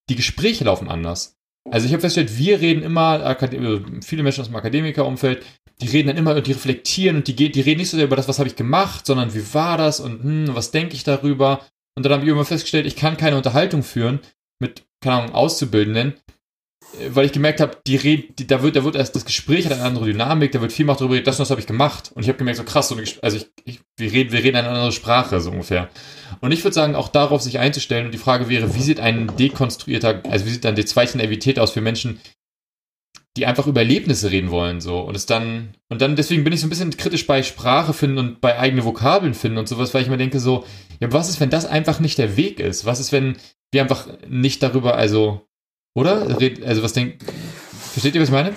[0.08, 1.36] die Gespräche laufen anders.
[1.70, 5.44] Also ich habe festgestellt, wir reden immer, äh, viele Menschen aus dem Akademikerumfeld,
[5.82, 8.16] die reden dann immer und die reflektieren und die, die reden nicht so sehr über
[8.16, 11.60] das, was habe ich gemacht, sondern wie war das und hm, was denke ich darüber.
[11.94, 14.20] Und dann habe ich immer festgestellt, ich kann keine Unterhaltung führen
[14.58, 16.14] mit, keine Ahnung, Auszubildenden,
[17.10, 19.72] weil ich gemerkt habe, die Red, die, da wird, da wird erst das Gespräch hat
[19.72, 22.10] eine andere Dynamik, da wird viel mehr darüber geredet, das und das habe ich gemacht.
[22.14, 24.56] Und ich habe gemerkt, so krass, so eine, also ich, ich, wir reden, wir reden
[24.56, 25.90] eine andere Sprache, so ungefähr.
[26.40, 29.30] Und ich würde sagen, auch darauf sich einzustellen, und die Frage wäre, wie sieht ein
[29.36, 32.20] dekonstruierter, also wie sieht dann die zweite Naivität aus für Menschen,
[33.36, 35.00] die einfach über Erlebnisse reden wollen, so.
[35.00, 38.18] Und es dann, und dann, deswegen bin ich so ein bisschen kritisch bei Sprache finden
[38.18, 40.64] und bei eigene Vokabeln finden und sowas, weil ich mir denke, so,
[41.00, 42.84] ja, was ist, wenn das einfach nicht der Weg ist?
[42.84, 43.36] Was ist, wenn
[43.70, 45.47] wir einfach nicht darüber, also,
[45.98, 46.26] oder?
[46.64, 47.24] Also was denkt.
[47.92, 48.52] Versteht ihr, was ich meine?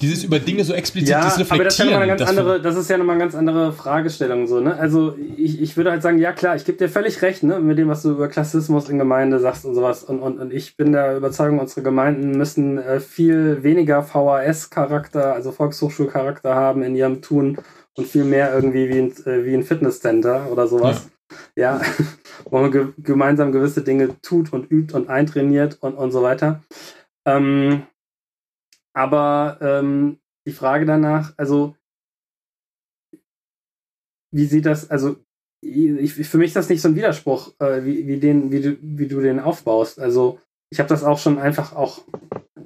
[0.00, 1.54] Dieses über Dinge so explizit ja, reflektieren.
[1.54, 3.72] Aber das ist ja nochmal eine ganz andere, das ist ja nochmal eine ganz andere
[3.72, 4.76] Fragestellung so, ne?
[4.76, 7.78] Also ich, ich würde halt sagen, ja klar, ich gebe dir völlig recht, ne, mit
[7.78, 10.04] dem, was du über Klassismus in Gemeinde sagst und sowas.
[10.04, 15.52] Und, und, und ich bin der Überzeugung, unsere Gemeinden müssen äh, viel weniger VHS-Charakter, also
[15.52, 17.58] Volkshochschulcharakter haben in ihrem Tun
[17.96, 21.04] und viel mehr irgendwie wie ein, äh, wie ein Fitnesscenter oder sowas.
[21.04, 21.13] Ja.
[21.56, 21.80] Ja.
[22.50, 26.62] wo man ge gemeinsam gewisse Dinge tut und übt und eintrainiert und, und so weiter.
[27.26, 27.86] Ähm,
[28.94, 31.76] aber ähm, die Frage danach, also
[34.32, 35.16] wie sieht das, also
[35.62, 38.76] ich, für mich ist das nicht so ein Widerspruch, äh, wie, wie, den, wie, du,
[38.82, 39.98] wie du den aufbaust.
[39.98, 40.40] Also
[40.70, 42.02] ich habe das auch schon einfach auch,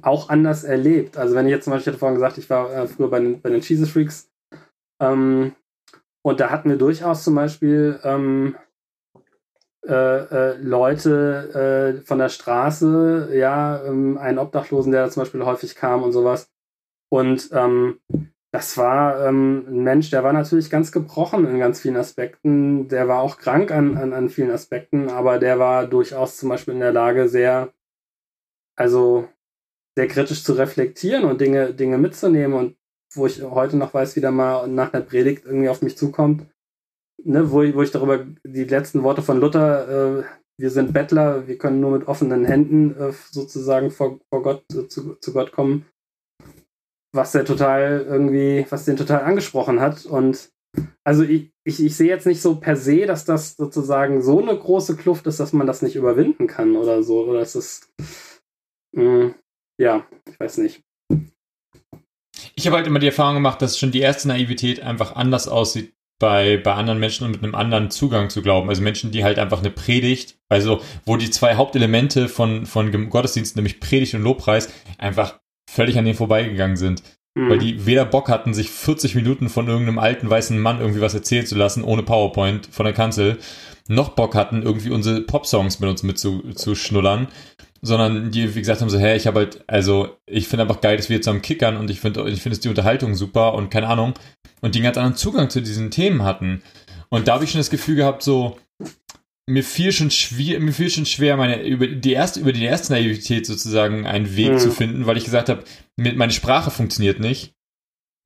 [0.03, 1.17] auch anders erlebt.
[1.17, 3.21] Also wenn ich jetzt zum Beispiel, ich hatte vorhin gesagt, ich war äh, früher bei
[3.21, 4.31] den, bei den Jesus Freaks
[5.01, 5.55] ähm,
[6.29, 8.57] und da hatten wir durchaus zum Beispiel ähm,
[9.87, 15.45] äh, äh, Leute äh, von der Straße, ja, ähm, einen Obdachlosen, der da zum Beispiel
[15.45, 16.51] häufig kam und sowas.
[17.11, 18.01] Und ähm,
[18.53, 22.89] das war ähm, ein Mensch, der war natürlich ganz gebrochen in ganz vielen Aspekten.
[22.89, 26.75] Der war auch krank an, an, an vielen Aspekten, aber der war durchaus zum Beispiel
[26.75, 27.73] in der Lage, sehr,
[28.77, 29.29] also
[29.97, 32.59] sehr kritisch zu reflektieren und Dinge, Dinge mitzunehmen.
[32.59, 32.77] Und
[33.15, 36.47] wo ich heute noch weiß, wie der mal nach einer Predigt irgendwie auf mich zukommt,
[37.23, 40.25] ne, wo, ich, wo ich darüber die letzten Worte von Luther, äh,
[40.61, 44.89] wir sind Bettler, wir können nur mit offenen Händen äh, sozusagen vor, vor Gott, äh,
[44.89, 45.87] zu, zu Gott kommen
[47.13, 50.07] was der total irgendwie, was den total angesprochen hat.
[50.07, 50.51] Und
[51.05, 54.57] also ich, ich, ich sehe jetzt nicht so per se, dass das sozusagen so eine
[54.57, 57.25] große Kluft ist, dass man das nicht überwinden kann oder so.
[57.25, 57.93] Oder es ist,
[58.93, 59.35] mh, hm,
[59.81, 60.83] ja, ich weiß nicht.
[62.55, 65.93] Ich habe halt immer die Erfahrung gemacht, dass schon die erste Naivität einfach anders aussieht
[66.19, 68.69] bei, bei anderen Menschen und mit einem anderen Zugang zu glauben.
[68.69, 73.57] Also Menschen, die halt einfach eine Predigt, also wo die zwei Hauptelemente von, von Gottesdienst,
[73.57, 75.39] nämlich Predigt und Lobpreis, einfach
[75.71, 77.03] völlig an denen vorbeigegangen sind.
[77.35, 77.51] Mhm.
[77.51, 81.15] Weil die weder Bock hatten, sich 40 Minuten von irgendeinem alten weißen Mann irgendwie was
[81.15, 83.39] erzählen zu lassen, ohne PowerPoint von der Kanzel,
[83.87, 87.29] noch Bock hatten, irgendwie unsere Pop-Songs mit uns mitzuschnullern,
[87.83, 90.97] sondern die, wie gesagt, haben so, hey, ich habe halt, also, ich finde einfach geil,
[90.97, 93.71] dass wir jetzt am Kickern und ich finde, ich finde es die Unterhaltung super und
[93.71, 94.15] keine Ahnung.
[94.61, 96.63] Und die einen ganz anderen Zugang zu diesen Themen hatten.
[97.11, 98.59] Und da habe ich schon das Gefühl gehabt, so,
[99.49, 102.93] mir fiel schon schwer, mir fiel schon schwer, meine, über die erste, über die erste
[102.93, 104.59] Naivität sozusagen einen Weg mhm.
[104.59, 105.65] zu finden, weil ich gesagt habe,
[105.97, 107.55] meine Sprache funktioniert nicht.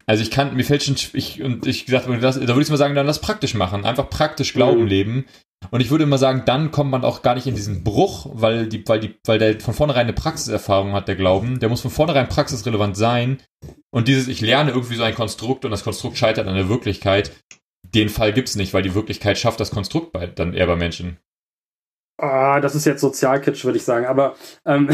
[0.07, 2.77] Also ich kann, mir fällt schon, ich, und ich gesagt, das, da würde ich mal
[2.77, 3.85] sagen, dann das praktisch machen.
[3.85, 4.89] Einfach praktisch Glauben mhm.
[4.89, 5.25] leben.
[5.71, 8.67] Und ich würde immer sagen, dann kommt man auch gar nicht in diesen Bruch, weil
[8.67, 11.61] die, weil die, weil der von vornherein eine Praxiserfahrung hat, der Glauben.
[11.61, 13.39] Der muss von vornherein praxisrelevant sein.
[13.91, 17.33] Und dieses, ich lerne irgendwie so ein Konstrukt und das Konstrukt scheitert an der Wirklichkeit
[17.95, 20.77] den Fall gibt es nicht, weil die Wirklichkeit schafft das Konstrukt bei, dann eher bei
[20.77, 21.19] Menschen.
[22.19, 24.07] Ah, das ist jetzt Sozialkitsch, würde ich sagen.
[24.07, 24.89] Aber ähm,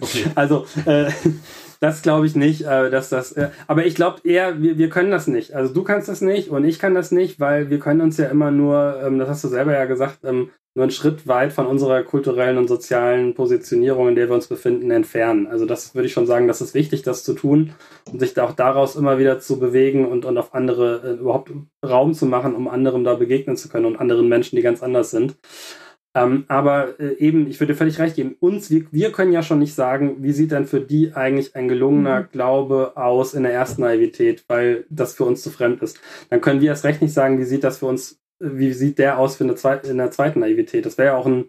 [0.00, 0.24] okay.
[0.34, 1.10] also äh,
[1.80, 3.32] das glaube ich nicht, äh, dass das.
[3.32, 5.54] Äh, aber ich glaube eher, wir, wir können das nicht.
[5.54, 8.26] Also du kannst das nicht und ich kann das nicht, weil wir können uns ja
[8.26, 11.66] immer nur, ähm, das hast du selber ja gesagt, ähm, nur einen Schritt weit von
[11.66, 15.48] unserer kulturellen und sozialen Positionierung, in der wir uns befinden, entfernen.
[15.48, 17.72] Also das würde ich schon sagen, das ist wichtig, das zu tun
[18.12, 21.50] und sich da auch daraus immer wieder zu bewegen und, und auf andere äh, überhaupt
[21.84, 25.10] Raum zu machen, um anderen da begegnen zu können und anderen Menschen, die ganz anders
[25.10, 25.36] sind.
[26.14, 29.44] Ähm, aber äh, eben, ich würde dir völlig recht geben, uns, wir, wir können ja
[29.44, 32.28] schon nicht sagen, wie sieht denn für die eigentlich ein gelungener mhm.
[32.32, 36.00] Glaube aus in der ersten Naivität, weil das für uns zu fremd ist.
[36.28, 39.18] Dann können wir erst recht nicht sagen, wie sieht das für uns wie sieht der
[39.18, 40.86] aus für eine zweite, in der zweiten Naivität?
[40.86, 41.46] Das wäre ja auch ein,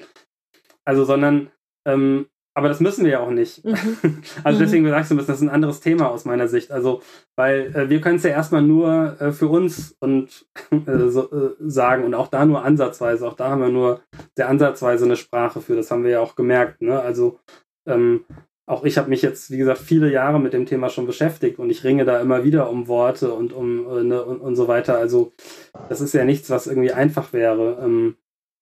[0.85, 1.49] also, sondern,
[1.85, 3.63] ähm, aber das müssen wir ja auch nicht.
[3.63, 4.21] Mhm.
[4.43, 6.71] also deswegen sagst du, das ist ein anderes Thema aus meiner Sicht.
[6.71, 7.01] Also,
[7.35, 11.55] weil äh, wir können es ja erstmal nur äh, für uns und äh, so, äh,
[11.59, 13.27] sagen und auch da nur ansatzweise.
[13.27, 14.01] Auch da haben wir nur
[14.35, 15.75] sehr ansatzweise eine Sprache für.
[15.75, 16.81] Das haben wir ja auch gemerkt.
[16.81, 16.99] Ne?
[16.99, 17.39] Also
[17.87, 18.25] ähm,
[18.67, 21.69] auch ich habe mich jetzt, wie gesagt, viele Jahre mit dem Thema schon beschäftigt und
[21.69, 24.97] ich ringe da immer wieder um Worte und um äh, ne, und, und so weiter.
[24.97, 25.33] Also
[25.89, 27.79] das ist ja nichts, was irgendwie einfach wäre.
[27.83, 28.15] Ähm,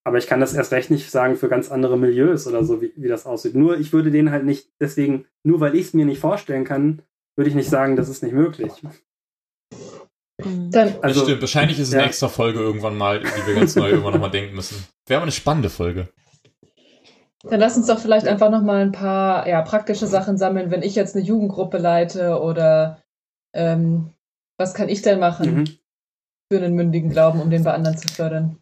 [0.10, 2.92] aber ich kann das erst recht nicht sagen für ganz andere Milieus oder so, wie,
[2.96, 3.54] wie das aussieht.
[3.54, 7.04] Nur ich würde den halt nicht, deswegen, nur weil ich es mir nicht vorstellen kann,
[7.38, 8.72] würde ich nicht sagen, das ist nicht möglich.
[10.72, 12.00] Dann, also, stimmt, wahrscheinlich ist es ja.
[12.00, 14.84] eine extra Folge irgendwann mal, die wir ganz neu irgendwann nochmal denken müssen.
[15.06, 16.10] Wäre aber eine spannende Folge.
[17.44, 18.32] Dann lass uns doch vielleicht ja.
[18.32, 23.04] einfach nochmal ein paar ja, praktische Sachen sammeln, wenn ich jetzt eine Jugendgruppe leite oder
[23.54, 24.10] ähm,
[24.58, 25.68] was kann ich denn machen mhm.
[26.52, 28.58] für einen mündigen Glauben, um den bei anderen zu fördern?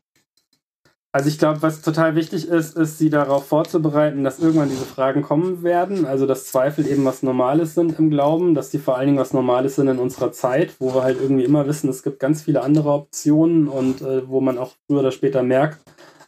[1.13, 5.21] Also ich glaube, was total wichtig ist, ist, sie darauf vorzubereiten, dass irgendwann diese Fragen
[5.21, 6.05] kommen werden.
[6.05, 9.34] Also dass Zweifel eben was Normales sind im Glauben, dass die vor allen Dingen was
[9.34, 12.61] Normales sind in unserer Zeit, wo wir halt irgendwie immer wissen, es gibt ganz viele
[12.61, 15.79] andere Optionen und äh, wo man auch früher oder später merkt,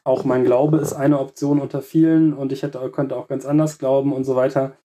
[0.03, 3.77] auch mein Glaube ist eine Option unter vielen und ich hätte, könnte auch ganz anders
[3.77, 4.77] glauben und so weiter.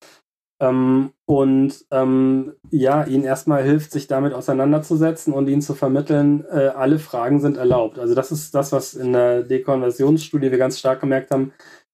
[0.64, 6.68] Ähm, und ähm, ja, ihnen erstmal hilft, sich damit auseinanderzusetzen und ihnen zu vermitteln, äh,
[6.68, 7.98] alle Fragen sind erlaubt.
[7.98, 11.52] Also das ist das, was in der Dekonversionsstudie wir ganz stark gemerkt haben.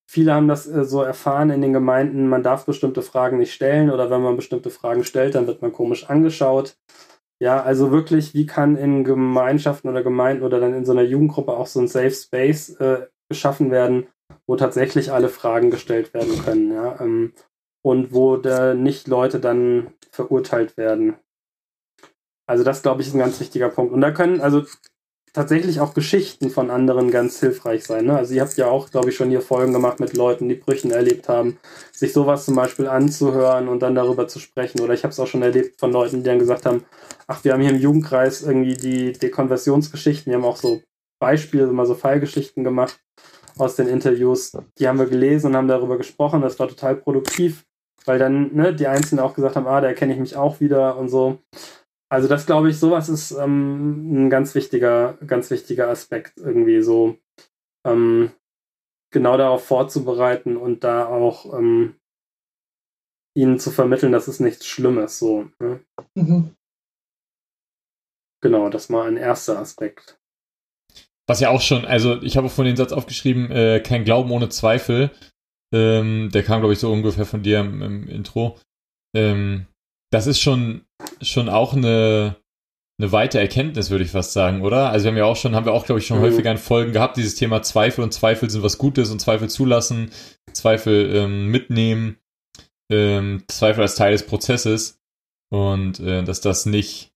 [0.08, 3.90] Viele haben das äh, so erfahren in den Gemeinden, man darf bestimmte Fragen nicht stellen
[3.90, 6.76] oder wenn man bestimmte Fragen stellt, dann wird man komisch angeschaut.
[7.42, 11.52] Ja, also wirklich, wie kann in Gemeinschaften oder Gemeinden oder dann in so einer Jugendgruppe
[11.52, 14.08] auch so ein Safe Space äh, geschaffen werden,
[14.46, 17.32] wo tatsächlich alle Fragen gestellt werden können, ja, ähm,
[17.82, 21.16] und wo da nicht Leute dann verurteilt werden.
[22.46, 23.92] Also das, glaube ich, ist ein ganz wichtiger Punkt.
[23.92, 24.64] Und da können also
[25.32, 28.06] tatsächlich auch Geschichten von anderen ganz hilfreich sein.
[28.06, 28.16] Ne?
[28.16, 30.90] Also ihr habt ja auch, glaube ich, schon hier Folgen gemacht mit Leuten, die Brüchen
[30.90, 31.58] erlebt haben,
[31.92, 34.80] sich sowas zum Beispiel anzuhören und dann darüber zu sprechen.
[34.80, 36.84] Oder ich habe es auch schon erlebt von Leuten, die dann gesagt haben,
[37.28, 40.82] ach, wir haben hier im Jugendkreis irgendwie die Dekonversionsgeschichten, wir haben auch so
[41.20, 42.98] Beispiele, mal so Fallgeschichten gemacht
[43.56, 44.52] aus den Interviews.
[44.78, 46.40] Die haben wir gelesen und haben darüber gesprochen.
[46.40, 47.64] Das war total produktiv,
[48.06, 50.96] weil dann ne, die Einzelnen auch gesagt haben, ah, da erkenne ich mich auch wieder
[50.96, 51.38] und so.
[52.10, 57.16] Also das glaube ich, sowas ist ähm, ein ganz wichtiger, ganz wichtiger Aspekt irgendwie so
[57.86, 58.32] ähm,
[59.12, 61.96] genau darauf vorzubereiten und da auch ähm,
[63.36, 65.48] ihnen zu vermitteln, dass es nichts Schlimmes so.
[65.60, 65.80] Ne?
[66.14, 66.54] Mhm.
[68.42, 70.18] Genau, das mal ein erster Aspekt.
[71.28, 74.48] Was ja auch schon, also ich habe von den Satz aufgeschrieben, äh, kein Glauben ohne
[74.48, 75.10] Zweifel.
[75.72, 78.58] Ähm, der kam, glaube ich, so ungefähr von dir im, im Intro.
[79.14, 79.66] Ähm,
[80.10, 80.82] das ist schon,
[81.22, 82.36] schon auch eine,
[83.00, 84.90] eine weite Erkenntnis, würde ich fast sagen, oder?
[84.90, 86.22] Also wir haben ja auch schon, haben wir auch, glaube ich, schon mhm.
[86.22, 90.10] häufiger in Folgen gehabt, dieses Thema Zweifel und Zweifel sind was Gutes und Zweifel zulassen,
[90.52, 92.18] Zweifel ähm, mitnehmen,
[92.90, 95.00] ähm, Zweifel als Teil des Prozesses
[95.50, 97.09] und äh, dass das nicht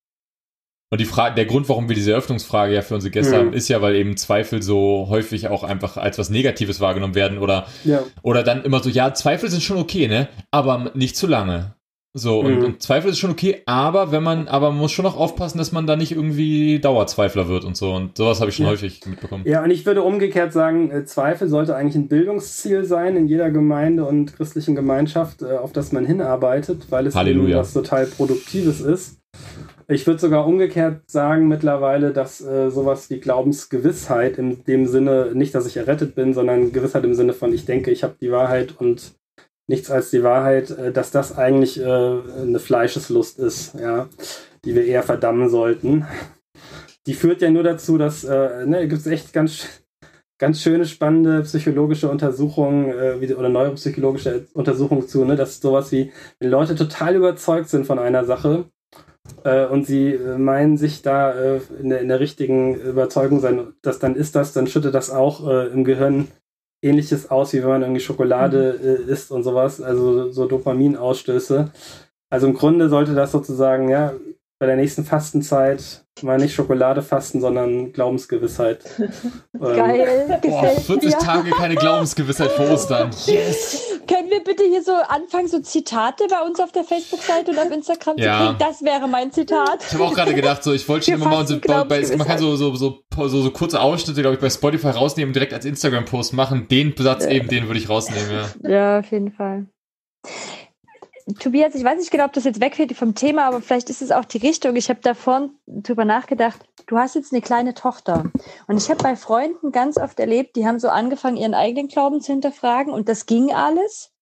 [0.94, 3.38] und die Frage, der Grund, warum wir diese Eröffnungsfrage ja für unsere Gäste mhm.
[3.38, 7.38] haben, ist ja, weil eben Zweifel so häufig auch einfach als was Negatives wahrgenommen werden
[7.38, 8.04] oder, ja.
[8.22, 10.28] oder dann immer so, ja, Zweifel sind schon okay, ne?
[10.52, 11.74] Aber nicht zu lange.
[12.16, 12.46] So, mhm.
[12.46, 15.58] und, und, Zweifel ist schon okay, aber wenn man, aber man muss schon noch aufpassen,
[15.58, 17.92] dass man da nicht irgendwie Dauerzweifler wird und so.
[17.92, 18.70] Und sowas habe ich schon ja.
[18.70, 19.42] häufig mitbekommen.
[19.44, 23.50] Ja, und ich würde umgekehrt sagen, äh, Zweifel sollte eigentlich ein Bildungsziel sein in jeder
[23.50, 27.58] Gemeinde und christlichen Gemeinschaft, äh, auf das man hinarbeitet, weil es Halleluja.
[27.58, 29.18] was total Produktives ist.
[29.88, 35.52] Ich würde sogar umgekehrt sagen mittlerweile, dass äh, sowas wie Glaubensgewissheit in dem Sinne, nicht,
[35.52, 38.76] dass ich errettet bin, sondern Gewissheit im Sinne von, ich denke, ich habe die Wahrheit
[38.78, 39.16] und
[39.66, 44.08] nichts als die Wahrheit, äh, dass das eigentlich äh, eine Fleischeslust ist, ja,
[44.64, 46.06] die wir eher verdammen sollten.
[47.06, 49.66] Die führt ja nur dazu, dass, äh, ne, gibt es echt ganz,
[50.38, 56.50] ganz schöne, spannende psychologische Untersuchungen äh, oder neuropsychologische Untersuchungen zu, ne, dass sowas wie, wenn
[56.50, 58.66] Leute total überzeugt sind von einer Sache,
[59.42, 61.32] äh, und sie äh, meinen sich da
[61.80, 65.46] in, der, in, der, richtigen Überzeugung sein, dass dann ist das, dann schüttet das auch
[65.48, 66.28] im Gehirn
[66.84, 69.08] ähnliches aus, wie wenn man irgendwie Schokolade mhm.
[69.08, 71.70] Äh, isst und sowas, also so Dopaminausstöße.
[72.30, 74.12] Also im Grunde sollte das sozusagen, ja,
[74.64, 78.82] bei der nächsten Fastenzeit mal nicht Schokolade fasten, sondern Glaubensgewissheit.
[79.54, 81.18] Ähm, Geil, Boah, 40 dir.
[81.18, 83.10] Tage keine Glaubensgewissheit vor Ostern.
[83.26, 84.00] Yes!
[84.06, 87.70] Können wir bitte hier so anfangen, so Zitate bei uns auf der Facebook-Seite und auf
[87.70, 88.38] Instagram ja.
[88.38, 88.58] zu kriegen?
[88.58, 89.84] Das wäre mein Zitat.
[89.86, 92.38] Ich habe auch gerade gedacht, so ich wollte schon immer mal so, bei, man kann
[92.38, 95.64] so, so, so, so, so kurze Ausschnitte, glaube ich, bei Spotify rausnehmen und direkt als
[95.64, 96.66] Instagram-Post machen.
[96.68, 97.30] Den Satz ja.
[97.30, 98.68] eben, den würde ich rausnehmen, ja.
[98.68, 99.66] Ja, auf jeden Fall.
[101.38, 104.10] Tobias, ich weiß nicht genau, ob das jetzt wegfällt vom Thema, aber vielleicht ist es
[104.10, 104.76] auch die Richtung.
[104.76, 108.24] Ich habe da vorhin drüber nachgedacht, du hast jetzt eine kleine Tochter.
[108.66, 112.20] Und ich habe bei Freunden ganz oft erlebt, die haben so angefangen, ihren eigenen Glauben
[112.20, 114.12] zu hinterfragen und das ging alles.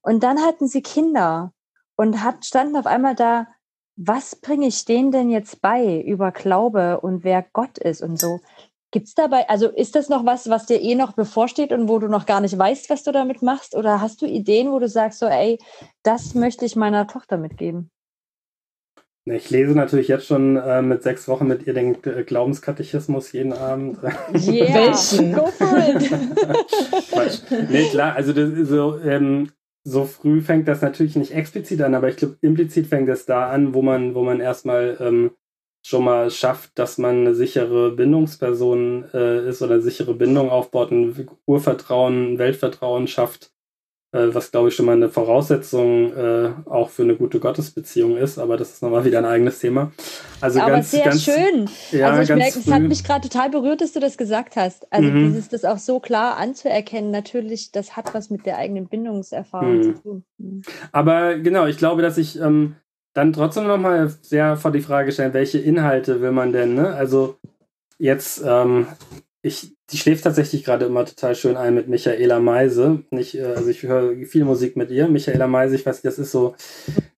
[0.00, 1.52] Und dann hatten sie Kinder
[1.96, 3.48] und hat, standen auf einmal da,
[3.96, 8.40] was bringe ich denen denn jetzt bei über Glaube und wer Gott ist und so.
[8.90, 11.98] Gibt es dabei, also ist das noch was, was dir eh noch bevorsteht und wo
[11.98, 13.74] du noch gar nicht weißt, was du damit machst?
[13.74, 15.58] Oder hast du Ideen, wo du sagst, so, ey,
[16.02, 17.90] das möchte ich meiner Tochter mitgeben?
[19.26, 23.52] Ich lese natürlich jetzt schon äh, mit sechs Wochen mit ihr den äh, Glaubenskatechismus jeden
[23.52, 23.98] Abend.
[24.32, 25.34] Yeah, Welchen?
[25.34, 26.10] go for it!
[27.70, 29.50] nee, klar, also das, so, ähm,
[29.84, 33.50] so früh fängt das natürlich nicht explizit an, aber ich glaube, implizit fängt es da
[33.50, 35.32] an, wo man, wo man erstmal ähm,
[35.88, 40.90] schon mal schafft, dass man eine sichere Bindungsperson äh, ist oder eine sichere Bindung aufbaut,
[40.90, 43.52] ein Urvertrauen, ein Weltvertrauen schafft,
[44.12, 48.38] äh, was glaube ich schon mal eine Voraussetzung äh, auch für eine gute Gottesbeziehung ist,
[48.38, 49.90] aber das ist nochmal wieder ein eigenes Thema.
[50.42, 51.70] Also aber ganz, sehr ganz, schön.
[51.90, 54.92] Ja, also ich merke, es hat mich gerade total berührt, dass du das gesagt hast.
[54.92, 55.28] Also mhm.
[55.28, 59.82] dieses, das auch so klar anzuerkennen, natürlich, das hat was mit der eigenen Bindungserfahrung mhm.
[59.82, 60.24] zu tun.
[60.36, 60.62] Mhm.
[60.92, 62.76] Aber genau, ich glaube, dass ich ähm,
[63.18, 66.94] dann trotzdem nochmal sehr vor die Frage stellen, welche Inhalte will man denn, ne?
[66.94, 67.36] Also
[67.98, 68.86] jetzt, ähm,
[69.42, 73.02] ich, die schläft tatsächlich gerade immer total schön ein mit Michaela Meise.
[73.10, 75.08] Nicht, äh, also ich höre viel Musik mit ihr.
[75.08, 76.54] Michaela Meise, ich weiß nicht, das ist so,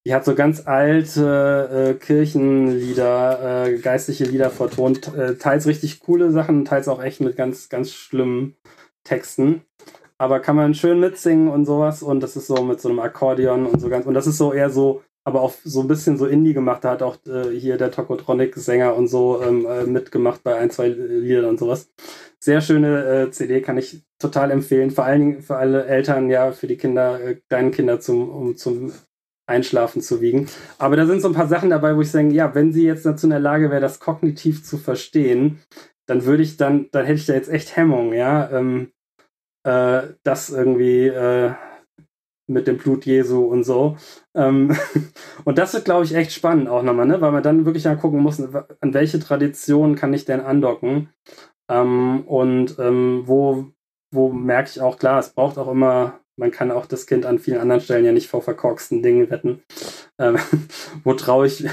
[0.07, 6.33] die hat so ganz alte äh, Kirchenlieder, äh, geistliche Lieder vertont, äh, teils richtig coole
[6.33, 8.57] Sachen, teils auch echt mit ganz, ganz schlimmen
[9.05, 9.63] Texten.
[10.17, 13.67] Aber kann man schön mitsingen und sowas und das ist so mit so einem Akkordeon
[13.67, 16.27] und so ganz, und das ist so eher so, aber auch so ein bisschen so
[16.27, 16.85] Indie gemacht.
[16.85, 20.89] Da hat auch äh, hier der Tokotronic-Sänger und so ähm, äh, mitgemacht bei ein, zwei
[20.89, 21.93] Liedern und sowas.
[22.39, 24.91] Sehr schöne äh, CD, kann ich total empfehlen.
[24.91, 28.57] Vor allen Dingen für alle Eltern, ja, für die Kinder, äh, kleinen Kinder zum, um
[28.57, 28.93] zum
[29.47, 30.49] Einschlafen zu wiegen.
[30.79, 33.05] Aber da sind so ein paar Sachen dabei, wo ich sage, ja, wenn sie jetzt
[33.05, 35.61] dazu in der Lage wäre, das kognitiv zu verstehen,
[36.07, 38.93] dann würde ich dann, dann hätte ich da jetzt echt Hemmung, ja, ähm,
[39.65, 41.53] äh, das irgendwie äh,
[42.51, 43.97] mit dem Blut Jesu und so.
[44.35, 44.77] Ähm,
[45.45, 47.21] und das wird, glaube ich, echt spannend auch nochmal, ne?
[47.21, 51.11] weil man dann wirklich mal gucken muss, an welche Tradition kann ich denn andocken
[51.71, 53.67] ähm, und ähm, wo,
[54.13, 57.39] wo merke ich auch, klar, es braucht auch immer man kann auch das Kind an
[57.39, 59.63] vielen anderen Stellen ja nicht vor verkorksten Dingen retten.
[60.19, 60.39] Ähm,
[61.05, 61.67] wo traue ich,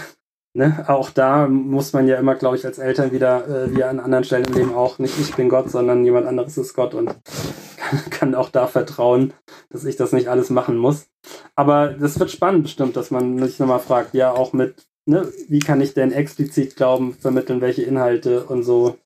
[0.58, 0.84] ne?
[0.88, 4.24] Auch da muss man ja immer, glaube ich, als Eltern wieder, äh, wie an anderen
[4.24, 7.08] Stellen im Leben auch, nicht ich bin Gott, sondern jemand anderes ist Gott und
[7.78, 9.34] kann, kann auch da vertrauen,
[9.70, 11.08] dass ich das nicht alles machen muss.
[11.56, 15.60] Aber das wird spannend bestimmt, dass man sich nochmal fragt, ja, auch mit, ne, wie
[15.60, 18.98] kann ich denn explizit Glauben vermitteln, welche Inhalte und so.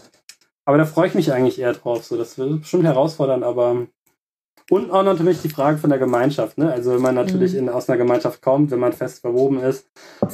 [0.65, 2.06] Aber da freue ich mich eigentlich eher drauf.
[2.06, 3.88] So, das wird schon herausfordernd, aber
[4.72, 6.57] und auch natürlich die Frage von der Gemeinschaft.
[6.57, 6.72] Ne?
[6.72, 7.60] Also wenn man natürlich mhm.
[7.60, 9.85] in, aus einer Gemeinschaft kommt, wenn man fest verwoben ist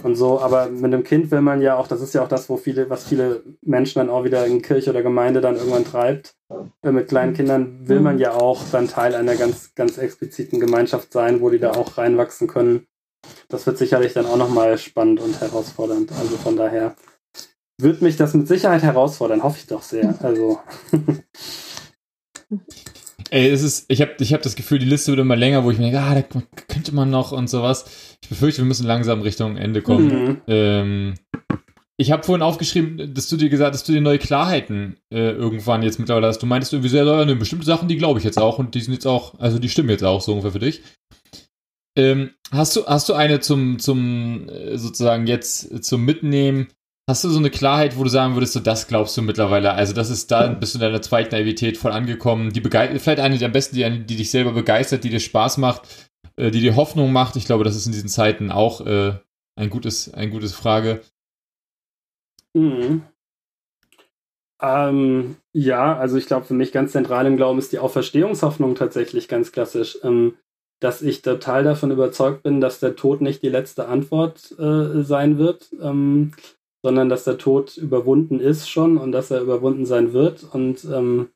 [0.03, 2.47] und so, aber mit einem Kind will man ja auch, das ist ja auch das,
[2.47, 6.35] wo viele, was viele Menschen dann auch wieder in Kirche oder Gemeinde dann irgendwann treibt.
[6.84, 8.22] Äh, mit kleinen Kindern will man mhm.
[8.22, 12.47] ja auch dann Teil einer ganz, ganz expliziten Gemeinschaft sein, wo die da auch reinwachsen
[12.47, 12.85] können.
[13.49, 16.11] Das wird sicherlich dann auch nochmal spannend und herausfordernd.
[16.11, 16.95] Also von daher
[17.81, 20.14] wird mich das mit Sicherheit herausfordern, hoffe ich doch sehr.
[20.22, 20.59] Also.
[23.29, 25.71] Ey, es ist, ich habe ich hab das Gefühl, die Liste wird immer länger, wo
[25.71, 26.21] ich mir denke, ah, da
[26.67, 28.17] könnte man noch und sowas.
[28.21, 30.07] Ich befürchte, wir müssen langsam Richtung Ende kommen.
[30.07, 30.41] Mhm.
[30.47, 31.13] Ähm,
[31.97, 35.31] ich habe vorhin aufgeschrieben, dass du dir gesagt hast, dass du dir neue Klarheiten äh,
[35.31, 36.39] irgendwann jetzt mittlerweile hast.
[36.39, 38.81] Du meintest irgendwie sehr, ja, ne, bestimmte Sachen, die glaube ich jetzt auch und die
[38.81, 40.83] sind jetzt auch, also die stimmen jetzt auch so ungefähr für dich.
[41.97, 46.67] Ähm, hast du, hast du eine zum, zum, äh, sozusagen jetzt zum Mitnehmen,
[47.09, 49.71] Hast du so eine Klarheit, wo du sagen würdest, so das glaubst du mittlerweile?
[49.71, 52.51] Also das ist da, bist du in deiner zweiten Naivität voll angekommen.
[52.51, 56.11] Die begeistert, vielleicht eine der besten, die, die dich selber begeistert, die dir Spaß macht,
[56.35, 57.38] äh, die dir Hoffnung macht.
[57.38, 59.13] Ich glaube, das ist in diesen Zeiten auch äh,
[59.55, 60.99] ein gutes, ein gutes Frage.
[62.53, 63.03] Mhm.
[64.61, 69.29] Ähm, ja, also ich glaube, für mich ganz zentral im Glauben ist die Auferstehungshoffnung tatsächlich
[69.29, 69.97] ganz klassisch.
[70.03, 70.35] Ähm,
[70.79, 75.38] dass ich total davon überzeugt bin, dass der Tod nicht die letzte Antwort äh, sein
[75.39, 75.69] wird.
[75.81, 76.34] Ähm,
[76.83, 81.29] sondern dass der Tod überwunden ist schon und dass er überwunden sein wird und ähm,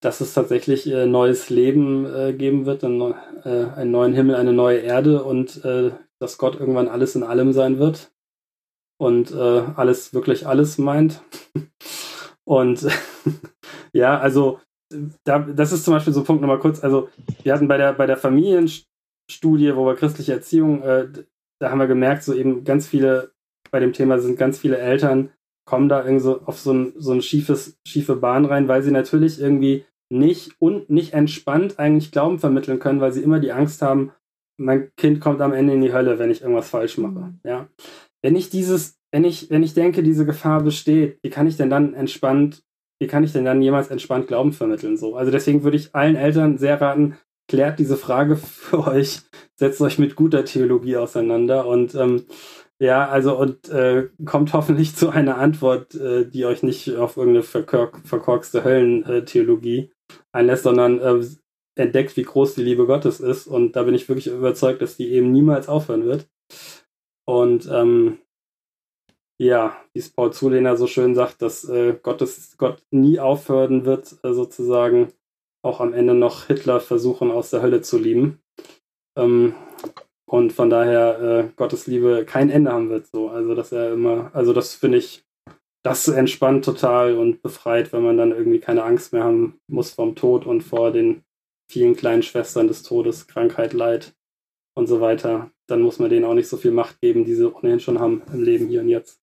[0.00, 3.00] dass es tatsächlich äh, neues Leben äh, geben wird, ein,
[3.44, 7.52] äh, einen neuen Himmel, eine neue Erde und äh, dass Gott irgendwann alles in allem
[7.52, 8.12] sein wird
[8.98, 11.22] und äh, alles wirklich alles meint.
[12.44, 12.86] und
[13.92, 14.60] ja, also
[15.24, 16.82] da, das ist zum Beispiel so ein Punkt nochmal kurz.
[16.82, 17.08] Also
[17.42, 21.08] wir hatten bei der bei der Familienstudie, wo wir christliche Erziehung, äh,
[21.60, 23.31] da haben wir gemerkt, so eben ganz viele
[23.72, 25.30] bei dem Thema sind ganz viele Eltern,
[25.64, 28.90] kommen da irgendwie so auf so ein, so ein schiefes, schiefe Bahn rein, weil sie
[28.90, 33.80] natürlich irgendwie nicht und nicht entspannt eigentlich Glauben vermitteln können, weil sie immer die Angst
[33.80, 34.12] haben,
[34.58, 37.12] mein Kind kommt am Ende in die Hölle, wenn ich irgendwas falsch mache.
[37.12, 37.40] Mhm.
[37.44, 37.68] Ja.
[38.22, 41.70] Wenn ich dieses, wenn ich, wenn ich denke, diese Gefahr besteht, wie kann ich denn
[41.70, 42.62] dann entspannt,
[43.00, 44.96] wie kann ich denn dann jemals entspannt Glauben vermitteln?
[44.96, 45.16] So.
[45.16, 47.16] Also deswegen würde ich allen Eltern sehr raten,
[47.48, 49.22] klärt diese Frage für euch,
[49.56, 52.26] setzt euch mit guter Theologie auseinander und ähm,
[52.82, 57.44] ja, also und äh, kommt hoffentlich zu einer Antwort, äh, die euch nicht auf irgendeine
[57.44, 59.92] verkork verkorkste Höllentheologie
[60.32, 61.24] einlässt, sondern äh,
[61.76, 63.46] entdeckt, wie groß die Liebe Gottes ist.
[63.46, 66.26] Und da bin ich wirklich überzeugt, dass die eben niemals aufhören wird.
[67.24, 68.18] Und ähm,
[69.38, 74.16] ja, wie es Paul Zulehner so schön sagt, dass äh, Gottes, Gott nie aufhören wird,
[74.24, 75.12] äh, sozusagen
[75.64, 78.40] auch am Ende noch Hitler versuchen, aus der Hölle zu lieben.
[79.16, 79.54] Ähm,
[80.32, 83.06] und von daher äh, Gottes Liebe kein Ende haben wird.
[83.06, 85.26] So, also dass er immer, also das finde ich,
[85.84, 90.14] das entspannt total und befreit, wenn man dann irgendwie keine Angst mehr haben muss vom
[90.14, 91.22] Tod und vor den
[91.70, 94.14] vielen kleinen Schwestern des Todes, Krankheit, Leid
[94.74, 95.50] und so weiter.
[95.68, 98.22] Dann muss man denen auch nicht so viel Macht geben, die sie ohnehin schon haben
[98.32, 99.20] im Leben hier und jetzt.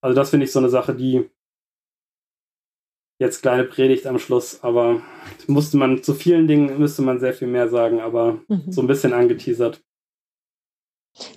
[0.00, 1.28] Also das finde ich so eine Sache, die
[3.20, 5.02] jetzt kleine Predigt am Schluss, aber
[5.48, 8.70] musste man zu vielen Dingen müsste man sehr viel mehr sagen, aber mhm.
[8.70, 9.82] so ein bisschen angeteasert.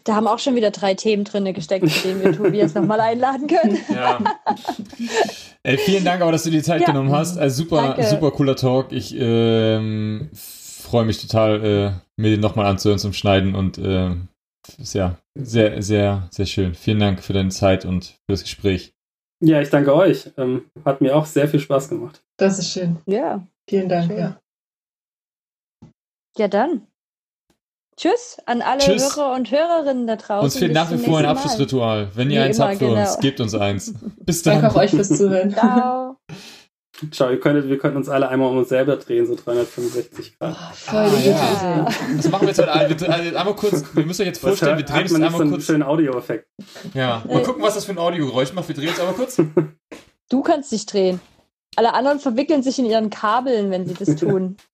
[0.06, 3.48] Da haben auch schon wieder drei Themen drin gesteckt, zu denen wir Tobias nochmal einladen
[3.48, 3.78] können.
[3.94, 4.20] Ja.
[5.64, 6.88] Ey, vielen Dank aber, dass du die Zeit ja.
[6.88, 7.38] genommen hast.
[7.38, 8.92] Also super, super cooler Talk.
[8.92, 11.92] Ich ähm, freue mich total, äh,
[12.22, 14.12] mir den nochmal anzuhören zum Schneiden und äh,
[14.78, 16.74] ist ja sehr, sehr, sehr schön.
[16.74, 18.94] Vielen Dank für deine Zeit und für das Gespräch.
[19.44, 20.32] Ja, ich danke euch.
[20.38, 22.24] Ähm, hat mir auch sehr viel Spaß gemacht.
[22.38, 22.98] Das ist schön.
[23.06, 23.46] Ja.
[23.70, 24.18] Vielen Dank, schön.
[24.18, 24.40] ja.
[26.38, 26.88] Ja, dann.
[27.98, 29.16] Tschüss an alle Tschüss.
[29.16, 30.44] Hörer und Hörerinnen da draußen.
[30.44, 32.10] Uns fehlt nach wie vor ein Abschlussritual.
[32.14, 33.00] Wenn ihr wie eins immer, habt für genau.
[33.02, 33.94] uns, gebt uns eins.
[34.26, 34.62] Bis dann.
[34.62, 35.52] Danke auch euch fürs Zuhören.
[35.54, 36.18] Ciao.
[37.12, 40.56] Schau, ihr könntet, wir könnten uns alle einmal um uns selber drehen, so 365 Grad.
[40.76, 41.88] Voll Ah, ja.
[42.16, 42.90] Das machen wir jetzt halt alle.
[42.90, 45.42] Wir- also einmal kurz, wir müssen euch jetzt vorstellen, wir drehen uns nicht so einmal
[45.42, 45.66] einen kurz.
[45.66, 46.48] schönen Audioeffekt.
[46.94, 48.70] Ja, mal gucken, was das für ein Audiogeräusch macht.
[48.70, 49.42] Wir drehen uns einmal kurz.
[50.30, 51.20] Du kannst dich drehen.
[51.76, 54.56] Alle anderen verwickeln sich in ihren Kabeln, wenn sie das tun.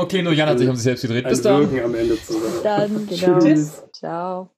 [0.00, 1.28] Okay, nur Jan hat sich um sich selbst gedreht.
[1.28, 1.70] Bis dann.
[1.70, 2.42] Wirken am Ende zu sein.
[2.62, 3.38] Dann, genau.
[3.38, 3.82] Tschüss.
[3.92, 4.50] Ciao.